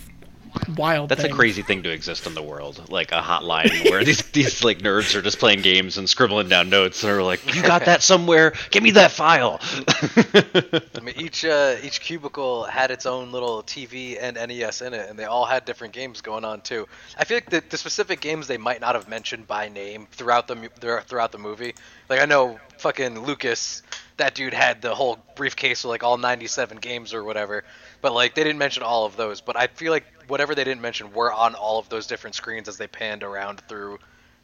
wild. 0.76 1.08
That's 1.08 1.24
a 1.24 1.28
crazy 1.28 1.62
thing 1.62 1.82
to 1.84 1.90
exist 1.90 2.26
in 2.26 2.34
the 2.34 2.42
world, 2.42 2.90
like 2.90 3.12
a 3.12 3.20
hotline 3.20 3.84
where 3.90 4.04
these 4.04 4.22
these 4.30 4.64
like 4.64 4.78
nerds 4.78 5.14
are 5.14 5.22
just 5.22 5.38
playing 5.38 5.62
games 5.62 5.98
and 5.98 6.08
scribbling 6.08 6.48
down 6.48 6.70
notes 6.70 7.02
and 7.02 7.12
are 7.12 7.22
like, 7.22 7.54
"You 7.54 7.62
got 7.62 7.84
that 7.86 8.02
somewhere? 8.02 8.54
Give 8.70 8.82
me 8.82 8.92
that 8.92 9.10
file." 9.10 9.60
I 9.62 11.00
mean, 11.02 11.14
each 11.16 11.44
uh, 11.44 11.76
each 11.82 12.00
cubicle 12.00 12.64
had 12.64 12.90
its 12.90 13.06
own 13.06 13.32
little 13.32 13.62
TV 13.62 14.16
and 14.20 14.36
NES 14.36 14.82
in 14.82 14.94
it, 14.94 15.08
and 15.08 15.18
they 15.18 15.24
all 15.24 15.44
had 15.44 15.64
different 15.64 15.92
games 15.92 16.20
going 16.20 16.44
on 16.44 16.60
too. 16.60 16.86
I 17.16 17.24
feel 17.24 17.36
like 17.36 17.50
the, 17.50 17.62
the 17.68 17.76
specific 17.76 18.20
games 18.20 18.46
they 18.46 18.58
might 18.58 18.80
not 18.80 18.94
have 18.94 19.08
mentioned 19.08 19.46
by 19.46 19.68
name 19.68 20.06
throughout 20.12 20.48
the 20.48 20.70
throughout 20.80 21.04
throughout 21.04 21.32
the 21.32 21.38
movie. 21.38 21.74
Like 22.08 22.20
I 22.20 22.24
know 22.24 22.58
fucking 22.78 23.20
Lucas, 23.20 23.82
that 24.16 24.34
dude 24.34 24.54
had 24.54 24.80
the 24.82 24.94
whole 24.94 25.18
briefcase 25.34 25.84
with 25.84 25.90
like 25.90 26.02
all 26.02 26.16
97 26.16 26.78
games 26.78 27.12
or 27.12 27.24
whatever, 27.24 27.64
but 28.00 28.12
like 28.12 28.34
they 28.34 28.44
didn't 28.44 28.58
mention 28.58 28.82
all 28.82 29.04
of 29.06 29.16
those. 29.16 29.40
But 29.40 29.56
I 29.56 29.66
feel 29.68 29.92
like 29.92 30.04
whatever 30.28 30.54
they 30.54 30.64
didn't 30.64 30.80
mention 30.82 31.12
were 31.12 31.32
on 31.32 31.54
all 31.54 31.78
of 31.78 31.88
those 31.88 32.06
different 32.06 32.34
screens 32.36 32.68
as 32.68 32.76
they 32.76 32.86
panned 32.86 33.22
around 33.22 33.60
through 33.68 33.98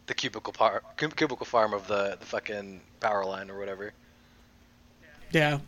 the 0.06 0.14
cubicle 0.14 0.52
par- 0.52 0.82
cu- 0.96 1.08
cubicle 1.08 1.46
farm 1.46 1.72
of 1.74 1.86
the 1.88 2.16
the 2.20 2.26
fucking 2.26 2.80
power 3.00 3.24
line 3.24 3.50
or 3.50 3.58
whatever. 3.58 3.92
Yeah. 5.30 5.58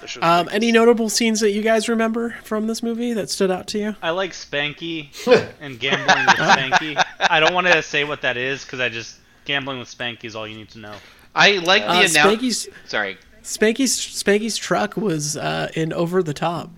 That 0.00 0.08
shit 0.10 0.22
was 0.22 0.46
Um, 0.46 0.48
any 0.52 0.72
notable 0.72 1.08
scenes 1.08 1.40
that 1.40 1.50
you 1.50 1.62
guys 1.62 1.88
remember 1.88 2.36
from 2.44 2.66
this 2.66 2.82
movie 2.82 3.12
that 3.12 3.28
stood 3.30 3.50
out 3.50 3.66
to 3.68 3.78
you? 3.78 3.96
I 4.02 4.10
like 4.10 4.32
Spanky 4.32 5.08
and 5.60 5.78
gambling 5.78 6.26
with 6.26 6.36
Spanky. 6.36 7.02
I 7.20 7.40
don't 7.40 7.52
want 7.54 7.66
to 7.66 7.82
say 7.82 8.04
what 8.04 8.22
that 8.22 8.36
is 8.36 8.64
because 8.64 8.80
I 8.80 8.88
just 8.88 9.16
gambling 9.44 9.78
with 9.78 9.88
Spanky 9.88 10.24
is 10.24 10.34
all 10.36 10.46
you 10.46 10.56
need 10.56 10.70
to 10.70 10.78
know. 10.78 10.94
I 11.34 11.58
like 11.58 11.82
the 11.82 11.88
Uh, 11.90 11.92
announce. 12.00 12.16
Spanky's 12.16 12.68
Sorry. 12.86 13.18
Spanky's 13.42 13.96
Spanky's 13.96 14.56
truck 14.56 14.96
was 14.96 15.36
uh, 15.36 15.70
in 15.74 15.92
Over 15.92 16.22
the 16.22 16.34
Top. 16.34 16.70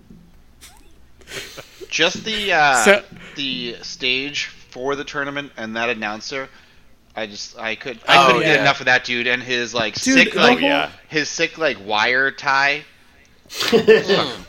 Just 1.89 2.23
the 2.23 2.53
uh, 2.53 2.75
So- 2.85 3.03
the 3.35 3.75
stage 3.81 4.45
for 4.45 4.95
the 4.95 5.03
tournament 5.03 5.51
and 5.57 5.75
that 5.75 5.89
announcer. 5.89 6.49
I 7.15 7.25
just 7.25 7.57
I 7.57 7.75
could 7.75 7.99
I 8.07 8.17
Oh, 8.23 8.27
couldn't 8.27 8.41
get 8.43 8.55
yeah. 8.55 8.61
enough 8.61 8.79
of 8.79 8.85
that 8.85 9.03
dude 9.03 9.27
and 9.27 9.41
his 9.41 9.73
like 9.73 9.95
Dude, 9.95 10.13
sick 10.13 10.33
the 10.33 10.39
like 10.39 10.59
whole- 10.59 10.87
his 11.07 11.27
sick 11.29 11.57
like 11.57 11.77
wire 11.85 12.31
tie. 12.31 12.83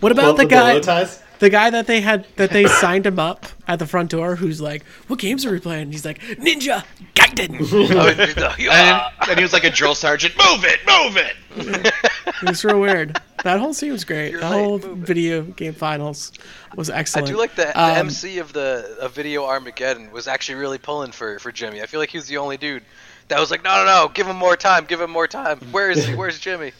What 0.01 0.13
about 0.13 0.17
Well, 0.23 0.35
the 0.35 0.43
the 0.45 0.49
guy? 0.49 0.79
ties? 0.81 1.23
The 1.39 1.49
guy 1.49 1.71
that 1.71 1.87
they 1.87 2.03
had 2.03 2.27
that 2.37 2.51
they 2.51 2.67
signed 2.67 3.07
him 3.07 3.19
up 3.19 3.47
at 3.67 3.79
the 3.79 3.87
front 3.87 4.11
door, 4.11 4.37
who's 4.37 4.61
like, 4.61 4.85
"What 5.07 5.19
games 5.19 5.47
are 5.47 5.51
we 5.53 5.59
playing?" 5.59 5.85
And 5.85 5.93
he's 5.93 6.05
like, 6.05 6.21
"Ninja 6.21 6.85
Gaiden." 7.15 7.61
Oh. 8.71 8.71
And, 8.71 9.31
and 9.31 9.39
he 9.39 9.43
was 9.43 9.55
like 9.55 9.65
a 9.65 9.71
drill 9.71 9.95
sergeant. 9.95 10.35
Move 10.37 10.65
it, 10.67 10.81
move 10.87 11.17
it. 11.17 11.95
it 12.43 12.49
was 12.49 12.63
real 12.63 12.79
weird. 12.79 13.19
That 13.45 13.61
whole 13.61 13.73
scene 13.75 13.93
was 13.93 14.05
great. 14.05 14.31
You're 14.33 14.41
the 14.41 14.51
late, 14.51 14.65
whole 14.65 14.77
it. 14.77 14.85
video 14.99 15.43
game 15.43 15.73
finals 15.73 16.33
was 16.77 16.91
excellent. 16.91 17.29
I 17.29 17.31
do 17.31 17.39
like 17.39 17.55
the, 17.55 17.65
the 17.65 17.81
Um, 17.83 17.97
MC 18.07 18.39
of 18.39 18.53
the 18.53 18.97
of 19.01 19.13
Video 19.15 19.45
Armageddon 19.45 20.11
was 20.11 20.29
actually 20.29 20.57
really 20.57 20.79
pulling 20.79 21.13
for, 21.13 21.39
for 21.39 21.51
Jimmy. 21.53 21.83
I 21.83 21.87
feel 21.87 22.01
like 22.01 22.11
he 22.11 22.19
was 22.19 22.27
the 22.29 22.37
only 22.39 22.57
dude 22.57 22.83
that 23.29 23.39
was 23.41 23.51
like, 23.51 23.63
no, 23.65 23.75
no, 23.77 23.85
no, 23.85 24.09
give 24.13 24.27
him 24.27 24.37
more 24.37 24.57
time, 24.57 24.85
give 24.85 25.01
him 25.01 25.11
more 25.11 25.27
time. 25.29 25.59
Where 25.71 25.91
is 25.91 26.05
he? 26.07 26.15
Where's 26.15 26.39
Jimmy? 26.39 26.73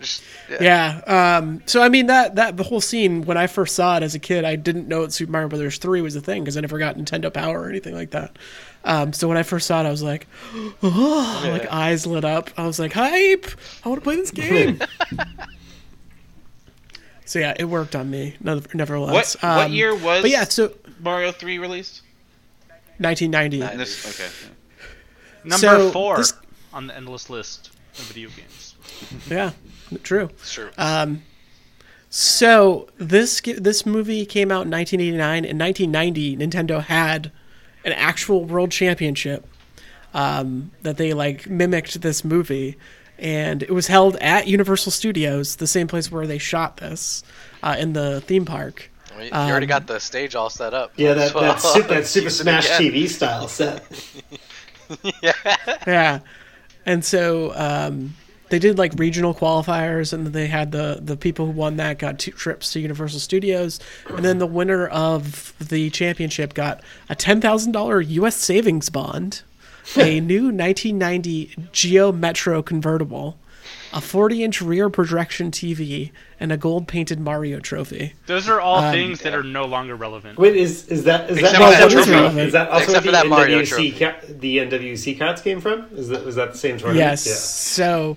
Just, 0.00 0.22
yeah. 0.50 1.00
Yeah. 1.06 1.36
Um, 1.38 1.62
so 1.66 1.80
I 1.80 1.88
mean 1.88 2.06
that 2.06 2.34
that 2.34 2.56
the 2.56 2.64
whole 2.64 2.80
scene 2.80 3.22
when 3.22 3.36
I 3.36 3.46
first 3.46 3.76
saw 3.76 3.96
it 3.96 4.02
as 4.02 4.14
a 4.14 4.18
kid, 4.18 4.44
I 4.44 4.56
didn't 4.56 4.88
know 4.88 5.02
that 5.02 5.12
Super 5.12 5.30
Mario 5.30 5.48
Brothers 5.48 5.78
three 5.78 6.00
was 6.00 6.16
a 6.16 6.20
thing 6.20 6.42
because 6.42 6.56
I 6.56 6.60
never 6.60 6.78
got 6.78 6.96
Nintendo 6.96 7.32
Power 7.32 7.60
or 7.62 7.68
anything 7.68 7.94
like 7.94 8.10
that. 8.10 8.36
Um, 8.84 9.12
so 9.12 9.28
when 9.28 9.36
I 9.36 9.42
first 9.44 9.66
saw 9.66 9.80
it, 9.80 9.86
I 9.86 9.90
was 9.90 10.02
like, 10.02 10.26
oh, 10.82 11.40
like 11.48 11.70
eyes 11.72 12.06
lit 12.06 12.24
up. 12.24 12.50
I 12.56 12.66
was 12.66 12.78
like, 12.78 12.92
hype! 12.92 13.46
I 13.84 13.88
want 13.88 14.00
to 14.00 14.04
play 14.04 14.16
this 14.16 14.30
game. 14.42 14.80
so 17.24 17.38
yeah, 17.38 17.54
it 17.58 17.64
worked 17.64 17.94
on 17.96 18.10
me. 18.10 18.34
never- 18.40 18.66
Nevertheless, 18.74 19.36
What 19.36 19.42
what 19.56 19.66
Um, 19.66 19.72
year 19.72 19.94
was 19.94 20.22
But 20.22 20.30
yeah, 20.30 20.44
so 20.44 20.72
Mario 21.00 21.32
three 21.32 21.58
released? 21.58 22.02
1990. 22.98 23.58
Nice. 23.58 23.76
This, 23.76 24.20
okay. 24.20 24.30
Number 25.44 25.58
So, 25.66 25.90
four 25.92 26.16
this- 26.18 26.34
on 26.72 26.86
the 26.86 26.96
endless 26.96 27.28
list 27.30 27.70
of 27.98 28.04
video 28.04 28.28
games. 28.30 28.74
Yeah, 29.30 29.52
true. 30.02 30.30
It's 30.40 30.52
true. 30.52 30.70
So 32.10 32.88
this 32.98 33.40
this 33.40 33.86
movie 33.86 34.26
came 34.26 34.50
out 34.52 34.66
in 34.66 34.70
1989. 34.70 35.44
In 35.46 35.58
1990, 35.58 36.36
Nintendo 36.36 36.82
had 36.82 37.32
an 37.84 37.92
actual 37.92 38.44
world 38.44 38.70
championship 38.70 39.46
um, 40.14 40.70
that 40.82 40.96
they 40.96 41.12
like 41.12 41.48
mimicked 41.48 42.00
this 42.00 42.24
movie, 42.24 42.76
and 43.18 43.62
it 43.62 43.70
was 43.70 43.86
held 43.86 44.16
at 44.16 44.46
Universal 44.46 44.92
Studios, 44.92 45.56
the 45.56 45.66
same 45.66 45.86
place 45.86 46.10
where 46.10 46.26
they 46.26 46.38
shot 46.38 46.78
this 46.78 47.22
uh, 47.62 47.76
in 47.78 47.92
the 47.92 48.20
theme 48.22 48.44
park. 48.44 48.90
I 49.14 49.18
mean, 49.18 49.26
you 49.26 49.32
already 49.32 49.66
um, 49.66 49.68
got 49.68 49.86
the 49.86 50.00
stage 50.00 50.34
all 50.34 50.50
set 50.50 50.74
up. 50.74 50.92
Yeah, 50.96 51.14
that, 51.14 51.32
So, 51.32 51.40
that, 51.40 51.60
su- 51.60 51.82
that 51.82 52.06
Super 52.06 52.30
Smash. 52.30 52.68
TV 52.70 53.08
style 53.08 53.48
set. 53.48 53.84
yeah 55.86 56.20
and 56.86 57.04
so 57.04 57.52
um, 57.54 58.14
they 58.52 58.58
did 58.58 58.76
like 58.76 58.92
regional 58.98 59.32
qualifiers 59.34 60.12
and 60.12 60.26
they 60.26 60.46
had 60.46 60.72
the 60.72 60.98
the 61.02 61.16
people 61.16 61.46
who 61.46 61.52
won 61.52 61.76
that 61.78 61.98
got 61.98 62.18
two 62.18 62.32
trips 62.32 62.70
to 62.72 62.80
universal 62.80 63.18
studios 63.18 63.80
and 64.10 64.22
then 64.22 64.36
the 64.36 64.46
winner 64.46 64.86
of 64.88 65.54
the 65.58 65.88
championship 65.88 66.52
got 66.52 66.82
a 67.08 67.16
$10000 67.16 67.72
us 68.26 68.36
savings 68.36 68.90
bond 68.90 69.40
a 69.96 70.20
new 70.32 70.44
1990 70.52 71.54
geo 71.72 72.12
metro 72.12 72.62
convertible 72.62 73.38
a 73.94 74.00
40 74.02 74.44
inch 74.44 74.60
rear 74.60 74.90
projection 74.90 75.50
tv 75.50 76.10
and 76.38 76.52
a 76.52 76.58
gold 76.58 76.86
painted 76.86 77.18
mario 77.20 77.58
trophy 77.58 78.12
Those 78.26 78.50
are 78.50 78.60
all 78.60 78.80
Um, 78.80 78.92
things 78.92 79.20
that 79.22 79.32
are 79.34 79.42
no 79.42 79.64
longer 79.64 79.94
relevant. 79.96 80.38
Wait, 80.38 80.56
is 80.56 80.86
is 80.88 81.04
that 81.04 81.30
is 81.30 81.38
Except 81.38 81.58
that, 81.58 81.62
also 81.62 81.88
that 81.88 81.94
where 81.94 82.04
trophy. 82.20 82.34
the- 82.36 82.46
is 82.48 82.52
that 82.52 82.68
also 82.68 82.84
Except 82.84 83.06
where 83.06 83.14
for 83.22 83.24
the 83.24 83.28
that 83.30 83.48
NWC 83.48 83.66
trophy. 83.68 83.92
ca- 83.92 84.34
the 84.40 84.58
NWC 84.58 85.18
cards 85.18 85.40
came 85.40 85.60
from? 85.60 85.86
Is 85.94 86.08
that 86.08 86.22
was 86.26 86.34
that 86.36 86.52
the 86.52 86.58
same 86.58 86.76
tournament? 86.76 86.98
Yes. 86.98 87.22
So, 87.22 88.12
s- 88.12 88.16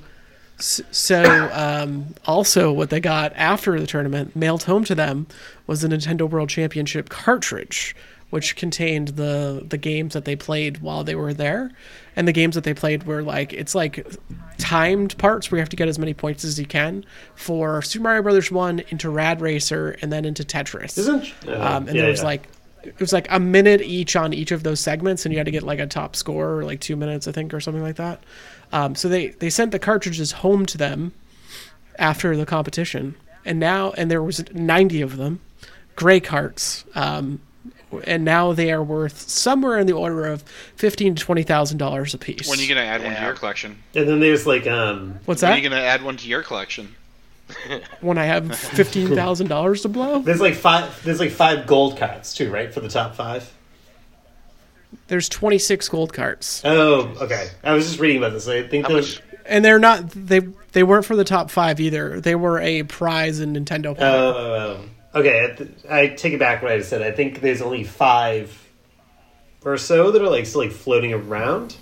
so 0.57 1.49
um, 1.53 2.15
also 2.25 2.71
what 2.71 2.89
they 2.89 2.99
got 2.99 3.33
after 3.35 3.79
the 3.79 3.87
tournament 3.87 4.35
mailed 4.35 4.63
home 4.63 4.83
to 4.85 4.95
them 4.95 5.27
was 5.67 5.81
the 5.81 5.87
Nintendo 5.87 6.29
World 6.29 6.49
Championship 6.49 7.09
cartridge, 7.09 7.95
which 8.29 8.55
contained 8.55 9.09
the 9.09 9.65
the 9.67 9.77
games 9.77 10.13
that 10.13 10.25
they 10.25 10.35
played 10.35 10.77
while 10.79 11.03
they 11.03 11.15
were 11.15 11.33
there, 11.33 11.71
and 12.15 12.27
the 12.27 12.31
games 12.31 12.55
that 12.55 12.63
they 12.63 12.73
played 12.73 13.03
were 13.03 13.21
like 13.21 13.51
it's 13.51 13.75
like 13.75 14.07
timed 14.57 15.17
parts 15.17 15.51
where 15.51 15.57
you 15.57 15.61
have 15.61 15.69
to 15.69 15.75
get 15.75 15.89
as 15.89 15.99
many 15.99 16.13
points 16.13 16.45
as 16.45 16.57
you 16.57 16.65
can 16.65 17.05
for 17.35 17.81
Super 17.81 18.03
Mario 18.03 18.21
Brothers 18.21 18.49
one 18.49 18.79
into 18.89 19.09
Rad 19.09 19.41
Racer 19.41 19.97
and 20.01 20.11
then 20.11 20.23
into 20.23 20.43
Tetris. 20.43 20.97
Isn't 20.97 21.33
uh, 21.47 21.53
Um, 21.53 21.87
and 21.87 21.95
yeah, 21.95 22.03
there 22.03 22.11
was 22.11 22.21
yeah. 22.21 22.25
like 22.25 22.47
it 22.85 22.99
was 22.99 23.13
like 23.13 23.27
a 23.29 23.39
minute 23.39 23.81
each 23.81 24.15
on 24.15 24.33
each 24.33 24.51
of 24.51 24.63
those 24.63 24.79
segments, 24.79 25.25
and 25.25 25.33
you 25.33 25.39
had 25.39 25.45
to 25.45 25.51
get 25.51 25.63
like 25.63 25.79
a 25.79 25.87
top 25.87 26.15
score, 26.15 26.59
or 26.59 26.63
like 26.63 26.79
two 26.79 26.95
minutes, 26.95 27.27
I 27.27 27.31
think, 27.31 27.53
or 27.53 27.59
something 27.59 27.83
like 27.83 27.95
that. 27.95 28.23
Um, 28.75 28.93
so 28.93 29.07
they 29.07 29.27
they 29.29 29.49
sent 29.49 29.71
the 29.71 29.79
cartridges 29.79 30.33
home 30.33 30.65
to 30.65 30.77
them 30.77 31.13
after 31.97 32.35
the 32.35 32.45
competition, 32.45 33.15
and 33.45 33.57
now 33.57 33.91
and 33.91 34.11
there 34.11 34.21
was 34.21 34.43
ninety 34.51 34.99
of 34.99 35.15
them, 35.15 35.39
gray 35.95 36.19
carts, 36.19 36.83
um, 36.93 37.39
and 38.03 38.25
now 38.25 38.51
they 38.51 38.73
are 38.73 38.83
worth 38.83 39.29
somewhere 39.29 39.79
in 39.79 39.87
the 39.87 39.93
order 39.93 40.25
of 40.25 40.41
fifteen 40.75 41.15
to 41.15 41.23
twenty 41.23 41.43
thousand 41.43 41.77
dollars 41.77 42.13
a 42.13 42.17
piece. 42.17 42.49
When 42.49 42.59
are 42.59 42.61
you 42.61 42.67
gonna 42.67 42.81
add 42.81 43.01
one 43.01 43.15
to 43.15 43.21
your 43.21 43.33
collection? 43.33 43.81
and 43.95 44.09
then 44.09 44.19
there's 44.19 44.45
like 44.45 44.67
um 44.67 45.19
What's 45.23 45.41
When 45.41 45.53
are 45.53 45.55
you 45.55 45.69
gonna 45.69 45.81
add 45.81 46.03
one 46.03 46.17
to 46.17 46.27
your 46.27 46.43
collection? 46.43 46.95
when 48.01 48.17
I 48.17 48.25
have 48.25 48.57
fifteen 48.57 49.15
thousand 49.15 49.47
dollars 49.47 49.83
to 49.83 49.87
blow, 49.87 50.19
there's 50.19 50.41
like 50.41 50.55
five 50.55 51.01
there's 51.05 51.21
like 51.21 51.31
five 51.31 51.65
gold 51.65 51.95
cards 51.95 52.33
too, 52.33 52.51
right? 52.51 52.73
For 52.73 52.81
the 52.81 52.89
top 52.89 53.15
five. 53.15 53.49
There's 55.07 55.29
twenty 55.29 55.57
six 55.57 55.89
gold 55.89 56.13
carts. 56.13 56.61
Oh, 56.65 57.13
okay. 57.21 57.49
I 57.63 57.73
was 57.73 57.87
just 57.87 57.99
reading 57.99 58.17
about 58.17 58.33
this. 58.33 58.47
I 58.47 58.67
think 58.67 58.87
those. 58.87 59.15
much? 59.15 59.25
and 59.45 59.63
they're 59.63 59.79
not 59.79 60.09
they 60.09 60.41
they 60.71 60.83
weren't 60.83 61.05
for 61.05 61.15
the 61.15 61.23
top 61.23 61.49
five 61.49 61.79
either. 61.79 62.19
They 62.19 62.35
were 62.35 62.59
a 62.59 62.83
prize 62.83 63.39
in 63.39 63.53
Nintendo. 63.53 63.91
Oh, 63.91 63.95
Power. 63.95 64.05
oh, 64.05 64.85
oh. 65.13 65.19
okay. 65.19 65.69
I 65.89 66.07
take 66.07 66.33
it 66.33 66.39
back 66.39 66.61
what 66.61 66.71
I 66.71 66.77
just 66.77 66.89
said. 66.89 67.01
I 67.01 67.11
think 67.11 67.41
there's 67.41 67.61
only 67.61 67.83
five 67.83 68.61
or 69.63 69.77
so 69.77 70.11
that 70.11 70.21
are 70.21 70.29
like 70.29 70.45
still 70.45 70.61
like 70.61 70.71
floating 70.71 71.13
around. 71.13 71.75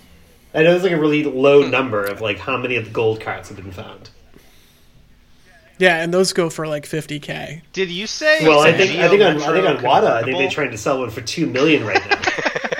I 0.54 0.62
know 0.62 0.70
there's 0.70 0.84
like 0.84 0.92
a 0.92 1.00
really 1.00 1.24
low 1.24 1.64
hmm. 1.64 1.70
number 1.70 2.04
of 2.04 2.20
like 2.20 2.38
how 2.38 2.56
many 2.56 2.76
of 2.76 2.84
the 2.84 2.90
gold 2.90 3.20
carts 3.20 3.48
have 3.48 3.56
been 3.56 3.72
found. 3.72 4.10
Yeah, 5.78 6.00
and 6.00 6.14
those 6.14 6.32
go 6.32 6.50
for 6.50 6.68
like 6.68 6.84
50k. 6.84 7.62
Did 7.72 7.90
you 7.90 8.06
say? 8.06 8.46
Well, 8.46 8.60
I 8.60 8.72
think 8.72 8.92
I 9.00 9.08
think 9.08 9.22
on 9.22 9.42
I 9.42 9.52
think 9.52 9.66
on 9.66 9.78
Wata, 9.78 10.12
I 10.12 10.22
think 10.22 10.38
they're 10.38 10.50
trying 10.50 10.70
to 10.70 10.78
sell 10.78 11.00
one 11.00 11.10
for 11.10 11.20
two 11.20 11.46
million 11.46 11.84
right 11.84 12.00
now. 12.08 12.20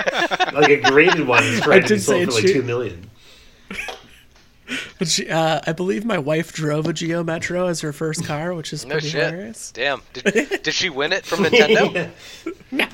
like 0.54 0.70
a 0.70 0.80
graded 0.90 1.26
one 1.26 1.42
is 1.44 1.60
trying 1.60 1.82
to 1.82 1.94
be 1.94 1.98
sold 2.00 2.24
for 2.26 2.30
like 2.32 2.42
two- 2.42 2.52
two 2.54 2.62
million. 2.62 3.10
But 4.98 5.08
she, 5.08 5.28
uh, 5.28 5.60
I 5.66 5.72
believe 5.72 6.06
my 6.06 6.16
wife 6.16 6.54
drove 6.54 6.86
a 6.86 6.94
Geo 6.94 7.22
Metro 7.22 7.66
as 7.66 7.82
her 7.82 7.92
first 7.92 8.24
car, 8.24 8.54
which 8.54 8.72
is 8.72 8.86
No 8.86 8.92
pretty 8.94 9.08
shit. 9.10 9.22
hilarious. 9.30 9.70
Damn. 9.72 10.00
Did, 10.14 10.62
did 10.62 10.72
she 10.72 10.88
win 10.88 11.12
it 11.12 11.26
from 11.26 11.40
Nintendo? 11.44 12.10
no. 12.70 12.86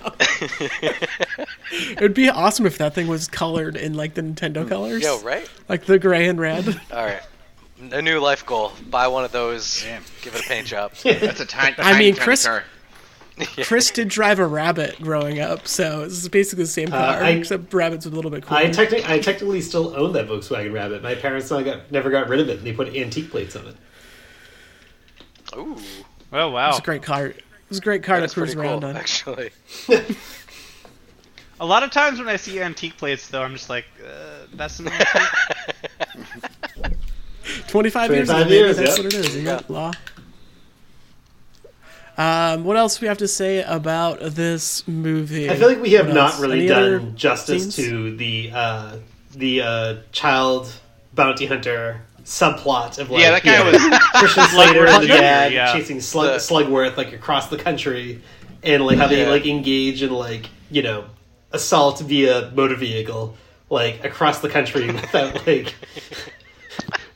It 1.71 2.01
would 2.01 2.15
be 2.15 2.29
awesome 2.29 2.67
if 2.67 2.79
that 2.79 2.95
thing 2.95 3.07
was 3.07 3.29
colored 3.29 3.77
in 3.77 3.95
like 3.95 4.15
the 4.15 4.23
Nintendo 4.23 4.69
colors. 4.69 5.03
Yo, 5.05 5.21
right? 5.21 5.49
Like 5.69 5.85
the 5.85 6.01
gray 6.01 6.27
and 6.29 6.41
red. 6.41 6.67
All 6.93 7.05
right. 7.05 7.23
A 7.93 8.03
new 8.03 8.19
life 8.19 8.45
goal. 8.45 8.73
Buy 8.91 9.07
one 9.07 9.25
of 9.25 9.31
those. 9.31 9.83
Damn. 9.83 10.03
Give 10.23 10.35
it 10.35 10.45
a 10.45 10.49
paint 10.49 10.67
job. 10.67 10.93
That's 11.05 11.39
a 11.41 11.47
tiny. 11.47 11.77
I 11.79 11.97
mean, 11.99 12.15
tiny 12.15 12.25
Chris- 12.25 12.47
car. 12.47 12.65
Chris 13.65 13.91
did 13.91 14.09
drive 14.09 14.39
a 14.39 14.47
rabbit 14.47 15.01
growing 15.03 15.41
up, 15.41 15.67
so 15.67 16.03
it's 16.03 16.27
basically 16.29 16.65
the 16.65 16.71
same 16.71 16.89
car, 16.89 16.99
Uh, 17.19 17.27
I- 17.27 17.31
except 17.31 17.73
rabbits 17.75 18.05
with 18.05 18.13
a 18.15 18.17
little 18.17 18.31
bit 18.31 18.45
cooler. 18.47 18.61
I 18.61 18.71
technically 18.71 19.05
I 19.13 19.19
technically 19.19 19.61
still 19.61 19.95
own 19.97 20.13
that 20.15 20.29
Volkswagen 20.29 20.73
Rabbit. 20.73 21.03
My 21.03 21.15
parents 21.15 21.51
not 21.51 21.65
got, 21.65 21.91
never 21.91 22.11
got 22.11 22.29
rid 22.29 22.41
of 22.41 22.49
it. 22.49 22.59
and 22.59 22.67
They 22.67 22.73
put 22.73 22.95
antique 22.95 23.31
plates 23.31 23.57
on 23.57 23.67
it. 23.67 23.77
Ooh. 25.57 25.77
Oh 26.33 26.51
wow! 26.51 26.71
It's 26.71 26.79
a 26.79 26.83
great 26.83 27.03
car. 27.03 27.27
It 27.27 27.43
was 27.69 27.79
a 27.79 27.83
great 27.83 28.03
car 28.05 28.21
That's 28.21 28.35
to 28.35 28.41
cruise 28.41 28.55
around 28.55 28.81
cool, 28.81 28.91
on. 28.91 28.97
actually. 28.97 29.51
A 31.61 31.67
lot 31.67 31.83
of 31.83 31.91
times 31.91 32.19
when 32.19 32.29
I 32.29 32.37
see 32.37 32.59
antique 32.61 32.97
plates, 32.97 33.29
though, 33.29 33.43
I'm 33.43 33.53
just 33.53 33.69
like, 33.69 33.85
uh, 34.03 34.47
"That's 34.55 34.79
an 34.81 34.89
antique." 34.89 35.29
25 37.69 38.11
years 38.13 38.29
25 38.29 38.47
ago, 38.47 38.55
years, 38.55 38.77
that's 38.77 38.97
yep. 38.97 39.05
what 39.05 39.15
it 39.15 39.27
is. 39.27 39.35
You 39.37 39.43
Yeah. 39.43 39.57
got 39.57 39.71
law. 39.71 39.93
Um, 42.21 42.65
what 42.65 42.77
else 42.77 43.01
we 43.01 43.09
have 43.09 43.17
to 43.19 43.29
say 43.29 43.63
about 43.63 44.21
this 44.21 44.87
movie? 44.87 45.49
I 45.49 45.57
feel 45.57 45.69
like 45.69 45.81
we 45.81 45.93
have 45.93 46.07
What 46.07 46.15
not 46.15 46.31
else? 46.33 46.41
really 46.41 46.59
Any 46.61 46.69
done 46.69 47.17
justice 47.17 47.63
scenes? 47.75 47.77
to 47.89 48.15
the 48.17 48.51
uh, 48.53 48.97
the 49.35 49.63
uh, 49.63 49.97
child 50.13 50.71
bounty 51.15 51.47
hunter 51.47 52.03
subplot 52.25 52.99
of 52.99 53.11
like 53.11 53.23
Yeah, 53.23 53.31
that 53.31 53.43
guy 53.43 53.59
you 53.59 53.73
was. 53.91 53.99
Christian 54.15 54.45
Slater 54.49 54.87
and 54.87 55.03
the 55.03 55.07
dad 55.09 55.53
yeah. 55.55 55.73
chasing 55.73 56.01
Slug, 56.03 56.27
The- 56.35 56.37
Slugworth 56.37 56.97
like 56.99 57.13
across 57.15 57.49
the 57.49 57.57
country, 57.57 58.21
and 58.63 58.85
like 58.85 58.99
how 58.99 59.07
they 59.07 59.27
like 59.27 59.47
engage 59.47 60.03
in 60.03 60.11
like 60.13 60.47
you 60.71 60.83
know 60.83 61.07
assault 61.53 62.01
via 62.01 62.51
motor 62.55 62.77
vehicle 62.77 63.35
like 63.71 64.05
across 64.05 64.41
the 64.41 64.49
country 64.51 64.87
without 64.93 65.47
like 65.47 65.75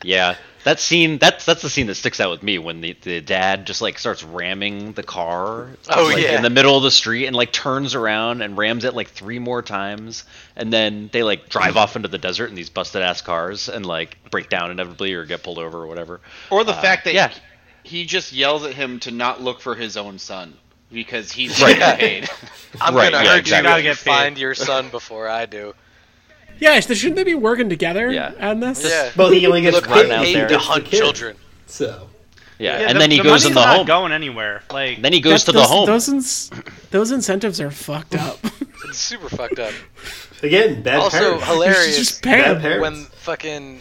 Yeah, 0.03 0.37
that 0.65 0.81
scene. 0.81 1.19
That's 1.19 1.45
that's 1.45 1.63
the 1.63 1.71
scene 1.71 1.87
that 1.87 1.95
sticks 1.95 2.21
out 2.21 2.31
with 2.31 2.43
me 2.43 2.59
when 2.59 2.81
the, 2.81 2.97
the 3.03 3.21
dad 3.21 3.67
just 3.67 3.81
like 3.81 3.99
starts 3.99 4.23
ramming 4.25 4.93
the 4.93 5.03
car. 5.03 5.69
Oh, 5.89 6.05
like, 6.07 6.19
yeah. 6.23 6.37
in 6.37 6.43
the 6.43 6.51
middle 6.51 6.77
of 6.77 6.83
the 6.83 6.91
street 6.91 7.27
and 7.27 7.37
like 7.37 7.53
turns 7.53 7.95
around 7.95 8.43
and 8.43 8.57
rams 8.59 8.85
it 8.85 8.95
like 8.95 9.09
three 9.09 9.39
more 9.39 9.63
times, 9.63 10.25
and 10.57 10.73
then 10.73 11.09
they 11.13 11.23
like 11.23 11.49
drive 11.49 11.77
off 11.77 11.97
into 11.97 12.09
the 12.09 12.19
desert 12.19 12.49
in 12.51 12.55
these 12.57 12.71
busted 12.71 13.03
ass 13.03 13.21
cars 13.23 13.69
and 13.69 13.87
like 13.87 14.17
break 14.31 14.49
down 14.49 14.71
inevitably 14.71 15.13
or 15.15 15.25
get 15.25 15.43
pulled 15.43 15.59
over 15.59 15.79
or 15.83 15.87
whatever. 15.87 16.21
Or 16.51 16.65
the 16.65 16.73
Uh, 16.73 16.81
fact 16.81 17.05
that 17.05 17.15
yeah. 17.15 17.33
he 17.83 18.05
just 18.07 18.33
yells 18.33 18.65
at 18.65 18.75
him 18.75 19.01
to 19.01 19.11
not 19.11 19.41
look 19.43 19.61
for 19.61 19.75
his 19.75 19.97
own 19.97 20.19
son 20.19 20.55
because 20.91 21.31
he's 21.33 21.61
Right. 21.61 21.77
getting 21.79 21.99
paid. 21.99 22.31
I'm 22.81 22.95
Right, 22.95 23.13
gonna 23.13 23.25
yeah, 23.25 23.31
hurt 23.33 23.39
exactly. 23.41 23.69
you 23.75 23.83
Gotta 23.83 23.83
get 23.83 23.97
paid. 24.05 24.05
find 24.05 24.39
your 24.39 24.55
son 24.55 24.89
before 24.91 25.29
I 25.29 25.47
do. 25.47 25.75
Yeah, 26.61 26.81
sh- 26.81 26.87
shouldn't 26.97 27.17
they 27.17 27.25
be 27.25 27.35
working 27.35 27.69
together 27.69 28.11
Yeah. 28.11 28.33
on 28.41 28.61
this? 28.61 28.85
Yeah. 28.85 29.11
well 29.17 29.31
he 29.31 29.47
only 29.47 29.63
gets 29.63 29.75
Look, 29.77 29.87
paid 29.89 30.11
out 30.11 30.25
there. 30.25 30.49
to 30.49 30.55
It's 30.55 30.69
the 30.69 30.81
children. 30.97 31.37
So 31.67 32.09
Yeah, 32.59 32.79
Yeah, 32.81 32.87
and 32.89 32.97
the- 32.97 33.01
then 33.01 33.11
he 33.11 33.17
the 33.19 33.23
goes 33.25 33.31
money's 33.31 33.47
in 33.47 33.55
the 33.55 33.61
not 33.65 33.77
home. 33.79 33.87
going 33.87 34.13
anywhere. 34.13 34.63
Like, 34.71 35.03
Then 35.03 35.13
he 35.13 35.21
goes 35.21 35.45
That's- 35.45 35.45
to 35.47 35.53
the 35.53 35.59
those, 35.59 35.69
home. 35.69 35.87
Those, 35.87 36.09
ins- 36.09 36.51
those 36.93 37.11
incentives 37.11 37.61
are 37.61 37.71
fucked 37.71 38.15
up. 38.15 38.39
It's 38.89 38.99
super 38.99 39.29
fucked 39.29 39.59
up. 39.59 39.73
again, 40.43 40.83
bad 40.83 41.01
Also 41.01 41.19
parents. 41.19 41.45
hilarious. 41.47 41.97
just 41.99 42.23
Bad 42.23 42.61
parents. 42.61 42.83
when 42.83 43.05
fucking 43.23 43.81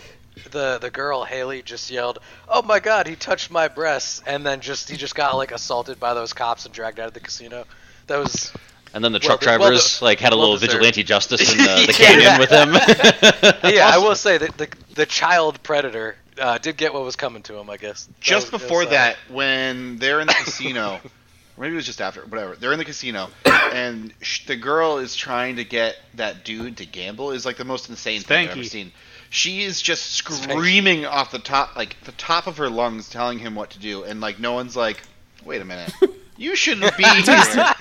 the 0.51 0.77
the 0.79 0.89
girl 0.89 1.23
Haley 1.23 1.61
just 1.61 1.89
yelled, 1.91 2.19
"Oh 2.47 2.61
my 2.61 2.79
god, 2.79 3.07
he 3.07 3.15
touched 3.15 3.49
my 3.51 3.67
breasts!" 3.67 4.21
and 4.25 4.45
then 4.45 4.59
just 4.61 4.89
he 4.89 4.95
just 4.97 5.13
got 5.15 5.35
like 5.35 5.51
assaulted 5.51 5.99
by 5.99 6.13
those 6.13 6.31
cops 6.33 6.65
and 6.65 6.73
dragged 6.73 6.99
out 6.99 7.07
of 7.07 7.13
the 7.13 7.19
casino. 7.19 7.65
That 8.07 8.17
was 8.17 8.51
And 8.93 9.03
then 9.03 9.11
the 9.11 9.19
truck 9.19 9.41
well, 9.41 9.57
drivers 9.57 9.99
the- 9.99 10.05
like 10.05 10.19
had 10.19 10.33
a 10.33 10.37
well 10.37 10.51
little 10.51 10.57
deserved. 10.59 10.73
vigilante 10.73 11.03
justice 11.03 11.51
in 11.51 11.57
the, 11.59 11.63
the 11.63 11.97
Yeah. 11.99 12.37
canyon 12.37 12.39
with 12.39 12.49
him. 12.51 13.73
yeah. 13.73 13.89
I 13.93 13.97
will 13.97 14.15
say 14.15 14.37
that 14.37 14.57
the 14.57 14.67
the 14.93 15.05
child 15.05 15.61
predator 15.63 16.15
uh, 16.39 16.57
did 16.59 16.77
get 16.77 16.93
what 16.93 17.03
was 17.03 17.15
coming 17.15 17.41
to 17.43 17.55
him. 17.57 17.69
I 17.69 17.77
guess 17.77 18.05
That 18.05 18.19
just 18.21 18.51
was- 18.51 18.61
before 18.61 18.79
was, 18.79 18.87
uh, 18.87 18.91
that, 18.91 19.17
when 19.29 19.97
they're 19.97 20.19
in 20.21 20.27
the 20.27 20.33
casino, 20.33 20.99
or 21.57 21.61
maybe 21.61 21.73
it 21.73 21.77
was 21.77 21.85
just 21.87 22.01
after, 22.01 22.21
whatever. 22.21 22.55
They're 22.55 22.71
in 22.73 22.79
the 22.79 22.85
casino, 22.85 23.29
and 23.45 24.13
sh- 24.21 24.45
the 24.45 24.55
girl 24.55 24.99
is 24.99 25.15
trying 25.15 25.55
to 25.57 25.63
get 25.63 25.95
that 26.15 26.45
dude 26.45 26.77
to 26.77 26.85
gamble. 26.85 27.31
Is 27.31 27.45
like 27.47 27.57
the 27.57 27.65
most 27.65 27.89
insane 27.89 28.21
thing 28.21 28.47
I've 28.49 28.55
ever 28.57 28.63
seen. 28.63 28.91
She 29.31 29.63
is 29.63 29.81
just 29.81 30.11
screaming 30.11 31.07
off 31.07 31.31
the 31.31 31.39
top, 31.39 31.75
like 31.75 31.99
the 32.03 32.11
top 32.11 32.45
of 32.45 32.57
her 32.57 32.69
lungs, 32.69 33.09
telling 33.09 33.39
him 33.39 33.55
what 33.55 33.71
to 33.71 33.79
do, 33.79 34.03
and 34.03 34.21
like 34.21 34.39
no 34.39 34.53
one's 34.53 34.75
like, 34.75 35.01
"Wait 35.43 35.59
a 35.61 35.65
minute, 35.65 35.91
you 36.37 36.55
shouldn't 36.55 36.95
be 36.97 37.03
here." 37.03 37.73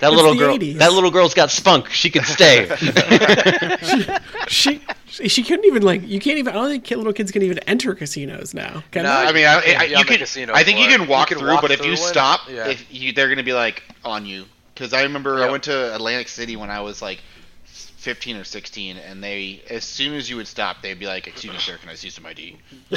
That 0.00 0.12
little 0.12 0.34
girl. 0.34 0.56
80s. 0.56 0.78
That 0.78 0.92
little 0.92 1.10
girl's 1.10 1.34
got 1.34 1.50
spunk. 1.50 1.90
She 1.90 2.10
could 2.10 2.24
stay. 2.24 2.66
she 4.48 4.80
she 5.08 5.42
couldn't 5.42 5.64
even 5.66 5.82
like 5.82 6.06
you 6.06 6.18
can't 6.20 6.38
even 6.38 6.52
I 6.54 6.56
don't 6.56 6.68
think 6.70 6.84
kid- 6.84 6.96
little 6.98 7.12
kids 7.12 7.30
can 7.30 7.42
even 7.42 7.58
enter 7.60 7.94
casinos 7.94 8.54
now. 8.54 8.82
Can 8.90 9.04
No, 9.04 9.10
they? 9.20 9.26
I 9.28 9.32
mean, 9.32 9.46
I, 9.46 9.80
I, 9.80 9.84
you 9.84 9.96
on 9.96 10.04
can. 10.04 10.18
casino 10.18 10.54
I 10.54 10.64
think 10.64 10.78
you 10.78 10.86
can 10.86 11.06
walk 11.06 11.30
You 11.30 11.36
can 11.36 11.44
through, 11.44 11.52
walk 11.54 11.62
but 11.62 11.70
if 11.70 11.84
you 11.84 11.92
it. 11.92 11.98
stop, 11.98 12.40
Yeah. 12.50 12.68
if 12.68 12.84
you, 12.92 13.12
they're 13.12 13.26
going 13.28 13.36
to 13.38 13.42
be 13.44 13.52
like 13.52 13.82
on 14.04 14.24
you. 14.26 14.44
Because 14.74 14.92
I 14.94 15.02
remember 15.02 15.42
I 15.44 15.50
went 15.50 15.64
to 15.64 15.94
Atlantic 15.94 16.28
City 16.28 16.56
when 16.56 16.70
I 16.70 16.80
was 16.80 17.02
like 17.02 17.20
15 18.02 18.36
or 18.36 18.44
16, 18.44 18.96
and 18.96 19.22
they, 19.22 19.62
as 19.70 19.84
soon 19.84 20.14
as 20.14 20.28
you 20.28 20.36
would 20.36 20.48
stop, 20.48 20.82
they'd 20.82 20.98
be 20.98 21.06
like, 21.06 21.26
"Excuse 21.26 21.52
me, 21.52 21.58
sir, 21.58 21.76
can 21.78 21.88
I 21.88 21.94
see 21.94 22.10
some 22.10 22.26
ID?" 22.26 22.58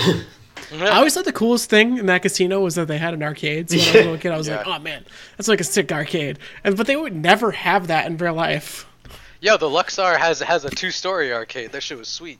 I 0.71 0.89
always 0.97 1.13
thought 1.13 1.25
the 1.25 1.33
coolest 1.33 1.69
thing 1.69 1.97
in 1.97 2.07
that 2.07 2.21
casino 2.21 2.59
was 2.61 2.75
that 2.75 2.87
they 2.87 2.97
had 2.97 3.13
an 3.13 3.21
arcade. 3.21 3.69
So 3.69 3.77
when 3.77 3.85
I 3.85 3.87
was 3.87 3.95
a 3.95 3.97
little 3.99 4.17
kid, 4.17 4.31
I 4.31 4.37
was 4.37 4.49
like, 4.49 4.67
"Oh 4.67 4.79
man, 4.79 5.05
that's 5.37 5.47
like 5.47 5.61
a 5.61 5.65
sick 5.65 5.91
arcade." 5.91 6.39
And 6.63 6.75
but 6.75 6.87
they 6.87 6.95
would 6.95 7.15
never 7.15 7.51
have 7.51 7.87
that 7.87 8.07
in 8.07 8.17
real 8.17 8.33
life. 8.33 8.87
Yo, 9.41 9.57
the 9.57 9.69
Luxor 9.69 10.17
has 10.17 10.39
has 10.39 10.65
a 10.65 10.69
two 10.69 10.91
story 10.91 11.31
arcade. 11.31 11.71
That 11.71 11.83
shit 11.83 11.97
was 11.97 12.07
sweet. 12.07 12.39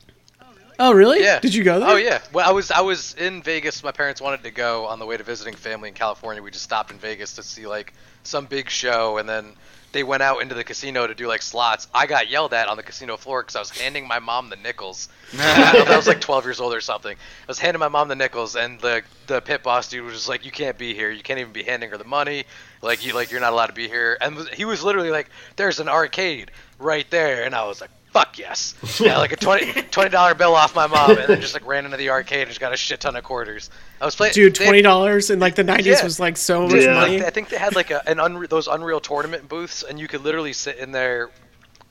Oh 0.80 0.92
really? 0.94 1.22
Yeah. 1.22 1.40
Did 1.40 1.54
you 1.54 1.64
go 1.64 1.80
there? 1.80 1.90
Oh 1.90 1.96
yeah. 1.96 2.22
Well, 2.34 2.50
I 2.50 2.52
was 2.52 2.72
I 2.72 2.82
was 2.82 3.14
in 3.16 3.44
Vegas. 3.44 3.84
My 3.84 3.92
parents 3.92 4.22
wanted 4.22 4.44
to 4.44 4.52
go 4.52 4.86
on 4.86 5.00
the 5.00 5.06
way 5.06 5.18
to 5.18 5.24
visiting 5.24 5.54
family 5.54 5.90
in 5.90 5.96
California. 5.96 6.42
We 6.42 6.52
just 6.52 6.64
stopped 6.64 6.92
in 6.92 6.98
Vegas 6.98 7.34
to 7.36 7.44
see 7.44 7.68
like 7.68 7.94
some 8.24 8.46
big 8.46 8.70
show, 8.70 9.18
and 9.18 9.30
then 9.30 9.56
they 9.96 10.04
went 10.04 10.22
out 10.22 10.42
into 10.42 10.54
the 10.54 10.66
casino 10.66 11.08
to 11.08 11.16
do 11.16 11.26
like 11.26 11.42
slots. 11.42 11.88
I 11.94 12.06
got 12.06 12.30
yelled 12.30 12.54
at 12.54 12.68
on 12.68 12.76
the 12.76 12.84
casino 12.84 13.16
floor 13.16 13.42
because 13.42 13.56
I 13.56 13.60
was 13.60 13.70
handing 13.70 14.06
my 14.10 14.20
mom 14.20 14.50
the 14.50 14.58
nickels. 14.58 15.08
I 15.40 15.94
was 15.96 16.06
like 16.06 16.20
12 16.20 16.44
years 16.44 16.60
old 16.60 16.74
or 16.74 16.82
something. 16.82 17.16
I 17.16 17.48
was 17.48 17.60
handing 17.60 17.80
my 17.80 17.88
mom 17.88 18.10
the 18.10 18.16
nickels, 18.16 18.58
and 18.58 18.78
the 18.82 19.04
the 19.28 19.40
pit 19.40 19.64
boss 19.64 19.88
dude 19.88 20.04
was 20.04 20.14
just 20.14 20.28
like, 20.28 20.44
"You 20.44 20.52
can't 20.52 20.78
be 20.78 20.94
here. 20.94 21.10
You 21.10 21.24
can't 21.24 21.40
even 21.40 21.54
be 21.54 21.64
handing 21.64 21.92
her 21.92 21.98
the 21.98 22.04
money. 22.04 22.44
Like 22.82 23.06
you 23.06 23.14
like 23.14 23.32
you're 23.32 23.40
not 23.40 23.54
allowed 23.54 23.68
to 23.68 23.74
be 23.74 23.88
here." 23.88 24.18
And 24.20 24.38
he 24.50 24.66
was 24.66 24.84
literally 24.84 25.12
like, 25.12 25.30
"There's 25.56 25.80
an 25.80 25.88
arcade 25.88 26.52
right 26.78 27.10
there," 27.10 27.46
and 27.46 27.56
I 27.56 27.66
was 27.66 27.80
like. 27.80 27.90
Fuck 28.16 28.38
yes! 28.40 28.76
Yeah, 29.02 29.18
like 29.18 29.34
a 29.34 29.36
20 29.92 30.10
dollar 30.10 30.36
bill 30.36 30.56
off 30.56 30.74
my 30.74 30.88
mom, 30.88 31.12
and 31.18 31.28
then 31.28 31.42
just 31.42 31.54
like 31.54 31.68
ran 31.68 31.84
into 31.84 31.98
the 31.98 32.12
arcade 32.12 32.44
and 32.44 32.48
just 32.48 32.62
got 32.62 32.72
a 32.72 32.78
shit 32.78 33.02
ton 33.02 33.14
of 33.18 33.26
quarters. 33.26 33.70
I 34.00 34.06
was 34.06 34.16
playing. 34.16 34.32
Dude, 34.32 34.56
twenty 34.56 34.82
dollars 34.82 35.30
in 35.30 35.40
like 35.40 35.56
the 35.56 35.66
nineties 35.66 35.98
Yeah. 35.98 36.04
was 36.06 36.18
like 36.18 36.38
so 36.38 36.62
much 36.62 36.72
Dude, 36.72 36.84
Yeah. 36.84 36.94
like, 36.96 37.12
money. 37.12 37.26
I 37.26 37.30
think 37.30 37.50
they 37.50 37.58
had 37.58 37.76
like 37.76 37.92
a, 37.92 38.08
an 38.08 38.20
unre- 38.20 38.48
those 38.48 38.68
Unreal 38.68 39.02
Tournament 39.02 39.50
booths, 39.50 39.84
and 39.84 40.00
you 40.00 40.08
could 40.08 40.22
literally 40.22 40.54
sit 40.54 40.78
in 40.78 40.94
there, 40.94 41.30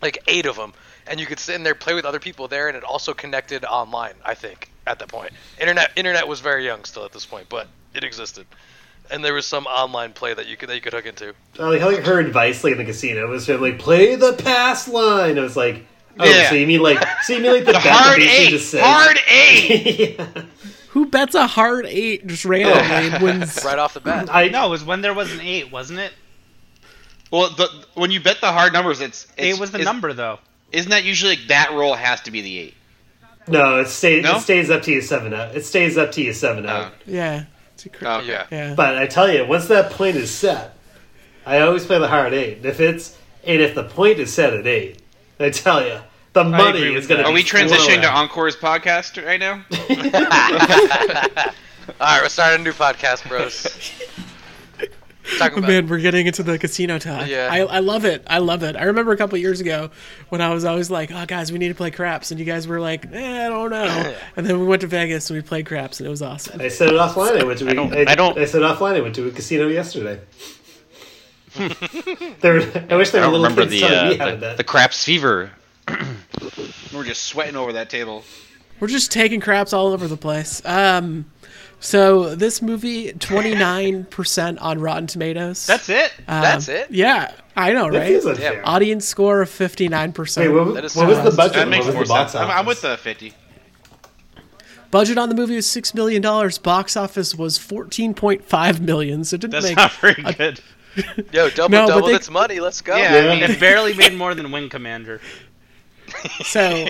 like 0.01 0.17
eight 0.27 0.47
of 0.47 0.57
them, 0.57 0.73
and 1.07 1.21
you 1.21 1.27
could 1.27 1.39
sit 1.39 1.57
in 1.57 1.63
there, 1.63 1.75
play 1.75 1.93
with 1.93 2.07
other 2.07 2.21
people 2.21 2.49
there, 2.49 2.69
and 2.69 2.77
it 2.79 2.85
also 2.85 3.13
connected 3.13 3.63
online. 3.67 4.15
I 4.25 4.33
think 4.33 4.71
at 4.87 4.99
that 5.01 5.09
point, 5.09 5.31
internet 5.61 5.93
internet 5.95 6.27
was 6.27 6.41
very 6.41 6.65
young 6.65 6.85
still 6.85 7.05
at 7.05 7.13
this 7.13 7.27
point, 7.27 7.51
but 7.51 7.69
it 7.93 8.03
existed, 8.03 8.47
and 9.11 9.23
there 9.23 9.35
was 9.35 9.45
some 9.45 9.67
online 9.67 10.15
play 10.15 10.33
that 10.33 10.47
you 10.47 10.57
could 10.57 10.71
that 10.71 10.75
you 10.75 10.81
could 10.81 10.95
hook 10.95 11.05
into. 11.05 11.35
Oh, 11.59 11.67
I 11.67 11.69
like 11.69 11.81
how 11.83 11.91
like 11.93 12.07
her 12.07 12.19
advice 12.19 12.65
like 12.65 12.73
in 12.73 12.79
the 12.79 12.87
casino 12.87 13.27
was 13.29 13.45
to 13.45 13.59
like 13.59 13.79
play 13.79 14.15
the 14.15 14.33
pass 14.33 14.89
line. 14.89 15.39
I 15.39 15.43
was 15.43 15.55
like, 15.55 15.85
oh, 16.19 16.25
Yeah. 16.25 16.49
so 16.49 16.55
you 16.55 16.67
mean 16.67 16.81
like 16.83 16.99
so 17.23 17.33
you 17.35 17.41
mean 17.43 17.53
like 17.53 17.65
the, 17.65 17.73
The 17.73 17.79
bet 17.79 17.83
hard 17.93 18.17
basically 18.19 18.45
eight, 18.47 18.51
just 18.51 18.71
says- 18.71 18.81
hard 18.83 19.19
eight. 19.31 20.19
yeah. 20.19 20.43
Who 20.91 21.07
bets 21.07 21.35
a 21.35 21.47
hard 21.49 21.87
eight 21.87 22.27
just 22.27 22.45
randomly 22.45 23.19
wins? 23.23 23.61
Right 23.65 23.79
off 23.79 23.95
the 23.95 24.01
bat. 24.01 24.29
I 24.33 24.49
know 24.49 24.67
it 24.67 24.71
was 24.71 24.85
when 24.85 25.01
there 25.01 25.15
was 25.15 25.33
an 25.33 25.41
eight, 25.41 25.73
wasn't 25.73 25.99
it? 25.99 26.13
Well, 27.33 27.51
the, 27.51 27.69
when 27.95 28.11
you 28.13 28.21
bet 28.21 28.41
the 28.41 28.53
hard 28.53 28.73
numbers, 28.73 29.01
it's, 29.01 29.25
it's 29.37 29.57
Eight 29.57 29.59
was 29.61 29.73
the 29.73 29.79
is- 29.81 29.85
number 29.85 30.13
though. 30.13 30.39
Isn't 30.73 30.91
that 30.91 31.05
usually 31.05 31.37
like, 31.37 31.49
that 31.49 31.73
roll 31.73 31.95
has 31.95 32.21
to 32.23 32.31
be 32.31 32.41
the 32.43 32.59
eight? 32.59 32.75
no, 33.49 33.79
it 33.81 33.89
stays 33.89 34.23
No? 34.25 34.37
it 34.37 34.41
stays 34.41 34.71
up 34.71 34.83
to 34.83 34.93
you 34.93 35.01
seven 35.03 35.35
out. 35.35 35.55
It 35.55 35.65
stays 35.65 35.99
up 35.99 36.13
to 36.13 36.23
you 36.23 36.33
seven 36.33 36.65
out. 36.67 36.93
Oh. 36.93 37.03
Yeah. 37.07 37.45
It's 37.75 37.87
a 37.87 37.89
cr- 37.91 38.07
Oh. 38.07 38.21
Yeah. 38.21 38.47
yeah. 38.51 38.75
But 38.75 38.97
I 38.97 39.07
tell 39.07 39.31
you, 39.31 39.45
once 39.47 39.67
that 39.69 39.91
point 39.93 40.17
is 40.17 40.31
set, 40.33 40.77
I 41.45 41.61
always 41.61 41.85
play 41.85 41.99
the 41.99 42.09
hard 42.09 42.33
eight. 42.33 42.59
And 42.59 42.67
if 42.67 42.81
it's 42.81 43.19
and 43.47 43.61
if 43.61 43.75
the 43.75 43.85
point 43.85 44.19
is 44.19 44.33
set 44.33 44.55
at 44.55 44.67
eight, 44.67 45.01
I 45.41 45.51
tell 45.51 45.85
you, 45.87 45.99
The 46.33 46.45
money 46.45 46.95
is 46.95 47.07
going 47.07 47.19
to 47.19 47.25
that. 47.25 47.27
Are 47.27 47.33
we 47.33 47.43
transitioning 47.43 48.03
to? 48.03 48.09
Encore's 48.09 48.57
podcast 48.57 49.25
right 49.25 49.41
now? 49.41 49.65
All 52.01 52.07
right, 52.07 52.23
we're 52.23 52.29
starting 52.29 52.61
a 52.61 52.65
new 52.65 52.73
podcast, 52.73 53.29
bros. 53.29 53.63
Talking 55.39 55.57
Oh, 55.57 55.59
about 55.61 55.69
man, 55.69 55.87
we're 55.89 56.01
getting 56.01 56.27
into 56.27 56.43
the 56.43 56.59
casino 56.59 56.99
talk. 56.99 57.27
Yeah. 57.29 57.49
I, 57.51 57.61
I 57.61 57.79
love 57.79 58.05
it. 58.05 58.23
I 58.27 58.39
love 58.39 58.63
it. 58.63 58.77
I 58.77 58.85
remember 58.85 59.13
a 59.13 59.17
couple 59.17 59.39
years 59.39 59.59
ago 59.59 59.91
when 60.29 60.43
I 60.43 60.53
was 60.53 60.67
always 60.67 60.91
like, 60.91 61.11
"Oh, 61.11 61.25
guys, 61.25 61.51
we 61.51 61.57
need 61.59 61.69
to 61.69 61.75
play 61.75 61.91
craps," 61.91 62.31
and 62.31 62.39
you 62.39 62.45
guys 62.45 62.69
were 62.69 62.79
like, 62.79 63.07
eh, 63.11 63.47
"I 63.47 63.49
don't 63.49 63.71
know." 63.71 64.15
and 64.37 64.45
then 64.47 64.61
we 64.61 64.67
went 64.67 64.83
to 64.83 64.87
Vegas 64.87 65.31
and 65.31 65.39
we 65.39 65.43
played 65.43 65.65
craps, 65.65 65.99
and 65.99 66.07
it 66.07 66.11
was 66.11 66.21
awesome. 66.21 66.61
I 66.61 66.69
said 66.69 66.89
it 66.91 66.95
offline. 66.97 67.41
I 67.41 67.45
went 67.45 67.59
to. 67.61 67.71
I 67.71 67.73
don't- 67.73 67.95
I, 67.95 68.05
I 68.13 68.15
don't- 68.15 68.39
I 68.39 68.45
said 68.45 68.61
offline. 68.61 68.97
I 68.97 69.01
went 69.01 69.15
to 69.15 69.27
a 69.27 69.31
casino 69.31 69.67
yesterday. 69.69 70.21
there, 72.41 72.61
I 72.91 72.97
wish 72.97 73.11
there 73.11 73.23
I 73.23 73.27
were 73.27 73.33
don't 73.33 73.33
little 73.33 73.43
remember 73.43 73.63
kids 73.63 73.73
the 73.73 73.81
telling 73.81 74.09
me 74.09 74.15
uh, 74.15 74.19
how 74.19 74.25
the, 74.27 74.31
to 74.33 74.37
bet. 74.39 74.57
the 74.57 74.65
craps 74.65 75.05
fever. 75.05 75.51
We're 76.93 77.05
just 77.05 77.25
sweating 77.25 77.57
over 77.57 77.73
that 77.75 77.91
table. 77.91 78.25
We're 78.81 78.89
just 78.89 79.13
taking 79.13 79.41
craps 79.41 79.73
all 79.73 79.89
over 79.89 80.09
the 80.09 80.17
place. 80.17 80.65
Um, 80.65 81.27
so 81.81 82.35
this 82.35 82.63
movie, 82.63 83.13
twenty 83.13 83.55
nine 83.55 84.05
percent 84.07 84.59
on 84.59 84.81
Rotten 84.81 85.07
Tomatoes. 85.07 85.67
That's 85.67 85.89
it. 85.89 86.13
Um, 86.27 86.41
That's 86.43 86.69
it? 86.69 86.91
Yeah, 86.91 87.33
I 87.57 87.73
know, 87.73 87.91
that 87.91 87.99
right? 87.99 88.09
feels 88.09 88.27
unfair. 88.27 88.63
Audience 88.67 89.05
score 89.07 89.43
of 89.43 89.51
fifty 89.51 89.89
nine 89.89 90.09
Wait, 90.11 90.15
percent. 90.15 90.53
what, 90.53 90.75
That 90.75 90.85
is 90.85 90.97
what 90.97 91.07
was 91.09 91.19
the 91.19 91.31
so 91.31 91.37
budget? 91.37 91.55
That 91.55 91.61
What 91.61 91.69
makes 91.69 91.87
was 91.87 91.95
more 91.95 92.05
the 92.05 92.09
box 92.09 92.33
sense. 92.33 92.43
I'm, 92.43 92.51
I'm 92.51 92.57
office? 92.67 92.83
with 92.83 92.83
the 92.83 92.97
50. 92.97 93.33
Budget 94.91 95.19
on 95.19 95.29
the 95.29 95.35
movie 95.35 95.57
was 95.57 95.67
six 95.67 95.93
million 95.93 96.23
dollars. 96.23 96.57
Box 96.59 96.97
office 96.97 97.35
was 97.35 97.59
fourteen 97.59 98.15
point 98.15 98.45
five 98.45 98.81
million. 98.81 99.25
So 99.25 99.35
it 99.35 99.41
didn't 99.43 99.53
That's 99.53 99.67
make 99.67 99.77
not 99.77 99.93
very 99.93 100.15
good. 100.35 100.61
Yo, 101.33 101.51
double 101.55 101.69
No, 101.71 101.87
double 101.87 102.09
they- 102.09 102.15
its 102.15 102.31
money. 102.31 102.61
Let's 102.61 102.81
go. 102.81 102.97
Yeah, 102.97 103.31
I 103.33 103.35
mean, 103.41 103.43
It 103.51 103.59
barely 103.61 103.95
made 103.95 104.15
more 104.15 104.35
than 104.35 104.51
Wing 104.53 104.69
Commander. 104.69 105.21
So, 106.45 106.87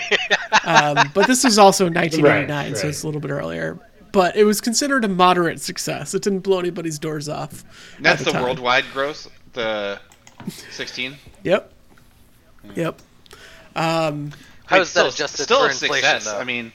um, 0.65 1.11
but 1.15 1.27
this 1.27 1.45
was 1.45 1.57
also 1.59 1.85
1999, 1.87 2.49
Right, 2.73 2.77
so 2.77 2.89
it's 2.89 3.03
a 3.05 3.07
little 3.07 3.21
bit 3.23 3.31
earlier. 3.31 3.79
But 4.13 4.37
it 4.37 4.45
was 4.45 4.61
considered 4.61 5.05
a 5.05 5.09
moderate 5.09 5.61
success. 5.61 6.15
It 6.15 6.23
didn't 6.23 6.41
blow 6.41 6.59
anybody's 6.59 6.99
doors 6.99 7.29
off. 7.29 7.65
that's 8.01 8.23
the 8.25 8.33
the 8.33 8.43
worldwide 8.43 8.85
gross. 8.93 9.29
The 9.55 9.99
16. 10.71 11.17
Yep. 11.43 11.73
Yep. 12.75 13.01
Um, 13.77 14.33
How 14.67 14.77
Wait, 14.77 14.83
is 14.83 14.91
still, 14.91 15.05
that 15.05 15.15
adjusted 15.15 15.45
still 15.45 15.61
for 15.61 15.67
a 15.67 15.71
inflation? 15.71 15.95
success. 15.95 16.25
Though? 16.27 16.39
I 16.39 16.45
mean, 16.45 16.73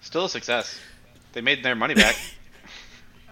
still 0.00 0.24
a 0.24 0.28
success. 0.28 0.78
They 1.32 1.42
made 1.42 1.62
their 1.62 1.74
money 1.74 1.94
back. 1.94 2.16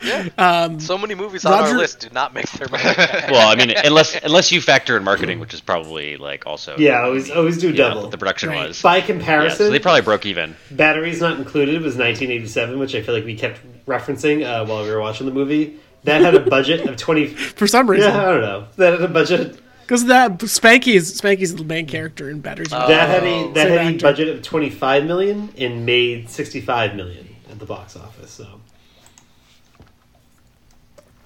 yeah. 0.03 0.79
so 0.79 0.97
many 0.99 1.15
movies 1.15 1.45
on 1.45 1.53
our 1.53 1.77
list 1.77 2.01
do 2.01 2.09
not 2.13 2.35
make 2.35 2.51
their 2.53 2.69
money. 2.69 2.83
back. 2.83 3.31
Well, 3.31 3.49
I 3.49 3.55
mean, 3.55 3.73
unless 3.85 4.15
unless 4.23 4.51
you 4.53 4.61
factor 4.61 4.97
in 4.97 5.05
marketing, 5.05 5.41
which 5.41 5.55
is 5.55 5.61
probably 5.61 6.17
like 6.17 6.47
also 6.47 6.77
Yeah, 6.79 7.03
always 7.03 7.31
always 7.31 7.59
do 7.59 7.69
you 7.69 7.73
know, 7.75 7.89
double. 7.89 8.03
what 8.03 8.11
the 8.11 8.19
production 8.19 8.51
Right. 8.51 8.69
was. 8.69 8.81
By 8.83 8.97
Yeah, 8.99 9.07
comparison, 9.07 9.67
so 9.67 9.71
they 9.71 9.79
probably 9.79 10.03
broke 10.03 10.27
even. 10.27 10.57
batteries 10.71 11.21
not 11.21 11.39
included 11.39 11.83
was 11.83 11.97
1987, 11.97 12.79
which 12.79 12.95
I 12.95 13.03
feel 13.03 13.15
like 13.15 13.25
we 13.25 13.37
kept 13.37 13.61
referencing 13.87 14.45
uh, 14.45 14.65
while 14.67 14.83
we 14.85 14.91
were 14.91 15.01
watching 15.01 15.27
the 15.27 15.33
movie. 15.33 15.79
That 16.05 16.23
had 16.23 16.35
a 16.35 16.41
budget 16.41 16.87
of 16.89 16.97
20. 16.97 17.27
for 17.57 17.67
some 17.67 17.89
reason, 17.91 18.11
Yeah, 18.11 18.21
I 18.23 18.25
don't 18.33 18.41
know. 18.41 18.67
That 18.77 18.93
had 18.95 19.03
a 19.03 19.09
budget. 19.13 19.61
because 19.83 20.07
that 20.07 20.39
Spanky 20.39 20.95
is 20.95 21.21
Spanky's 21.21 21.55
the 21.55 21.65
main 21.65 21.87
character 21.87 22.31
in 22.31 22.41
Batteries. 22.41 22.73
Oh. 22.73 22.89
That 22.89 23.09
had 23.11 23.23
a 23.25 23.53
that 23.53 23.69
Same 23.69 23.79
had 23.79 23.95
a 23.97 23.99
budget 23.99 24.29
of 24.29 24.43
25 24.43 25.05
million 25.05 25.53
and 25.59 25.85
made 25.85 26.31
65 26.31 26.95
million 26.97 27.29
at 27.51 27.59
the 27.59 27.67
box 27.67 27.97
office. 27.97 28.31
So 28.31 28.47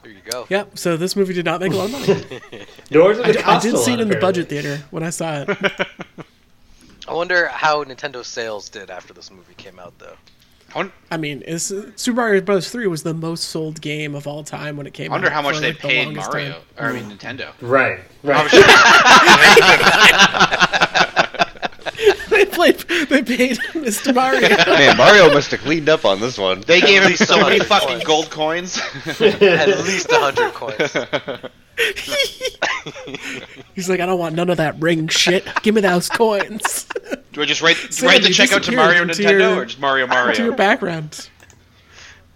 There 0.05 0.12
you 0.12 0.21
go. 0.31 0.47
Yep. 0.51 0.79
So 0.79 0.97
this 0.97 1.17
movie 1.17 1.33
did 1.35 1.47
not 1.47 1.61
make 1.61 1.73
a 1.73 1.77
lot 1.77 1.87
of 1.87 1.93
money. 1.93 2.67
nor 2.90 3.14
did 3.14 3.25
I, 3.25 3.29
it 3.31 3.33
d- 3.33 3.38
I 3.38 3.43
cost 3.43 3.64
did 3.64 3.75
a 3.75 3.79
see 3.79 3.90
lot, 3.93 4.01
it 4.01 4.03
in 4.03 4.09
the 4.09 4.17
budget 4.17 4.49
theater 4.49 4.83
when 4.90 5.03
I 5.03 5.11
saw 5.11 5.43
it. 5.43 5.49
I 7.09 7.12
wonder 7.12 7.49
how 7.49 7.83
Nintendo 7.85 8.25
sales 8.25 8.69
did 8.69 8.90
after 8.90 9.12
this 9.12 9.31
movie 9.31 9.55
came 9.55 9.79
out, 9.79 9.99
though. 9.99 10.17
I 11.11 11.17
mean, 11.17 11.43
it's, 11.47 11.73
Super 11.97 12.17
Mario 12.17 12.40
Bros. 12.40 12.69
Three 12.69 12.87
was 12.87 13.03
the 13.05 13.14
most 13.14 13.45
sold 13.45 13.81
game 13.81 14.14
of 14.14 14.27
all 14.27 14.43
time 14.43 14.77
when 14.77 14.87
it 14.87 14.93
came 14.93 15.11
out. 15.12 15.14
I 15.14 15.17
wonder 15.17 15.29
out. 15.29 15.33
how 15.35 15.43
much 15.43 15.55
for, 15.55 15.61
they 15.61 15.69
like, 15.69 15.81
the 15.81 15.88
paid 15.88 16.07
longest 16.07 16.31
Mario. 16.33 16.53
time. 16.53 16.62
Or, 16.79 16.88
I 16.88 16.93
mean, 16.93 17.11
Nintendo. 17.11 17.53
Right, 17.61 18.01
oh, 18.25 18.29
right. 18.29 18.51
they 22.57 22.73
played. 22.73 23.09
They 23.09 23.23
paid 23.23 23.59
Mr. 23.73 24.14
Mario. 24.14 24.40
Man, 24.49 24.97
Mario 24.97 25.33
must 25.33 25.51
have 25.51 25.61
cleaned 25.61 25.88
up 25.88 26.05
on 26.05 26.21
this 26.21 26.38
one. 26.38 26.61
They 26.62 26.81
gave 26.81 27.03
him 27.03 27.17
so 27.17 27.37
many 27.40 27.61
fucking 27.61 27.88
coins. 27.88 28.05
gold 28.05 28.31
coins. 28.31 28.79
At 29.07 29.21
least 29.85 30.11
a 30.11 30.19
hundred 30.21 30.53
coins. 30.55 30.93
He's 33.75 33.88
like, 33.88 34.01
I 34.01 34.07
don't 34.07 34.19
want 34.19 34.35
none 34.35 34.49
of 34.51 34.57
that 34.59 34.79
ring 34.81 35.09
shit. 35.09 35.45
Give 35.62 35.75
me 35.75 35.81
those 35.81 36.09
coins 36.09 36.87
Do 37.33 37.43
I 37.43 37.45
just 37.47 37.62
write 37.62 37.77
Sam, 37.90 38.09
write 38.09 38.23
the 38.23 38.31
check 38.31 38.53
out 38.53 38.62
to 38.64 38.73
Mario 38.73 39.05
Nintendo 39.05 39.40
your- 39.40 39.57
or 39.62 39.64
just 39.64 39.81
Mario 39.81 40.07
Mario? 40.07 40.35
to 40.35 40.43
your 40.43 40.53
Mario? 40.53 40.57
background. 40.57 41.29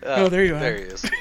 Uh, 0.02 0.06
oh, 0.18 0.28
there 0.28 0.44
you 0.44 0.56
are. 0.56 0.60
There 0.60 0.76
he 0.76 0.82
is. 0.82 1.04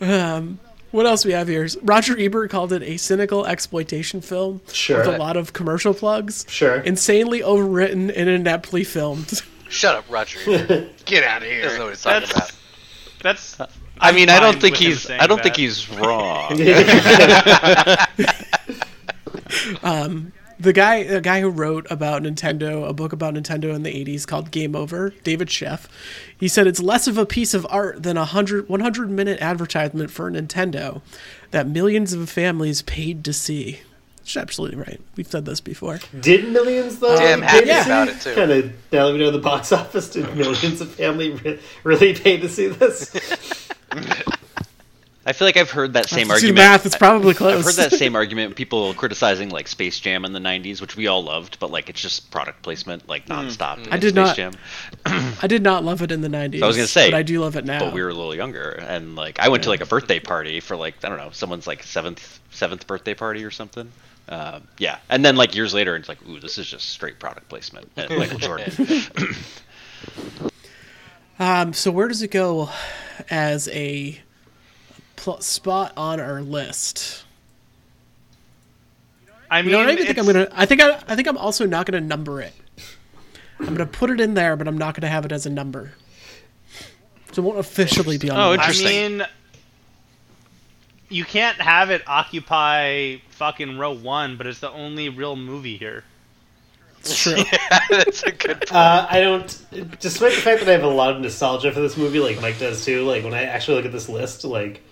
Um, 0.00 0.58
What 0.90 1.04
else 1.06 1.24
we 1.24 1.32
have 1.32 1.48
here? 1.48 1.68
Roger 1.82 2.16
Ebert 2.18 2.50
called 2.50 2.72
it 2.72 2.82
a 2.82 2.96
cynical 2.96 3.44
exploitation 3.46 4.20
film 4.22 4.60
Sure. 4.72 4.98
with 4.98 5.08
a 5.14 5.18
lot 5.18 5.36
of 5.36 5.52
commercial 5.52 5.92
plugs. 5.92 6.46
Sure. 6.48 6.76
Insanely 6.80 7.40
overwritten 7.40 8.10
and 8.16 8.28
ineptly 8.28 8.84
filmed. 8.84 9.42
Shut 9.68 9.94
up, 9.96 10.04
Roger. 10.08 10.38
Get 11.04 11.24
out 11.24 11.42
of 11.42 11.48
doesn't 11.48 11.50
know 11.50 11.50
here. 11.50 11.78
what 11.80 11.88
he's 11.90 12.02
talking 12.02 12.20
That's- 12.28 12.32
about. 12.32 12.52
That's. 13.22 13.60
Uh, 13.60 13.66
I 14.00 14.12
mean, 14.12 14.30
I 14.30 14.38
don't 14.40 14.60
think 14.60 14.76
he's. 14.76 15.10
I 15.10 15.26
don't 15.26 15.38
that. 15.38 15.42
think 15.42 15.56
he's 15.56 15.90
wrong. 15.90 16.56
Um, 19.82 20.32
the 20.58 20.72
guy, 20.72 20.96
a 20.96 21.20
guy 21.20 21.40
who 21.40 21.48
wrote 21.48 21.86
about 21.90 22.22
Nintendo, 22.22 22.88
a 22.88 22.92
book 22.92 23.12
about 23.12 23.34
Nintendo 23.34 23.74
in 23.74 23.82
the 23.82 23.92
'80s 23.92 24.26
called 24.26 24.50
Game 24.50 24.74
Over, 24.74 25.10
David 25.22 25.48
Sheff, 25.48 25.86
he 26.36 26.48
said 26.48 26.66
it's 26.66 26.80
less 26.80 27.06
of 27.06 27.18
a 27.18 27.26
piece 27.26 27.54
of 27.54 27.66
art 27.70 28.02
than 28.02 28.16
a 28.16 28.20
100, 28.20 28.68
100 28.68 29.10
minute 29.10 29.40
advertisement 29.40 30.10
for 30.10 30.30
Nintendo 30.30 31.00
that 31.50 31.66
millions 31.66 32.12
of 32.12 32.28
families 32.28 32.82
paid 32.82 33.24
to 33.24 33.32
see. 33.32 33.80
Which 34.20 34.36
absolutely 34.36 34.76
right. 34.76 35.00
We've 35.16 35.26
said 35.26 35.46
this 35.46 35.60
before. 35.60 36.00
Did 36.20 36.52
millions 36.52 36.98
though? 36.98 37.16
Damn 37.16 37.40
pay 37.40 37.46
happy 37.46 37.66
to 37.66 37.80
about 37.82 38.08
it, 38.08 38.20
too. 38.20 38.34
Kind 38.34 38.50
of 38.50 38.64
now 38.92 39.06
that 39.06 39.12
we 39.14 39.18
know 39.20 39.30
the 39.30 39.38
box 39.38 39.72
office. 39.72 40.10
Did 40.10 40.36
millions 40.36 40.80
of 40.80 40.92
family 40.92 41.30
re- 41.30 41.58
really 41.82 42.14
pay 42.14 42.38
to 42.38 42.48
see 42.48 42.66
this? 42.66 43.70
I 45.28 45.32
feel 45.34 45.46
like 45.46 45.58
I've 45.58 45.70
heard 45.70 45.92
that 45.92 46.08
same 46.08 46.22
If 46.22 46.26
you 46.28 46.32
argument. 46.32 46.56
math, 46.56 46.86
it's 46.86 46.96
probably 46.96 47.34
close. 47.34 47.58
I've 47.58 47.64
heard 47.66 47.90
that 47.90 47.98
same 47.98 48.16
argument. 48.22 48.56
People 48.56 48.94
criticizing 48.94 49.50
like 49.50 49.68
Space 49.68 50.00
Jam 50.00 50.24
in 50.24 50.32
the 50.32 50.38
'90s, 50.38 50.80
which 50.80 50.96
we 50.96 51.06
all 51.06 51.22
loved, 51.22 51.58
but 51.60 51.70
like 51.70 51.90
it's 51.90 52.00
just 52.00 52.30
product 52.30 52.62
placement, 52.62 53.06
like 53.08 53.26
nonstop. 53.26 53.86
I 53.92 53.98
did 53.98 54.14
Space 54.14 54.14
not- 54.14 54.36
Jam. 54.36 54.52
I 55.42 55.46
did 55.46 55.62
not 55.62 55.84
love 55.84 56.00
it 56.00 56.10
in 56.10 56.22
the 56.22 56.28
'90s. 56.28 56.62
I 56.62 56.66
was 56.66 56.76
gonna 56.76 56.88
say, 56.88 57.10
but 57.10 57.16
I 57.18 57.22
do 57.22 57.40
love 57.40 57.56
it 57.56 57.66
now. 57.66 57.78
But 57.80 57.92
we 57.92 58.02
were 58.02 58.08
a 58.08 58.14
little 58.14 58.34
younger, 58.34 58.70
and 58.70 59.16
like 59.16 59.38
I 59.38 59.50
went 59.50 59.64
to 59.64 59.68
like 59.68 59.82
a 59.82 59.86
birthday 59.86 60.18
party 60.18 60.60
for 60.60 60.76
like 60.76 61.04
I 61.04 61.10
don't 61.10 61.18
know 61.18 61.30
someone's 61.32 61.66
like 61.66 61.82
seventh 61.82 62.40
seventh 62.50 62.86
birthday 62.86 63.12
party 63.14 63.44
or 63.44 63.50
something. 63.50 63.92
Um, 64.30 64.66
yeah, 64.78 64.98
and 65.10 65.22
then 65.24 65.36
like 65.36 65.54
years 65.54 65.72
later, 65.74 65.94
it's 65.96 66.08
like, 66.08 66.26
ooh, 66.26 66.40
this 66.40 66.56
is 66.58 66.66
just 66.66 66.88
straight 66.88 67.18
product 67.18 67.48
placement. 67.50 67.90
And 67.96 68.16
Michael 68.18 68.38
Jordan. 68.38 68.72
Um, 71.40 71.72
so 71.72 71.92
where 71.92 72.08
does 72.08 72.22
it 72.22 72.32
go 72.32 72.68
as 73.30 73.68
a 73.68 74.20
pl- 75.18 75.40
spot 75.40 75.92
on 75.96 76.20
our 76.20 76.40
list? 76.42 77.24
I 79.50 79.58
You 79.58 79.64
mean, 79.64 79.72
know, 79.72 79.80
I 79.80 79.82
don't 79.84 79.92
even 79.94 80.06
think 80.06 80.18
I'm 80.18 80.26
gonna. 80.26 80.48
I 80.52 80.66
think 80.66 80.80
I, 80.82 80.96
I 81.08 81.16
think 81.16 81.28
I'm 81.28 81.38
also 81.38 81.66
not 81.66 81.86
gonna 81.86 82.00
number 82.00 82.40
it. 82.40 82.52
I'm 83.60 83.66
gonna 83.66 83.86
put 83.86 84.10
it 84.10 84.20
in 84.20 84.34
there, 84.34 84.56
but 84.56 84.68
I'm 84.68 84.78
not 84.78 84.94
gonna 84.94 85.08
have 85.10 85.24
it 85.24 85.32
as 85.32 85.46
a 85.46 85.50
number. 85.50 85.92
So 87.32 87.42
it 87.42 87.44
won't 87.44 87.58
officially 87.58 88.18
be 88.18 88.30
on. 88.30 88.38
Oh, 88.38 88.52
the 88.52 88.58
list. 88.58 88.80
interesting. 88.80 89.14
I 89.14 89.16
mean, 89.18 89.26
you 91.08 91.24
can't 91.24 91.60
have 91.60 91.90
it 91.90 92.02
occupy 92.06 93.16
fucking 93.30 93.78
row 93.78 93.92
one, 93.92 94.36
but 94.36 94.46
it's 94.46 94.60
the 94.60 94.70
only 94.70 95.08
real 95.08 95.36
movie 95.36 95.76
here. 95.76 96.04
It's 97.00 97.16
true. 97.16 97.36
That's 97.90 98.22
a 98.24 98.32
good 98.32 98.60
point. 98.60 98.72
Uh, 98.74 99.06
I 99.08 99.20
don't. 99.20 99.66
Despite 99.98 100.34
the 100.34 100.40
fact 100.42 100.60
that 100.60 100.68
I 100.68 100.72
have 100.72 100.82
a 100.84 100.88
lot 100.88 101.14
of 101.14 101.20
nostalgia 101.22 101.72
for 101.72 101.80
this 101.80 101.96
movie, 101.96 102.20
like 102.20 102.40
Mike 102.42 102.58
does 102.58 102.84
too. 102.84 103.04
Like 103.04 103.24
when 103.24 103.32
I 103.34 103.44
actually 103.44 103.76
look 103.78 103.86
at 103.86 103.92
this 103.92 104.08
list, 104.10 104.44
like 104.44 104.82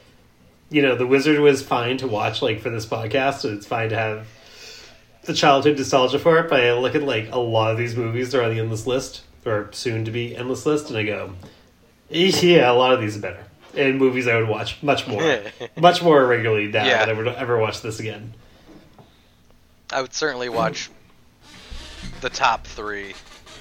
you 0.70 0.82
know, 0.82 0.96
The 0.96 1.06
Wizard 1.06 1.38
was 1.40 1.62
fine 1.62 1.96
to 1.98 2.08
watch, 2.08 2.42
like 2.42 2.60
for 2.60 2.70
this 2.70 2.86
podcast. 2.86 3.38
So 3.40 3.52
it's 3.52 3.66
fine 3.66 3.90
to 3.90 3.96
have 3.96 4.26
the 5.24 5.34
childhood 5.34 5.78
nostalgia 5.78 6.18
for 6.18 6.38
it. 6.38 6.48
But 6.50 6.60
I 6.60 6.72
look 6.74 6.94
at 6.94 7.02
like 7.02 7.30
a 7.32 7.38
lot 7.38 7.70
of 7.72 7.78
these 7.78 7.96
movies 7.96 8.32
that 8.32 8.40
are 8.40 8.44
on 8.44 8.50
the 8.54 8.60
endless 8.60 8.86
list 8.86 9.22
or 9.44 9.68
soon 9.72 10.04
to 10.04 10.10
be 10.10 10.36
endless 10.36 10.66
list, 10.66 10.88
and 10.88 10.98
I 10.98 11.04
go, 11.04 11.32
yeah, 12.10 12.70
a 12.70 12.74
lot 12.74 12.92
of 12.92 13.00
these 13.00 13.16
are 13.16 13.20
better. 13.20 13.44
And 13.76 13.98
movies 13.98 14.26
I 14.26 14.36
would 14.36 14.48
watch 14.48 14.82
much 14.82 15.06
more, 15.06 15.40
much 15.76 16.02
more 16.02 16.26
regularly 16.26 16.66
now 16.68 16.84
Yeah. 16.84 17.04
than 17.06 17.14
I 17.14 17.18
would 17.18 17.28
ever 17.28 17.56
watch 17.58 17.80
this 17.82 18.00
again. 18.00 18.34
I 19.92 20.02
would 20.02 20.14
certainly 20.14 20.48
watch 20.48 20.90
the 22.22 22.30
top 22.30 22.66
three 22.66 23.14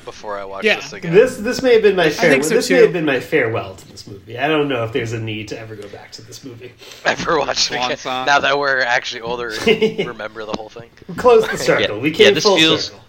before 0.05 0.39
I 0.39 0.45
watch 0.45 0.63
Yeah. 0.63 0.75
this 0.75 0.93
again. 0.93 1.13
This 1.13 1.37
this 1.37 1.61
may 1.61 1.73
have 1.73 1.81
been 1.81 1.95
my 1.95 2.09
fare- 2.09 2.29
think 2.31 2.43
so, 2.43 2.55
this 2.55 2.69
may 2.69 2.77
have 2.81 2.93
been 2.93 3.05
my 3.05 3.19
farewell 3.19 3.75
to 3.75 3.87
this 3.91 4.07
movie. 4.07 4.37
I 4.39 4.47
don't 4.47 4.69
know 4.69 4.83
if 4.85 4.93
there's 4.93 5.11
a 5.13 5.19
need 5.19 5.47
to 5.49 5.59
ever 5.59 5.75
go 5.75 5.87
back 5.89 6.11
to 6.13 6.21
this 6.21 6.43
movie. 6.43 6.71
Ever 7.05 7.39
watch 7.39 7.57
it 7.57 7.61
Swan 7.61 7.85
again. 7.85 7.97
song. 7.97 8.25
Now 8.27 8.39
that 8.39 8.57
we're 8.57 8.79
actually 8.81 9.21
older 9.21 9.51
remember 9.67 10.45
the 10.45 10.53
whole 10.53 10.69
thing. 10.69 10.89
Close 11.17 11.47
the 11.49 11.57
circle. 11.69 11.97
Yeah. 11.97 12.01
We 12.01 12.11
Yeah, 12.11 12.15
came 12.17 12.33
this 12.35 12.43
full 12.43 12.57
feels- 12.57 12.85
circle. 12.85 13.01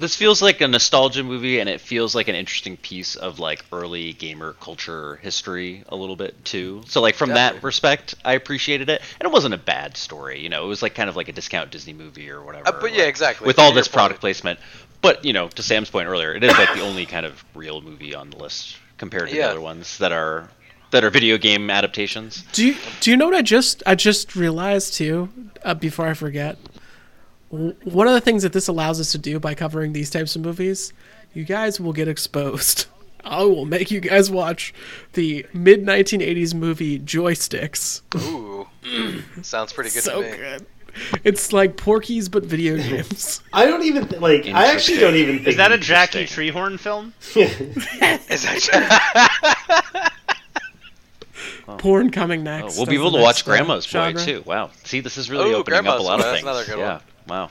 This 0.00 0.16
feels 0.16 0.42
like 0.42 0.60
a 0.60 0.66
nostalgia 0.66 1.22
movie, 1.22 1.60
and 1.60 1.68
it 1.68 1.80
feels 1.80 2.16
like 2.16 2.26
an 2.26 2.34
interesting 2.34 2.76
piece 2.76 3.14
of 3.14 3.38
like 3.38 3.64
early 3.72 4.12
gamer 4.12 4.52
culture 4.54 5.16
history 5.22 5.84
a 5.88 5.94
little 5.94 6.16
bit 6.16 6.44
too. 6.44 6.82
So 6.88 7.00
like 7.00 7.14
from 7.14 7.28
Definitely. 7.30 7.60
that 7.60 7.64
respect, 7.64 8.14
I 8.24 8.32
appreciated 8.34 8.88
it, 8.90 9.00
and 9.20 9.26
it 9.28 9.32
wasn't 9.32 9.54
a 9.54 9.58
bad 9.58 9.96
story. 9.96 10.40
You 10.40 10.48
know, 10.48 10.64
it 10.64 10.66
was 10.66 10.82
like 10.82 10.96
kind 10.96 11.08
of 11.08 11.14
like 11.14 11.28
a 11.28 11.32
discount 11.32 11.70
Disney 11.70 11.92
movie 11.92 12.28
or 12.28 12.42
whatever. 12.42 12.68
Uh, 12.68 12.72
but 12.80 12.90
yeah, 12.92 13.00
like, 13.02 13.08
exactly. 13.08 13.46
With 13.46 13.56
To 13.56 13.62
all 13.62 13.72
this 13.72 13.86
product 13.86 14.16
point. 14.16 14.20
placement, 14.22 14.58
but 15.04 15.24
you 15.24 15.32
know, 15.32 15.46
to 15.48 15.62
Sam's 15.62 15.90
point 15.90 16.08
earlier, 16.08 16.34
it 16.34 16.42
is 16.42 16.50
like 16.58 16.74
the 16.74 16.80
only 16.80 17.06
kind 17.06 17.24
of 17.26 17.44
real 17.54 17.80
movie 17.80 18.14
on 18.14 18.30
the 18.30 18.36
list 18.38 18.76
compared 18.98 19.28
to 19.30 19.36
Yeah. 19.36 19.46
the 19.46 19.50
other 19.52 19.60
ones 19.60 19.98
that 19.98 20.10
are 20.10 20.50
that 20.90 21.04
are 21.04 21.10
video 21.10 21.38
game 21.38 21.70
adaptations. 21.70 22.44
Do 22.52 22.66
you 22.66 22.76
do 23.00 23.10
you 23.10 23.16
know 23.16 23.26
what 23.26 23.34
I 23.36 23.42
just 23.42 23.82
I 23.86 23.94
just 23.94 24.34
realized 24.34 24.94
too? 24.94 25.28
Uh, 25.64 25.74
before 25.74 26.06
I 26.08 26.14
forget, 26.14 26.58
one 27.50 28.06
of 28.08 28.14
the 28.14 28.20
things 28.20 28.42
that 28.42 28.52
this 28.52 28.68
allows 28.68 29.00
us 29.00 29.12
to 29.12 29.18
do 29.18 29.38
by 29.38 29.54
covering 29.54 29.92
these 29.92 30.10
types 30.10 30.34
of 30.36 30.42
movies, 30.42 30.92
you 31.32 31.44
guys 31.44 31.78
will 31.80 31.92
get 31.92 32.08
exposed. 32.08 32.86
I 33.24 33.42
will 33.42 33.64
make 33.64 33.90
you 33.90 34.00
guys 34.00 34.30
watch 34.30 34.74
the 35.14 35.46
mid 35.54 35.84
1980s 35.86 36.52
movie 36.54 36.98
Joysticks. 37.00 38.02
Ooh, 38.22 38.66
sounds 39.42 39.72
pretty 39.72 39.90
good 39.90 40.02
so 40.02 40.20
to 40.22 40.30
me. 40.30 40.36
good. 40.36 40.66
It's 41.24 41.52
like 41.52 41.76
Porky's 41.76 42.28
but 42.28 42.44
video 42.44 42.76
games. 42.76 43.42
I 43.52 43.66
don't 43.66 43.82
even 43.82 44.08
th- 44.08 44.20
like. 44.22 44.46
I 44.46 44.72
actually 44.72 44.98
don't 44.98 45.14
even 45.16 45.36
think. 45.36 45.48
Is 45.48 45.56
that 45.56 45.72
a 45.72 45.78
Jackie 45.78 46.20
Interesting. 46.20 46.52
Treehorn 46.54 46.78
film? 46.78 47.12
Is 47.34 48.42
that 48.42 50.12
Porn 51.78 52.10
coming 52.10 52.40
Oh, 52.40 52.44
next. 52.60 52.76
we'll 52.76 52.86
be 52.86 52.94
able 52.94 53.12
to 53.12 53.18
watch 53.18 53.36
next, 53.36 53.42
Grandma's 53.42 53.86
Boy 53.86 53.90
genre. 53.90 54.20
too. 54.24 54.42
Wow. 54.46 54.70
See, 54.84 55.00
this 55.00 55.16
is 55.16 55.30
really 55.30 55.50
Ooh, 55.52 55.56
opening 55.56 55.86
up 55.86 55.98
a 55.98 56.02
lot 56.02 56.02
Boy, 56.02 56.14
of 56.14 56.20
that's 56.20 56.30
things. 56.32 56.42
another 56.42 56.64
good 56.64 56.78
yeah. 56.78 56.92
one. 56.94 57.00
Wow. 57.28 57.50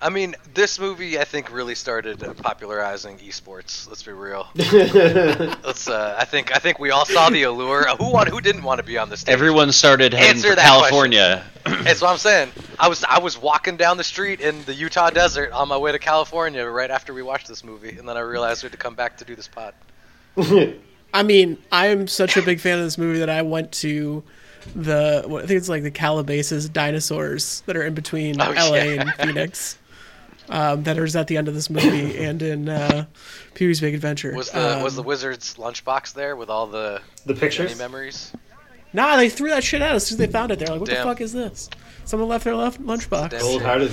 I 0.00 0.10
mean, 0.10 0.36
this 0.54 0.78
movie 0.78 1.18
I 1.18 1.24
think 1.24 1.52
really 1.52 1.74
started 1.74 2.22
uh, 2.22 2.32
popularizing 2.34 3.18
esports. 3.18 3.88
Let's 3.88 4.04
be 4.04 4.12
real. 4.12 4.46
Let's. 4.54 5.88
Uh, 5.88 6.14
I 6.16 6.24
think. 6.24 6.54
I 6.54 6.60
think 6.60 6.78
we 6.78 6.90
all 6.90 7.04
saw 7.04 7.30
the 7.30 7.42
allure. 7.42 7.84
Who 7.96 8.12
want? 8.12 8.28
Who 8.28 8.40
didn't 8.40 8.62
want 8.62 8.78
to 8.78 8.84
be 8.84 8.96
on 8.96 9.08
the 9.08 9.16
stage? 9.16 9.32
Everyone 9.32 9.72
started 9.72 10.12
heading 10.14 10.36
Answer 10.36 10.50
for 10.50 10.54
that 10.56 10.64
California. 10.64 11.44
That's 11.64 12.00
what 12.00 12.10
I'm 12.10 12.18
saying. 12.18 12.52
I 12.78 12.88
was. 12.88 13.02
I 13.04 13.18
was 13.18 13.36
walking 13.36 13.76
down 13.76 13.96
the 13.96 14.04
street 14.04 14.40
in 14.40 14.64
the 14.66 14.74
Utah 14.74 15.10
desert 15.10 15.50
on 15.50 15.66
my 15.66 15.76
way 15.76 15.90
to 15.90 15.98
California 15.98 16.64
right 16.64 16.90
after 16.92 17.12
we 17.12 17.22
watched 17.22 17.48
this 17.48 17.64
movie, 17.64 17.98
and 17.98 18.08
then 18.08 18.16
I 18.16 18.20
realized 18.20 18.62
we 18.62 18.66
had 18.68 18.72
to 18.72 18.78
come 18.78 18.94
back 18.94 19.16
to 19.18 19.24
do 19.24 19.34
this 19.34 19.48
pod. 19.48 19.74
I 21.12 21.22
mean, 21.24 21.58
I 21.72 21.88
am 21.88 22.06
such 22.06 22.36
a 22.36 22.42
big 22.42 22.60
fan 22.60 22.78
of 22.78 22.84
this 22.84 22.98
movie 22.98 23.18
that 23.18 23.30
I 23.30 23.42
went 23.42 23.72
to 23.72 24.22
the 24.76 25.24
I 25.26 25.46
think 25.46 25.58
it's 25.58 25.68
like 25.68 25.82
the 25.82 25.90
Calabasas 25.90 26.68
dinosaurs 26.68 27.62
that 27.66 27.76
are 27.76 27.82
in 27.82 27.94
between 27.94 28.40
Oh, 28.40 28.50
LA 28.52 28.74
yeah. 28.74 29.00
and 29.00 29.10
Phoenix. 29.14 29.78
Um, 30.50 30.82
that 30.84 30.96
is 30.98 31.14
at 31.14 31.26
the 31.26 31.36
end 31.36 31.48
of 31.48 31.54
this 31.54 31.68
movie 31.68 32.16
and 32.24 32.40
in 32.42 32.68
uh, 32.68 33.04
Pee 33.54 33.66
Wee's 33.66 33.80
Big 33.80 33.94
Adventure. 33.94 34.34
Was 34.34 34.50
the 34.50 34.80
was 34.82 34.94
the 34.94 35.02
Um, 35.02 35.06
Wizards 35.06 35.54
lunchbox 35.56 36.14
there 36.14 36.36
with 36.36 36.48
all 36.50 36.66
the 36.66 37.00
the 37.26 37.34
many 37.34 37.40
pictures? 37.40 37.78
memories? 37.78 38.32
Nah, 38.92 39.16
they 39.16 39.28
threw 39.28 39.50
that 39.50 39.62
shit 39.62 39.82
out 39.82 39.94
as 39.94 40.06
soon 40.06 40.14
as 40.20 40.26
they 40.26 40.32
found 40.32 40.50
it. 40.50 40.58
They're 40.58 40.68
like, 40.68 40.80
"What 40.80 40.88
Damn. 40.88 40.98
the 40.98 41.02
fuck 41.04 41.20
is 41.20 41.32
this?" 41.34 41.68
Someone 42.06 42.28
left 42.30 42.44
their 42.44 42.54
left 42.56 42.80
lunchbox. 42.82 43.30
Damn. 43.30 43.40
Cold 43.40 43.62
hearted. 43.62 43.92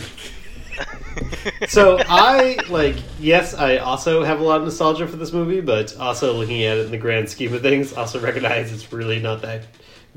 so 1.68 1.98
I 2.08 2.58
like 2.70 2.96
yes, 3.20 3.54
I 3.54 3.78
also 3.78 4.24
have 4.24 4.40
a 4.40 4.44
lot 4.44 4.58
of 4.60 4.64
nostalgia 4.64 5.08
for 5.08 5.16
this 5.18 5.32
movie, 5.34 5.62
but 5.62 5.96
also 5.98 6.34
looking 6.34 6.64
at 6.64 6.78
it 6.78 6.86
in 6.86 6.92
the 6.92 6.98
grand 6.98 7.30
scheme 7.30 7.54
of 7.54 7.62
things, 7.62 7.94
also 7.94 8.20
recognize 8.20 8.72
it's 8.72 8.92
really 8.92 9.20
not 9.20 9.42
that 9.42 9.64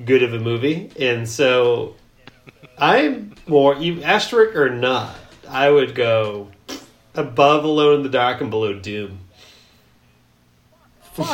good 0.04 0.22
of 0.22 0.32
a 0.34 0.38
movie. 0.40 0.90
And 0.98 1.28
so 1.28 1.94
I'm 2.76 3.34
more 3.46 3.74
you 3.76 4.02
asterisk 4.02 4.56
or 4.56 4.68
not, 4.70 5.14
I 5.50 5.70
would 5.70 5.94
go 5.94 6.48
above 7.14 7.64
Alone 7.64 7.96
in 7.96 8.02
the 8.02 8.08
Dark 8.08 8.40
and 8.40 8.50
below 8.50 8.74
Doom. 8.74 9.18
Ooh, 11.18 11.24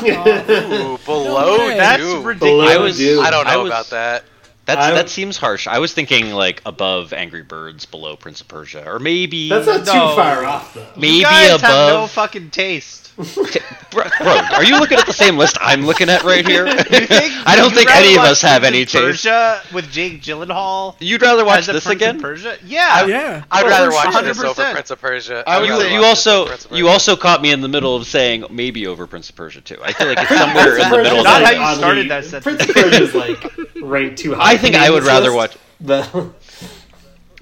below 1.04 1.58
way. 1.68 1.76
That's 1.76 2.02
Doom. 2.02 2.24
ridiculous. 2.24 2.70
I 2.70 2.78
was- 2.78 2.96
Doom. 2.96 3.24
I 3.24 3.30
don't 3.30 3.44
know 3.44 3.50
I 3.50 3.56
was- 3.58 3.70
about 3.70 3.90
that. 3.90 4.24
That's 4.66 4.80
I- 4.80 4.90
that 4.92 5.10
seems 5.10 5.36
harsh. 5.36 5.66
I 5.66 5.78
was 5.78 5.92
thinking 5.92 6.30
like 6.30 6.62
above 6.64 7.12
Angry 7.12 7.42
Birds, 7.42 7.84
below 7.84 8.16
Prince 8.16 8.40
of 8.40 8.48
Persia, 8.48 8.82
or 8.90 8.98
maybe 8.98 9.50
That's 9.50 9.66
not 9.66 9.80
too 9.80 10.16
far 10.16 10.44
off 10.46 10.72
though. 10.72 10.86
maybe 10.96 11.16
you 11.18 11.22
guys 11.24 11.50
above. 11.50 11.60
have 11.60 11.88
no 11.90 12.06
fucking 12.06 12.50
taste. 12.50 13.03
Bro, 13.16 14.04
bro, 14.20 14.32
are 14.54 14.64
you 14.64 14.78
looking 14.78 14.98
at 14.98 15.06
the 15.06 15.12
same 15.12 15.36
list 15.36 15.56
I'm 15.60 15.86
looking 15.86 16.08
at 16.08 16.22
right 16.24 16.46
here? 16.46 16.66
Think, 16.84 17.10
I 17.46 17.54
don't 17.56 17.72
think 17.72 17.88
any 17.94 18.16
of 18.16 18.22
us 18.24 18.42
have 18.42 18.64
any 18.64 18.84
taste. 18.84 19.24
Persia 19.24 19.60
with 19.72 19.90
Jake 19.90 20.20
Gyllenhaal. 20.20 20.96
You'd 20.98 21.22
rather 21.22 21.44
watch 21.44 21.60
as 21.60 21.68
a 21.68 21.72
this 21.74 21.84
Prince 21.84 22.00
again? 22.02 22.16
Of 22.16 22.22
Persia? 22.22 22.56
Yeah. 22.64 23.06
yeah. 23.06 23.44
I'd 23.50 23.66
rather 23.66 23.90
for 23.90 23.94
watch 23.96 24.12
sure. 24.12 24.22
this 24.22 24.38
over 24.42 24.62
100%. 24.62 24.72
Prince 24.72 24.90
of 24.90 25.00
Persia. 25.00 25.44
I 25.46 25.56
I'd 25.56 25.60
would 25.60 25.70
rather 25.70 25.84
say- 25.84 25.94
You 25.94 26.00
watch 26.00 26.16
this 26.16 26.26
also 26.26 26.40
over 26.40 26.48
Prince 26.48 26.64
of 26.66 26.72
you 26.76 26.88
also 26.88 27.16
caught 27.16 27.40
me 27.42 27.52
in 27.52 27.60
the 27.60 27.68
middle 27.68 27.94
of 27.96 28.06
saying 28.06 28.44
maybe 28.50 28.86
over 28.86 29.06
Prince 29.06 29.30
of 29.30 29.36
Persia 29.36 29.60
too. 29.60 29.78
I 29.82 29.92
feel 29.92 30.08
like 30.08 30.18
it's 30.20 30.36
somewhere 30.36 30.76
in 30.76 30.90
the 30.90 30.96
middle. 31.02 31.22
Not 31.24 31.42
of 31.42 31.46
how 31.46 31.52
that. 31.52 31.54
you 31.54 31.60
Oddly- 31.60 31.78
started 31.78 32.10
that 32.10 32.24
sentence. 32.24 32.56
Prince 32.56 32.68
of 32.68 32.74
Persia 32.74 33.02
is 33.02 33.14
like 33.14 33.56
ranked 33.82 34.18
too 34.18 34.34
high. 34.34 34.52
I 34.52 34.56
think 34.56 34.74
I 34.74 34.90
would 34.90 35.04
rather 35.04 35.32
watch. 35.32 35.56
But 35.80 36.10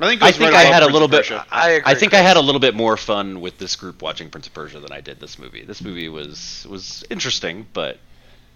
I 0.03 0.09
think, 0.09 0.23
I 0.23 0.33
think 0.33 0.43
right 0.53 0.55
I 0.55 0.63
above 0.63 0.75
had 0.75 0.83
a 0.83 0.87
little 0.93 1.09
bit. 1.09 1.31
I 1.51 1.71
agree, 1.71 1.93
I 1.93 1.95
think 1.95 2.13
I 2.15 2.19
had 2.21 2.37
a 2.37 2.41
little 2.41 2.61
bit 2.61 2.75
more 2.75 2.97
fun 2.97 3.41
with 3.41 3.59
this 3.59 3.77
group 3.77 4.03
watching 4.03 4.31
Prince 4.31 4.49
of 4.49 4.55
Persia 4.55 4.81
than 4.81 4.91
I 4.93 5.01
did 5.01 5.21
this 5.21 5.39
movie. 5.39 5.63
This 5.65 5.81
movie 5.83 6.09
was 6.09 6.67
was 6.69 7.05
interesting, 7.11 7.67
but 7.73 7.99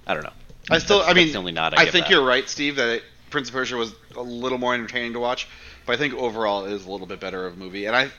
I 0.06 0.14
don't 0.14 0.24
know. 0.24 0.32
I 0.70 0.78
still, 0.78 0.98
That's- 0.98 1.14
I 1.14 1.14
mean, 1.14 1.32
the 1.32 1.38
only 1.38 1.52
nod 1.52 1.74
I 1.74 1.82
I 1.82 1.90
think 1.90 2.06
that. 2.06 2.10
you're 2.10 2.24
right, 2.24 2.48
Steve. 2.48 2.76
That 2.76 2.88
it, 2.88 3.04
Prince 3.30 3.48
of 3.48 3.54
Persia 3.54 3.76
was 3.76 3.94
a 4.16 4.22
little 4.22 4.58
more 4.58 4.74
entertaining 4.74 5.12
to 5.12 5.20
watch, 5.20 5.46
but 5.86 5.92
I 5.92 5.96
think 5.96 6.14
overall 6.14 6.64
it 6.66 6.72
is 6.72 6.84
a 6.86 6.90
little 6.90 7.06
bit 7.06 7.20
better 7.20 7.46
of 7.46 7.54
a 7.54 7.56
movie. 7.56 7.86
And 7.86 7.94
I, 7.94 8.10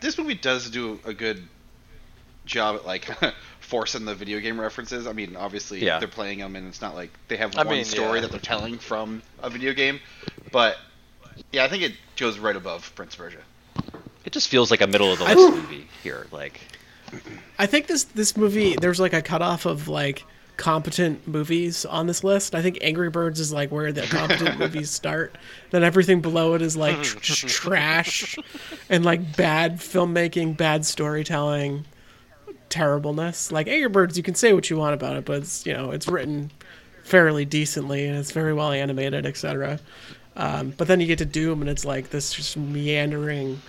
this 0.00 0.18
movie 0.18 0.34
does 0.34 0.68
do 0.70 0.98
a 1.04 1.12
good 1.14 1.46
job 2.46 2.76
at 2.76 2.86
like 2.86 3.08
forcing 3.60 4.04
the 4.04 4.14
video 4.14 4.40
game 4.40 4.60
references. 4.60 5.06
I 5.06 5.12
mean, 5.12 5.36
obviously 5.36 5.84
Yeah. 5.84 5.98
they're 6.00 6.08
playing 6.08 6.38
them, 6.40 6.56
and 6.56 6.66
it's 6.68 6.80
not 6.80 6.94
like 6.94 7.10
they 7.28 7.36
have 7.36 7.56
I 7.56 7.62
one 7.64 7.76
mean, 7.76 7.84
story 7.84 8.16
yeah. 8.16 8.20
that 8.22 8.30
they're 8.32 8.40
telling 8.40 8.78
from 8.78 9.22
a 9.42 9.48
video 9.50 9.72
game. 9.72 10.00
But 10.50 10.76
yeah, 11.52 11.64
I 11.64 11.68
think 11.68 11.82
it 11.84 11.92
goes 12.16 12.38
right 12.38 12.56
above 12.56 12.94
Prince 12.94 13.14
of 13.14 13.20
Persia. 13.20 13.38
It 14.24 14.32
just 14.32 14.48
feels 14.48 14.70
like 14.70 14.80
a 14.80 14.86
middle 14.86 15.12
of 15.12 15.18
the 15.18 15.24
list 15.24 15.36
movie 15.56 15.88
here. 16.02 16.26
Like 16.30 16.60
I 17.58 17.66
think 17.66 17.86
this 17.86 18.04
this 18.04 18.36
movie 18.36 18.76
there's 18.76 19.00
like 19.00 19.12
a 19.12 19.22
cutoff 19.22 19.66
of 19.66 19.88
like 19.88 20.24
competent 20.56 21.26
movies 21.26 21.84
on 21.84 22.06
this 22.06 22.22
list. 22.22 22.54
I 22.54 22.62
think 22.62 22.78
Angry 22.80 23.10
Birds 23.10 23.40
is 23.40 23.52
like 23.52 23.70
where 23.72 23.92
the 23.92 24.02
competent 24.02 24.58
movies 24.60 24.90
start. 24.90 25.36
Then 25.70 25.82
everything 25.82 26.20
below 26.20 26.54
it 26.54 26.62
is 26.62 26.76
like 26.76 27.02
tr- 27.02 27.18
just 27.18 27.48
trash 27.48 28.36
and 28.88 29.04
like 29.04 29.36
bad 29.36 29.78
filmmaking, 29.78 30.56
bad 30.56 30.86
storytelling, 30.86 31.84
terribleness. 32.68 33.50
Like 33.52 33.66
Angry 33.68 33.88
Birds, 33.88 34.16
you 34.16 34.22
can 34.22 34.34
say 34.34 34.52
what 34.52 34.70
you 34.70 34.76
want 34.76 34.94
about 34.94 35.16
it, 35.16 35.24
but 35.24 35.38
it's 35.38 35.66
you 35.66 35.72
know 35.72 35.90
it's 35.90 36.08
written 36.08 36.50
fairly 37.02 37.44
decently 37.44 38.06
and 38.06 38.16
it's 38.16 38.30
very 38.30 38.54
well 38.54 38.72
animated, 38.72 39.26
etc. 39.26 39.78
Um, 40.36 40.74
but 40.76 40.88
then 40.88 41.00
you 41.00 41.06
get 41.06 41.18
to 41.18 41.24
Doom 41.24 41.60
and 41.60 41.70
it's 41.70 41.84
like 41.84 42.10
this 42.10 42.32
just 42.32 42.56
meandering. 42.56 43.60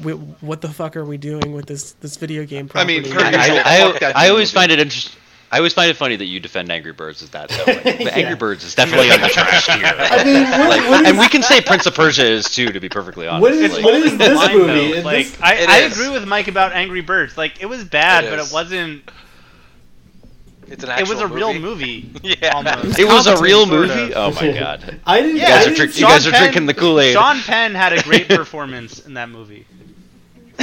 wi- 0.00 0.20
What 0.40 0.60
the 0.60 0.68
fuck 0.68 0.96
are 0.96 1.04
we 1.04 1.16
doing 1.16 1.52
with 1.52 1.66
this 1.66 1.92
this 1.92 2.16
video 2.16 2.44
game? 2.44 2.68
I 2.74 2.84
mean, 2.84 3.02
property? 3.10 3.36
per 3.36 3.38
I, 3.38 3.94
I, 4.02 4.26
I 4.26 4.28
always 4.30 4.50
find 4.52 4.70
it 4.70 4.78
interesting. 4.78 5.18
I 5.52 5.56
always 5.56 5.74
find 5.74 5.90
it 5.90 5.96
funny 5.96 6.14
that 6.14 6.26
you 6.26 6.38
defend 6.38 6.70
Angry 6.70 6.92
Birds 6.92 7.22
as 7.22 7.30
that. 7.30 7.48
Though. 7.48 7.64
Like, 7.66 7.82
but 7.84 8.12
Angry 8.12 8.36
Birds 8.36 8.62
is 8.62 8.74
definitely 8.76 9.10
on 9.10 9.20
the 9.20 9.28
trash 9.28 9.66
tier. 9.66 9.74
I 9.84 10.22
mean, 10.24 10.42
what, 10.44 10.68
Like, 10.78 10.90
what 10.90 11.06
and 11.06 11.18
we 11.18 11.26
can 11.28 11.42
say 11.42 11.60
Prince 11.60 11.86
of 11.86 11.94
Persia 11.94 12.24
is 12.24 12.44
too, 12.48 12.70
to 12.70 12.78
be 12.78 12.88
perfectly 12.88 13.26
honest. 13.26 13.42
what 13.42 13.52
is 13.54 13.72
Like, 13.72 13.84
what 13.84 13.94
is 13.94 14.16
this 14.16 14.52
movie? 14.52 14.66
though, 14.66 14.74
Is 14.98 15.04
like 15.04 15.26
this- 15.26 15.40
I, 15.42 15.66
I 15.68 15.76
agree 15.78 16.08
with 16.10 16.24
Mike 16.28 16.46
about 16.46 16.72
Angry 16.72 17.00
Birds. 17.00 17.36
Like 17.36 17.60
it 17.60 17.66
was 17.66 17.82
bad, 17.82 18.24
It 18.24 18.30
but 18.30 18.38
it 18.38 18.52
wasn't. 18.52 19.10
It's 20.70 20.84
an 20.84 20.90
It 20.90 21.00
was 21.08 21.10
actual 21.20 21.22
a 21.22 21.26
real 21.26 21.52
movie. 21.54 22.08
movie. 22.12 22.36
Yeah. 22.40 22.52
almost. 22.54 22.98
it 22.98 23.04
was 23.06 23.26
a 23.26 23.40
real 23.42 23.66
movie. 23.66 24.14
of. 24.14 24.36
Oh 24.38 24.40
my 24.46 24.52
god! 24.58 25.00
I 25.06 25.20
didn't. 25.20 25.36
You 25.36 25.42
guys 25.42 25.50
are 25.50 25.64
didn't 25.70 25.76
drink, 25.76 25.92
see- 25.92 26.00
you 26.00 26.06
guys 26.06 26.26
are 26.26 26.30
drinking 26.30 26.66
the 26.66 26.74
Kool 26.74 27.00
Aid. 27.00 27.12
Sean 27.14 27.40
Penn 27.40 27.74
had 27.74 27.92
a 27.92 28.02
great 28.02 28.28
performance 28.28 29.04
in 29.04 29.14
that 29.14 29.28
movie. 29.28 29.66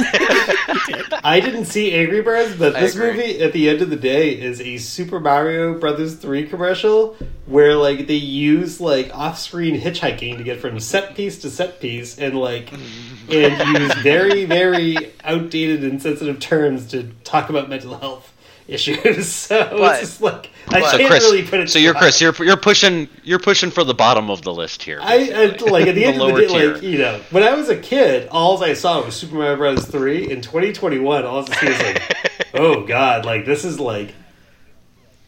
I 0.00 1.40
didn't 1.44 1.64
see 1.64 1.92
Angry 1.92 2.22
Birds, 2.22 2.54
but 2.56 2.76
I 2.76 2.80
this 2.82 2.94
agree. 2.94 3.08
movie, 3.10 3.42
at 3.42 3.52
the 3.52 3.68
end 3.68 3.82
of 3.82 3.90
the 3.90 3.96
day, 3.96 4.30
is 4.40 4.60
a 4.60 4.78
Super 4.78 5.18
Mario 5.18 5.78
Brothers 5.78 6.14
three 6.14 6.46
commercial 6.46 7.16
where 7.46 7.74
like 7.74 8.06
they 8.06 8.14
use 8.14 8.80
like 8.80 9.12
off-screen 9.14 9.80
hitchhiking 9.80 10.38
to 10.38 10.44
get 10.44 10.60
from 10.60 10.78
set 10.78 11.16
piece 11.16 11.38
to 11.40 11.50
set 11.50 11.80
piece, 11.80 12.16
and 12.18 12.38
like 12.38 12.72
and 12.72 13.78
use 13.78 13.92
very 13.96 14.44
very 14.44 14.96
outdated 15.24 15.82
and 15.84 16.00
sensitive 16.00 16.38
terms 16.38 16.86
to 16.92 17.10
talk 17.24 17.50
about 17.50 17.68
mental 17.68 17.98
health 17.98 18.32
issues. 18.68 19.26
So 19.48 19.68
But- 19.78 20.00
it's 20.02 20.10
just 20.10 20.20
like 20.22 20.50
I 20.68 20.80
but- 20.80 20.96
can't 20.98 21.08
Chris, 21.10 21.24
really 21.24 21.42
put 21.42 21.60
it. 21.60 21.70
so 21.70 21.78
you're 21.78 21.94
Chris. 21.94 22.20
You're 22.20 22.34
you're 22.44 22.56
pushing 22.58 23.08
you're 23.24 23.38
pushing 23.38 23.70
for 23.70 23.82
the 23.84 23.94
bottom 23.94 24.30
of 24.30 24.42
the 24.42 24.52
list 24.52 24.82
here. 24.82 25.00
I, 25.02 25.14
I 25.14 25.26
basically. 25.28 25.70
like 25.70 25.86
at 25.86 25.94
the, 25.94 26.04
end 26.06 26.16
of 26.20 26.28
lower 26.28 26.40
the 26.40 26.46
day, 26.46 26.48
tier. 26.48 26.74
like 26.74 26.82
you 26.82 26.98
know, 26.98 27.20
when 27.30 27.42
I 27.42 27.54
was 27.54 27.68
a 27.70 27.76
kid, 27.76 28.28
all 28.30 28.62
I 28.62 28.74
saw 28.74 29.02
was 29.04 29.16
Super 29.16 29.36
Mario 29.36 29.56
Bros. 29.56 29.86
Three. 29.86 30.30
In 30.30 30.42
2021, 30.42 31.24
all 31.24 31.40
I 31.50 31.54
see 31.56 31.66
is 31.68 31.80
like, 31.82 32.48
oh 32.54 32.84
god, 32.86 33.24
like 33.24 33.46
this 33.46 33.64
is 33.64 33.80
like 33.80 34.14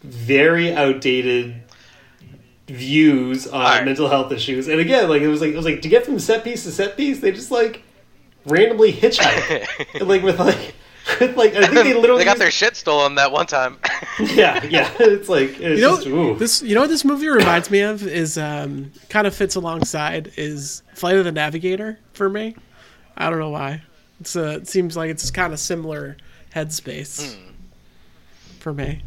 very 0.03 0.75
outdated 0.75 1.55
views 2.69 3.47
on 3.47 3.55
Alright. 3.61 3.85
mental 3.85 4.09
health 4.09 4.31
issues. 4.33 4.69
And 4.69 4.79
again, 4.81 5.09
like 5.09 5.23
it 5.23 5.29
was 5.29 5.41
like 5.41 5.51
it 5.53 5.57
was 5.57 5.65
like 5.65 5.83
to 5.83 5.89
get 5.89 6.05
from 6.05 6.19
set 6.19 6.45
piece 6.45 6.65
to 6.65 6.71
set 6.73 6.97
piece, 6.97 7.21
they 7.21 7.33
just 7.33 7.51
like 7.51 7.83
randomly 8.45 8.93
hitchhike, 8.93 9.67
and 9.99 10.09
like 10.09 10.23
with 10.23 10.39
like. 10.39 10.75
like 11.21 11.55
I 11.55 11.61
think 11.67 11.73
they 11.73 11.95
literally 12.01 12.21
they 12.21 12.25
got 12.25 12.39
their 12.39 12.51
shit 12.51 12.77
stolen 12.77 13.15
that 13.17 13.33
one 13.33 13.47
time. 13.47 13.79
yeah 14.21 14.63
yeah. 14.65 14.91
It's 15.01 15.29
like 15.29 15.59
it's 15.61 15.81
You 15.81 15.81
know 15.81 15.97
just 16.35 16.39
this. 16.39 16.63
You 16.63 16.75
know 16.75 16.83
what 16.83 16.91
this 16.91 17.05
movie 17.05 17.29
reminds 17.29 17.71
me 17.71 17.81
of 17.81 18.07
is 18.07 18.37
um, 18.39 18.93
kind 19.09 19.27
of 19.27 19.35
fits 19.35 19.55
alongside 19.55 20.33
is 20.37 20.83
Flight 20.95 21.17
of 21.17 21.25
the 21.25 21.33
Navigator 21.33 21.99
for 22.13 22.29
me. 22.29 22.55
I 23.17 23.31
don't 23.31 23.39
know 23.39 23.51
why. 23.51 23.83
It's 24.21 24.37
uh, 24.37 24.59
it 24.61 24.69
seems 24.69 24.97
like 24.97 25.11
it's 25.11 25.31
kind 25.31 25.53
of 25.53 25.59
similar 25.59 26.17
headspace 26.55 27.35
Hmm. 27.35 27.53
for 28.59 28.73
me. 28.75 29.03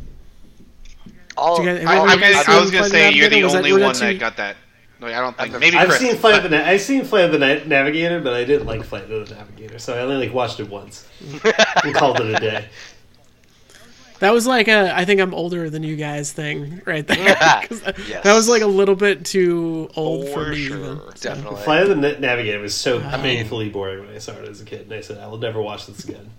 All, 1.36 1.64
guys- 1.66 1.84
I, 1.86 1.96
Have 2.10 2.48
I, 2.50 2.54
I 2.58 2.60
was 2.62 2.70
gonna 2.72 2.90
say 2.90 3.12
you're 3.12 3.30
the 3.30 3.42
Navigator? 3.42 3.44
Was 3.46 3.54
that- 3.54 3.58
only 3.60 3.72
that 3.72 3.86
one 3.86 3.98
that 4.00 4.20
got 4.20 4.38
that. 4.38 4.56
No, 5.04 5.10
I 5.10 5.20
don't 5.20 5.38
think. 5.38 5.50
never- 5.52 5.60
Maybe 5.60 5.78
I've 5.78 5.90
Chris. 5.90 6.00
seen 6.02 6.16
Flight 6.16 6.36
of 6.38 6.44
the 6.50 6.58
Na- 6.58 6.66
I've 6.66 6.82
seen 6.82 7.04
Flight 7.04 7.26
of 7.26 7.32
the 7.34 7.40
Na- 7.40 7.64
Navigator, 7.66 8.20
but 8.22 8.34
I 8.34 8.44
didn't 8.46 8.66
like 8.68 8.84
Flight 8.84 9.10
of 9.12 9.28
the 9.30 9.36
Navigator, 9.36 9.78
so 9.80 9.94
I 9.96 10.00
only 10.00 10.16
like 10.28 10.34
watched 10.34 10.60
it 10.60 10.70
once 10.70 11.06
and 11.84 11.94
called 11.94 12.20
it 12.22 12.34
a 12.36 12.40
day. 12.40 12.66
That 14.20 14.32
was 14.34 14.48
like 14.48 14.70
a 14.70 14.96
I 14.96 15.04
think 15.04 15.20
I'm 15.20 15.34
older 15.34 15.70
than 15.70 15.84
you 15.84 15.98
guys 15.98 16.32
thing 16.32 16.82
right 16.86 17.06
there. 17.06 17.36
'Cause 17.68 17.82
that- 17.82 18.00
Yes. 18.08 18.24
That 18.24 18.34
was 18.34 18.48
like 18.48 18.62
a 18.62 18.68
little 18.68 18.96
bit 18.96 19.26
too 19.26 19.90
old 19.96 20.28
for, 20.30 20.46
For 20.46 20.50
me. 20.52 20.56
sure. 20.66 20.78
Even. 20.78 21.00
So- 21.16 21.30
Definitely. 21.30 21.62
Flight 21.64 21.84
of 21.84 21.90
the 21.90 21.96
Na- 21.96 22.20
Navigator 22.20 22.60
was 22.60 22.74
so 22.74 23.00
painfully 23.02 23.70
boring 23.70 24.06
when 24.06 24.16
I 24.16 24.20
saw 24.20 24.32
it 24.34 24.48
as 24.48 24.62
a 24.62 24.66
kid, 24.66 24.82
and 24.82 24.94
I 24.94 25.02
said 25.02 25.18
I 25.18 25.28
will 25.28 25.38
never 25.40 25.62
watch 25.62 25.88
this 25.88 26.06
again. 26.06 26.30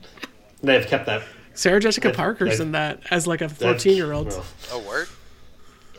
And 0.62 0.70
I've 0.70 0.86
kept 0.86 1.04
that. 1.06 1.22
Sarah 1.52 1.80
Jessica 1.80 2.08
I've- 2.08 2.16
Parker's 2.16 2.54
I've- 2.54 2.62
in 2.62 2.72
that 2.72 3.00
as 3.10 3.26
like 3.26 3.42
a 3.42 3.48
14 3.50 3.94
year 3.96 4.12
old. 4.12 4.28
well, 4.28 4.44
Oh, 4.72 4.78
word. 4.78 5.08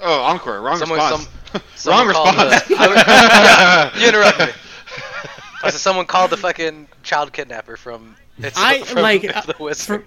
Oh, 0.01 0.21
encore. 0.23 0.59
Wrong 0.61 0.77
Someone, 0.77 0.99
response. 0.99 1.23
some, 1.23 1.31
Wrong 1.85 2.07
someone 2.07 2.13
called 2.13 2.35
response. 2.35 2.67
The, 2.67 2.75
I 2.75 2.87
was- 2.87 3.03
yeah, 3.07 3.99
you 3.99 4.07
interrupted 4.07 4.47
me. 4.47 4.53
I 5.63 5.69
said 5.69 5.79
someone 5.79 6.05
called 6.05 6.31
the 6.31 6.37
fucking 6.37 6.87
child 7.03 7.33
kidnapper 7.33 7.77
from. 7.77 8.15
It's 8.37 8.57
I 8.57 8.81
from 8.81 9.01
like 9.01 9.21
the 9.21 9.37
uh, 9.37 9.73
for, 9.73 10.03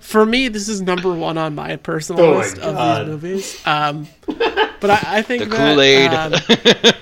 for 0.00 0.26
me. 0.26 0.48
This 0.48 0.68
is 0.68 0.80
number 0.80 1.12
one 1.12 1.38
on 1.38 1.54
my 1.54 1.76
personal 1.76 2.22
Oh 2.24 2.34
my 2.34 2.38
list 2.38 2.58
of 2.58 2.74
these 2.74 3.06
movies. 3.06 3.66
Um, 3.66 4.08
but 4.80 4.90
I, 4.90 5.18
I 5.18 5.22
think 5.22 5.44
The 5.44 5.56
Kool 5.56 5.80
Aid. 5.80 6.12
um, 6.12 6.32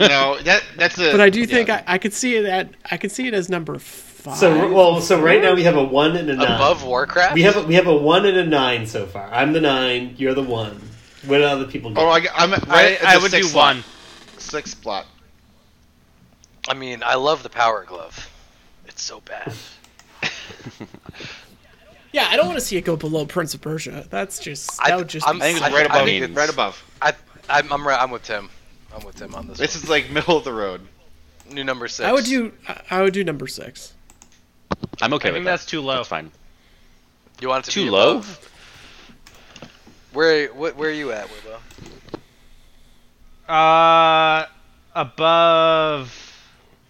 no, 0.00 0.38
that 0.42 0.62
that's 0.76 0.98
a. 0.98 1.12
but 1.12 1.20
I 1.20 1.30
do 1.30 1.40
yeah. 1.40 1.46
think 1.46 1.70
I, 1.70 1.84
I 1.86 1.98
could 1.98 2.12
see 2.12 2.36
it 2.36 2.44
at 2.44 2.74
I 2.90 2.96
could 2.96 3.12
see 3.12 3.26
it 3.28 3.34
as 3.34 3.48
number 3.48 3.78
five. 3.78 4.36
So 4.36 4.72
well, 4.72 5.00
so 5.00 5.20
right 5.20 5.40
now 5.40 5.54
we 5.54 5.62
have 5.62 5.76
a 5.76 5.84
one 5.84 6.16
and 6.16 6.28
a 6.28 6.34
nine. 6.34 6.52
Above 6.52 6.84
Warcraft. 6.84 7.34
We 7.34 7.42
have 7.42 7.56
a, 7.56 7.62
we 7.62 7.74
have 7.74 7.86
a 7.86 7.96
one 7.96 8.26
and 8.26 8.36
a 8.36 8.44
nine 8.44 8.86
so 8.86 9.06
far. 9.06 9.32
I'm 9.32 9.52
the 9.52 9.60
nine. 9.60 10.14
You're 10.18 10.34
the 10.34 10.42
one. 10.42 10.87
What 11.26 11.38
do 11.38 11.44
other 11.44 11.66
people 11.66 11.90
get? 11.92 12.00
Oh, 12.02 12.08
I, 12.08 12.26
I'm 12.34 12.50
right 12.68 12.98
I, 13.04 13.14
I 13.14 13.18
would 13.18 13.30
do 13.32 13.42
slot. 13.42 13.76
one. 13.76 13.84
Six 14.38 14.70
slot. 14.72 15.06
I 16.68 16.74
mean, 16.74 17.02
I 17.04 17.14
love 17.16 17.42
the 17.42 17.48
Power 17.48 17.84
Glove. 17.84 18.28
It's 18.86 19.02
so 19.02 19.20
bad. 19.20 19.52
yeah, 22.12 22.26
I 22.30 22.36
don't 22.36 22.46
want 22.46 22.58
to 22.58 22.64
see 22.64 22.76
it 22.76 22.84
go 22.84 22.96
below 22.96 23.26
Prince 23.26 23.54
of 23.54 23.60
Persia. 23.60 24.06
That's 24.10 24.38
just 24.38 24.80
I- 24.82 24.90
that 24.90 24.98
would 24.98 25.08
just. 25.08 25.26
I'm- 25.26 25.38
be 25.38 25.44
I 25.44 25.52
think 25.52 25.58
it's 25.58 25.66
I- 25.66 25.72
right 25.72 25.82
I 25.90 25.94
above. 25.94 26.04
think 26.06 26.24
it's 26.24 26.34
right 26.34 26.50
above. 26.50 26.84
I, 27.02 27.12
I'm, 27.48 27.72
I'm 27.72 27.86
right. 27.86 28.00
I'm 28.00 28.10
with 28.10 28.22
Tim. 28.24 28.48
I'm 28.94 29.04
with 29.04 29.16
Tim 29.16 29.34
on 29.34 29.46
this. 29.48 29.58
This 29.58 29.74
one. 29.76 29.84
is 29.84 29.90
like 29.90 30.10
middle 30.10 30.36
of 30.36 30.44
the 30.44 30.52
road. 30.52 30.80
new 31.50 31.64
number 31.64 31.88
six. 31.88 32.06
I 32.08 32.12
would 32.12 32.24
do 32.24 32.52
I- 32.68 32.80
I 32.90 33.02
would 33.02 33.12
do 33.12 33.24
number 33.24 33.46
six. 33.46 33.94
I'm 35.00 35.12
okay 35.14 35.28
I 35.28 35.32
with 35.32 35.36
think 35.38 35.44
that. 35.46 35.50
that's 35.52 35.66
too 35.66 35.80
low. 35.80 35.96
That's 35.96 36.08
fine. 36.08 36.30
You 37.40 37.48
want 37.48 37.64
it 37.66 37.70
to 37.70 37.74
Too 37.74 37.84
be 37.84 37.90
low? 37.90 38.10
above? 38.18 38.50
Where, 40.18 40.48
what, 40.48 40.74
where 40.74 40.90
are 40.90 40.92
you 40.92 41.12
at, 41.12 41.28
Willow? 41.46 41.60
Uh, 43.48 44.46
above. 44.92 46.34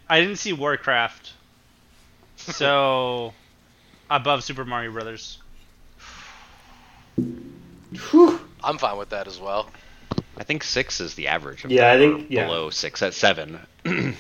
I 0.09 0.21
didn't 0.21 0.37
see 0.37 0.55
Warcraft, 0.55 1.35
so 2.37 3.35
above 4.09 4.45
Super 4.45 4.65
Mario 4.65 4.93
Brothers. 4.93 5.37
I'm 7.19 8.79
fine 8.79 8.97
with 8.97 9.11
that 9.11 9.27
as 9.27 9.39
well. 9.39 9.69
I 10.39 10.45
think 10.45 10.65
six 10.65 10.99
is 10.99 11.13
the 11.13 11.29
average. 11.29 11.67
of 11.67 11.71
Yeah, 11.71 11.93
I 11.93 11.99
think- 11.99 12.31
or 12.31 12.33
yeah. 12.33 12.47
below 12.47 12.71
six 12.71 13.03
at 13.03 13.13
seven. 13.13 13.59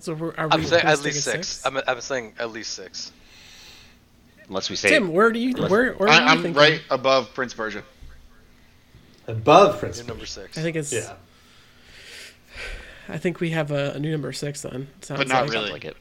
So 0.00 0.12
we're, 0.12 0.34
are 0.34 0.48
I'm 0.50 0.62
saying 0.62 0.84
at 0.84 1.02
least 1.02 1.26
a 1.26 1.30
six. 1.30 1.64
I'm, 1.64 1.78
I'm 1.88 2.02
saying 2.02 2.34
at 2.38 2.50
least 2.50 2.74
six. 2.74 3.12
Unless 4.50 4.68
we 4.68 4.74
say 4.74 4.88
Tim, 4.88 5.12
where 5.12 5.30
do 5.30 5.38
you 5.38 5.54
where 5.54 5.92
where 5.92 6.08
are 6.08 6.12
I, 6.12 6.18
you 6.18 6.26
I'm 6.26 6.42
thinking? 6.42 6.60
right 6.60 6.82
above 6.90 7.32
Prince 7.34 7.54
Persia. 7.54 7.84
Above 9.28 9.78
Prince. 9.78 10.00
New 10.00 10.08
number 10.08 10.26
six. 10.26 10.58
I 10.58 10.62
think 10.62 10.74
it's. 10.76 10.92
Yeah. 10.92 11.14
I 13.08 13.16
think 13.16 13.38
we 13.38 13.50
have 13.50 13.70
a, 13.70 13.92
a 13.92 14.00
new 14.00 14.10
number 14.10 14.32
six 14.32 14.62
then. 14.62 14.88
Sounds 15.02 15.18
But 15.18 15.28
not 15.28 15.44
like. 15.44 15.52
really. 15.52 15.70
like 15.70 15.84
it. 15.84 15.96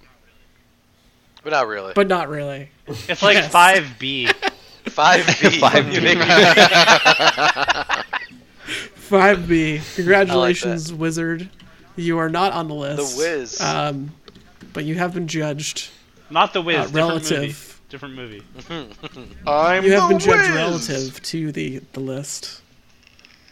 but 1.43 1.51
not 1.51 1.67
really. 1.67 1.93
But 1.93 2.07
not 2.07 2.27
really. 2.27 2.71
It's 2.87 3.21
like 3.21 3.43
five 3.51 3.97
B. 3.99 4.27
Five 4.85 5.27
B. 5.27 5.33
Five 5.59 5.87
B. 5.91 6.15
Five 8.95 9.47
B. 9.47 9.79
Congratulations, 9.95 10.91
Wizard. 10.91 11.49
You 11.95 12.17
are 12.17 12.29
not 12.29 12.51
on 12.53 12.67
the 12.67 12.73
list. 12.75 13.15
The 13.15 13.23
Wiz. 13.23 13.61
Um, 13.61 14.11
but 14.73 14.85
you 14.85 14.95
have 14.95 15.13
been 15.13 15.27
judged. 15.27 15.91
Not 16.31 16.53
the 16.53 16.63
Wiz. 16.63 16.87
Uh, 16.87 16.89
relative. 16.93 17.41
Movie. 17.41 17.68
Different 17.89 18.15
movie. 18.15 18.43
I'm 19.47 19.83
You 19.83 19.91
have 19.93 20.03
the 20.03 20.07
been 20.09 20.19
judged 20.19 20.49
Wiz. 20.49 20.55
relative 20.55 21.21
to 21.23 21.51
the 21.51 21.79
the 21.93 21.99
list. 21.99 22.61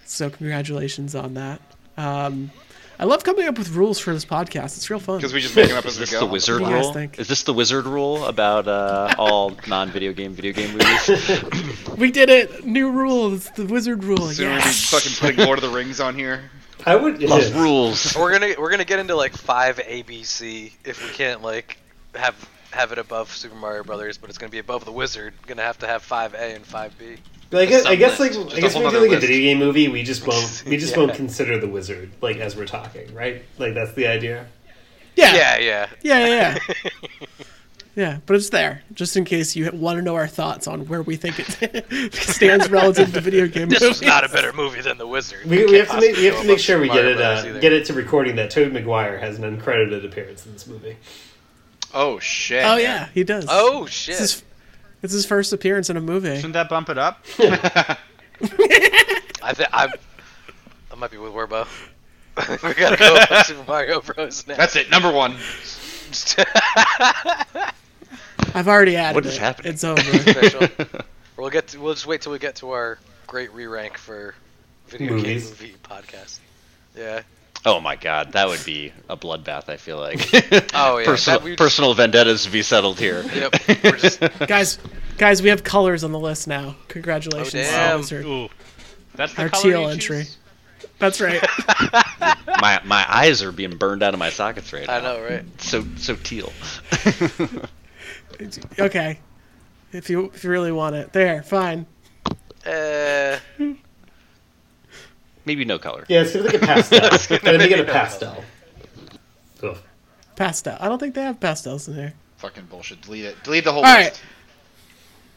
So 0.05 0.29
congratulations 0.29 1.15
on 1.15 1.33
that. 1.33 1.59
Um, 1.97 2.51
I 2.99 3.05
love 3.05 3.23
coming 3.23 3.47
up 3.47 3.57
with 3.57 3.69
rules 3.69 3.99
for 3.99 4.13
this 4.13 4.25
podcast. 4.25 4.77
It's 4.77 4.89
real 4.89 4.99
fun. 4.99 5.17
Because 5.17 5.33
we 5.33 5.41
just 5.41 5.55
make 5.55 5.65
it 5.69 5.73
up 5.73 5.85
as 5.88 5.93
Is 5.93 5.99
we 5.99 6.05
this 6.05 6.11
go. 6.11 6.19
the 6.21 6.25
wizard 6.27 6.61
What 6.61 6.67
do 6.67 6.71
you 6.73 6.77
guys 6.77 6.85
rule? 6.85 6.93
think? 6.93 7.19
Is 7.19 7.27
this 7.27 7.43
the 7.43 7.53
wizard 7.53 7.85
rule 7.85 8.25
about 8.25 8.67
uh, 8.67 9.13
all 9.19 9.55
non-video 9.67 10.13
game 10.13 10.33
video 10.33 10.53
game 10.53 10.71
movies? 10.71 11.97
We 11.97 12.11
did 12.11 12.29
it. 12.29 12.63
New 12.65 12.91
rules. 12.91 13.49
The 13.51 13.65
wizard 13.65 14.03
rule. 14.03 14.29
Soon 14.29 14.49
we'll 14.49 14.57
be 14.59 14.63
Yes. 14.65 14.89
fucking 14.91 15.13
putting 15.19 15.45
Lord 15.45 15.57
of 15.57 15.63
the 15.69 15.75
Rings 15.75 15.99
on 15.99 16.13
here. 16.15 16.49
I 16.85 16.95
would. 16.95 17.21
Love 17.23 17.55
rules. 17.55 18.15
we're 18.15 18.31
gonna 18.31 18.53
we're 18.59 18.69
gonna 18.69 18.85
get 18.85 18.99
into 18.99 19.15
like 19.15 19.33
five 19.35 19.77
ABC 19.77 20.71
if 20.85 21.03
we 21.03 21.09
can't 21.15 21.41
like 21.41 21.77
have 22.15 22.35
have 22.72 22.91
it 22.91 22.97
above 22.97 23.32
Super 23.32 23.55
Mario 23.55 23.84
Brothers, 23.84 24.18
but 24.18 24.30
it's 24.30 24.38
gonna 24.38 24.51
be 24.51 24.59
above 24.59 24.86
the 24.86 24.91
Wizard. 24.91 25.34
Gonna 25.45 25.61
have 25.61 25.78
to 25.80 25.88
have 25.88 26.03
five 26.03 26.34
A 26.34 26.55
and 26.55 26.65
five 26.65 26.97
B. 26.97 27.18
But 27.49 27.61
I 27.61 27.65
guess, 27.65 27.86
I 27.86 27.95
guess 27.95 28.20
like 28.20 28.34
Just 28.34 28.53
I 28.53 28.57
a 28.57 28.61
guess 28.61 28.74
whole 28.74 28.84
we 28.84 28.89
do 28.89 28.93
nother 28.95 29.07
like 29.07 29.18
a 29.18 29.22
video 29.22 29.38
game 29.38 29.59
movie, 29.59 29.88
we 29.88 30.03
just 30.03 30.28
won't 30.28 30.63
we 30.68 30.78
just 30.78 30.97
won't 30.97 31.13
consider 31.13 31.57
the 31.57 31.68
wizard 31.68 32.11
like 32.22 32.38
as 32.38 32.55
we're 32.55 32.65
talking, 32.65 33.13
right? 33.13 33.43
Like 33.57 33.74
that's 33.74 33.93
the 33.93 34.07
idea. 34.07 34.47
Yeah. 35.15 35.34
Yeah, 35.36 35.57
yeah. 35.57 35.89
Yeah, 36.03 36.28
yeah, 36.28 36.57
yeah. 36.84 36.89
yeah, 37.95 38.18
but 38.28 38.36
it's 38.36 38.49
there, 38.49 38.84
just 38.93 39.18
in 39.18 39.26
case 39.26 39.55
you 39.55 39.72
want 39.72 39.97
to 39.97 40.03
know 40.03 40.13
our 40.15 40.28
thoughts 40.28 40.68
on 40.68 40.86
where 40.88 41.01
we 41.01 41.15
think 41.15 41.39
it 41.39 42.13
stands 42.13 42.70
relative 42.70 43.11
to 43.13 43.22
video 43.22 43.47
game 43.47 43.70
This 43.70 43.80
was 43.82 44.01
movies. 44.01 44.07
not 44.07 44.24
a 44.24 44.30
better 44.30 44.53
movie 44.53 44.82
than 44.82 44.97
the 44.99 45.07
Wizard. 45.07 45.45
We, 45.45 45.65
we 45.65 45.78
have 45.78 45.89
to 45.89 45.99
make 45.99 46.18
we 46.18 46.26
have 46.26 46.41
to 46.41 46.47
make 46.47 46.59
sure 46.59 46.80
we 46.80 46.89
Super 46.89 47.01
get 47.01 47.05
it 47.05 47.22
uh, 47.22 47.59
get 47.59 47.74
it 47.74 47.86
to 47.86 47.93
recording 47.93 48.36
that 48.36 48.51
Toad 48.51 48.74
Maguire 48.74 49.18
has 49.18 49.39
an 49.39 49.57
uncredited 49.57 50.05
appearance 50.05 50.45
in 50.45 50.53
this 50.53 50.68
movie. 50.68 50.97
Oh 51.93 52.19
shit. 52.19 52.63
Oh 52.65 52.77
yeah, 52.77 53.09
he 53.13 53.23
does. 53.23 53.45
Oh 53.49 53.85
it's 53.85 53.93
shit! 53.93 54.17
his, 54.19 54.43
it's 55.01 55.13
his 55.13 55.25
first 55.25 55.53
appearance 55.53 55.89
in 55.89 55.97
a 55.97 56.01
movie. 56.01 56.35
Shouldn't 56.35 56.53
that 56.53 56.69
bump 56.69 56.89
it 56.89 56.97
up? 56.97 57.25
I 57.39 57.97
think 59.53 59.69
I'm. 59.71 59.89
Might 60.97 61.11
be 61.11 61.17
with 61.17 61.31
Werbo. 61.31 61.67
we 62.63 62.73
gotta 62.73 62.97
go 62.97 63.13
with 63.13 63.45
Super 63.45 63.63
Mario 63.67 64.01
Bros. 64.01 64.47
now. 64.47 64.55
That's 64.55 64.75
it. 64.75 64.89
Number 64.89 65.11
one. 65.11 65.35
I've 68.53 68.67
already 68.67 68.95
added 68.95 69.15
What 69.15 69.25
is 69.25 69.35
it. 69.35 69.39
happening? 69.39 69.73
It's 69.73 69.83
over. 69.83 70.01
Special. 70.01 70.67
we'll 71.38 71.49
get. 71.51 71.67
To, 71.69 71.79
we'll 71.79 71.93
just 71.93 72.07
wait 72.07 72.21
till 72.21 72.31
we 72.31 72.39
get 72.39 72.55
to 72.57 72.71
our 72.71 72.97
great 73.27 73.51
re-rank 73.53 73.97
for 73.97 74.33
video 74.88 75.15
Movies. 75.15 75.51
game 75.51 75.69
movie 75.69 75.75
podcast. 75.83 76.39
Yeah. 76.95 77.21
Oh 77.70 77.82
my 77.82 77.97
god, 77.97 78.32
that 78.32 78.47
would 78.47 78.63
be 78.65 78.93
a 79.09 79.18
bloodbath. 79.18 79.68
I 79.68 79.76
feel 79.76 79.97
like. 79.97 80.20
Oh, 80.74 80.97
yeah, 80.99 81.05
Personal, 81.05 81.39
that 81.39 81.43
we- 81.45 81.55
personal 81.57 81.93
vendettas 81.93 82.43
to 82.45 82.49
be 82.49 82.61
settled 82.61 82.97
here. 82.97 83.24
Yep, 83.36 83.53
just- 83.97 84.20
guys, 84.47 84.80
guys, 85.18 85.41
we 85.41 85.49
have 85.49 85.63
colors 85.65 86.03
on 86.05 86.11
the 86.13 86.20
list 86.20 86.47
now. 86.47 86.76
Congratulations, 86.88 87.53
Oh, 87.68 87.72
damn. 87.72 87.97
Wizard. 87.99 88.26
Ooh, 88.26 88.47
that's 89.15 89.34
the 89.34 89.41
Our 89.43 89.49
color 89.49 89.63
teal 89.63 89.89
entry. 89.89 90.20
choose? 90.24 90.38
That's 90.99 91.20
right. 91.20 91.43
my 92.61 92.80
my 92.86 93.05
eyes 93.09 93.43
are 93.43 93.51
being 93.51 93.76
burned 93.78 94.01
out 94.01 94.13
of 94.13 94.20
my 94.20 94.30
sockets 94.30 94.72
right 94.72 94.88
now. 94.88 94.95
I 94.97 95.01
know, 95.01 95.22
right? 95.22 95.43
So 95.61 95.84
so 95.97 96.15
teal. 96.15 96.51
okay. 98.80 99.20
If 99.91 100.09
you 100.09 100.32
if 100.34 100.43
you 100.43 100.49
really 100.49 100.72
want 100.72 100.95
it, 100.95 101.11
there, 101.13 101.43
fine. 101.43 101.86
Uh, 102.65 103.38
Maybe 105.47 105.63
no 105.65 105.79
color. 105.79 106.03
Yeah, 106.09 106.23
it's 106.23 106.33
gonna 106.33 106.43
be 106.51 106.57
like 106.57 106.61
a 106.61 106.65
pastel. 106.73 107.39
Gonna 107.39 107.57
make 107.57 107.71
it 107.71 107.79
a 107.79 107.85
pastel. 107.85 108.43
Ugh. 109.63 109.77
Pastel. 110.35 110.77
I 110.79 110.89
don't 110.89 110.99
think 110.99 111.15
they 111.15 111.21
have 111.23 111.39
pastels 111.39 111.87
in 111.87 111.93
here. 111.95 112.13
Fucking 112.37 112.65
bullshit. 112.65 113.01
Delete 113.01 113.25
it. 113.25 113.43
Delete 113.43 113.63
the 113.63 113.71
whole 113.71 113.83
All 113.85 113.97
list. 113.97 114.21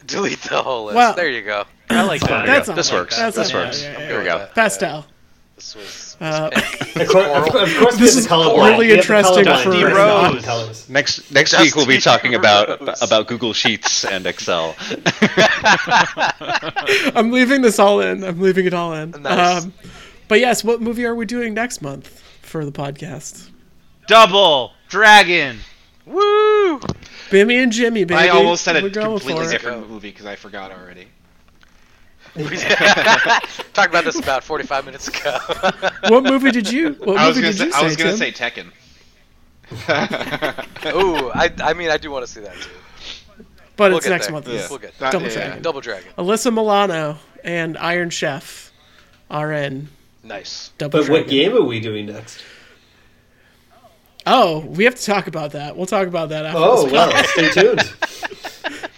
right. 0.02 0.06
delete 0.08 0.40
the 0.42 0.60
whole 0.62 0.86
list. 0.86 0.96
Well- 0.96 1.14
there 1.14 1.30
you 1.30 1.42
go. 1.42 1.64
I 1.90 2.02
like 2.02 2.20
that. 2.22 2.44
That's 2.46 2.68
go. 2.68 2.74
This 2.74 2.90
bad. 2.90 2.96
works. 2.98 3.16
That's 3.16 3.36
This 3.36 3.52
not 3.52 3.66
works. 3.66 3.82
bad. 3.82 3.92
Yeah, 3.92 4.00
yeah, 4.00 4.06
Here 4.08 4.18
we 4.18 4.24
go. 4.24 4.48
Pastel. 4.54 5.06
This 5.56 5.74
was. 5.76 6.16
Uh, 6.20 6.50
Of 7.00 7.08
course, 7.08 7.26
of 7.54 7.76
course 7.78 7.96
This 7.98 8.16
is 8.16 8.28
really 8.30 8.58
We 8.58 8.60
have 8.66 8.78
the 8.78 8.90
interesting 8.98 9.44
for- 9.44 9.70
version 9.70 9.94
Rose. 9.94 10.88
Next 10.90 11.30
next 11.30 11.52
Dusty 11.52 11.66
week 11.68 11.76
we'll 11.76 11.86
be 11.86 11.98
talking 12.00 12.34
about 12.34 12.80
about 13.02 13.26
Google 13.28 13.52
Sheets 13.54 14.04
and 14.04 14.26
Excel. 14.26 14.74
I'm 17.14 17.30
leaving 17.30 17.62
this 17.62 17.78
all 17.78 18.00
in. 18.00 18.24
I'm 18.24 18.40
leaving 18.40 18.66
it 18.66 18.74
all 18.74 18.92
in. 18.94 19.10
Nice. 19.22 19.64
Um, 19.64 19.72
but 20.30 20.38
yes, 20.40 20.62
what 20.62 20.80
movie 20.80 21.04
are 21.04 21.14
we 21.14 21.26
doing 21.26 21.52
next 21.54 21.82
month 21.82 22.22
for 22.40 22.64
the 22.64 22.70
podcast? 22.70 23.50
Double 24.06 24.72
Dragon. 24.88 25.58
Woo! 26.06 26.78
Bimmy 27.30 27.60
and 27.60 27.72
Jimmy, 27.72 28.04
baby. 28.04 28.14
I 28.14 28.28
almost 28.28 28.62
said 28.62 28.80
We're 28.80 28.90
a 28.90 28.92
completely 28.92 29.42
for 29.44 29.48
it. 29.48 29.52
different 29.52 29.90
movie 29.90 30.10
because 30.10 30.26
I 30.26 30.36
forgot 30.36 30.70
already. 30.70 31.08
Talked 33.72 33.90
about 33.90 34.04
this 34.04 34.20
about 34.20 34.44
45 34.44 34.84
minutes 34.84 35.08
ago. 35.08 35.36
What 36.08 36.22
movie 36.22 36.52
did 36.52 36.70
you? 36.70 36.92
What 37.00 37.16
I 37.18 37.26
was 37.26 37.36
movie 37.36 37.48
gonna 37.48 37.58
did 37.58 37.58
say, 37.58 37.66
you 37.66 37.72
I 37.74 37.82
was 37.82 37.94
say, 37.94 37.98
gonna 37.98 38.16
Tim? 38.16 38.32
say 38.34 38.70
Tekken. 40.92 40.94
Ooh, 40.94 41.30
I, 41.32 41.50
I 41.60 41.74
mean, 41.74 41.90
I 41.90 41.96
do 41.98 42.10
want 42.12 42.24
to 42.24 42.30
see 42.32 42.40
that 42.40 42.54
too. 42.54 42.70
but 43.76 43.90
we'll 43.90 43.96
it's 43.98 44.06
get 44.06 44.12
next 44.12 44.26
there. 44.26 44.32
month. 44.32 44.46
Yeah. 44.48 44.66
We'll 44.70 44.78
get 44.78 44.96
That- 44.98 45.10
Double 45.12 45.26
yeah. 45.26 45.34
Dragon. 45.34 45.62
Double 45.62 45.80
Dragon. 45.80 46.12
Alyssa 46.18 46.52
Milano 46.54 47.18
and 47.42 47.76
Iron 47.78 48.10
Chef 48.10 48.72
are 49.28 49.52
in 49.52 49.88
Nice. 50.22 50.72
Double 50.78 50.98
But 51.00 51.06
Dragon. 51.06 51.22
what 51.24 51.30
game 51.30 51.56
are 51.56 51.62
we 51.62 51.80
doing 51.80 52.06
next? 52.06 52.42
Oh, 54.26 54.60
we 54.60 54.84
have 54.84 54.94
to 54.94 55.04
talk 55.04 55.26
about 55.26 55.52
that. 55.52 55.76
We'll 55.76 55.86
talk 55.86 56.06
about 56.06 56.28
that 56.28 56.44
after 56.44 56.58
Oh, 56.60 56.84
this 56.84 56.92
well, 56.92 57.24
stay 57.24 57.50
tuned. 57.50 57.80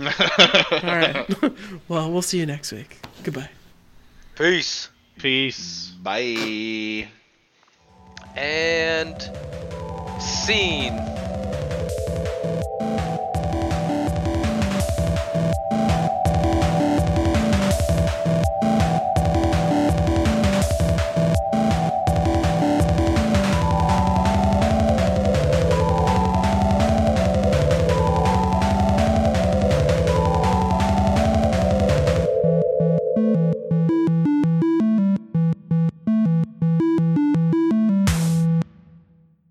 All 0.82 0.96
right. 0.98 1.52
well, 1.88 2.10
we'll 2.10 2.22
see 2.22 2.38
you 2.38 2.46
next 2.46 2.72
week. 2.72 2.98
Goodbye. 3.22 3.48
Peace. 4.36 4.88
Peace. 5.18 5.92
Bye. 6.02 7.06
And 8.34 9.22
scene. 10.20 10.98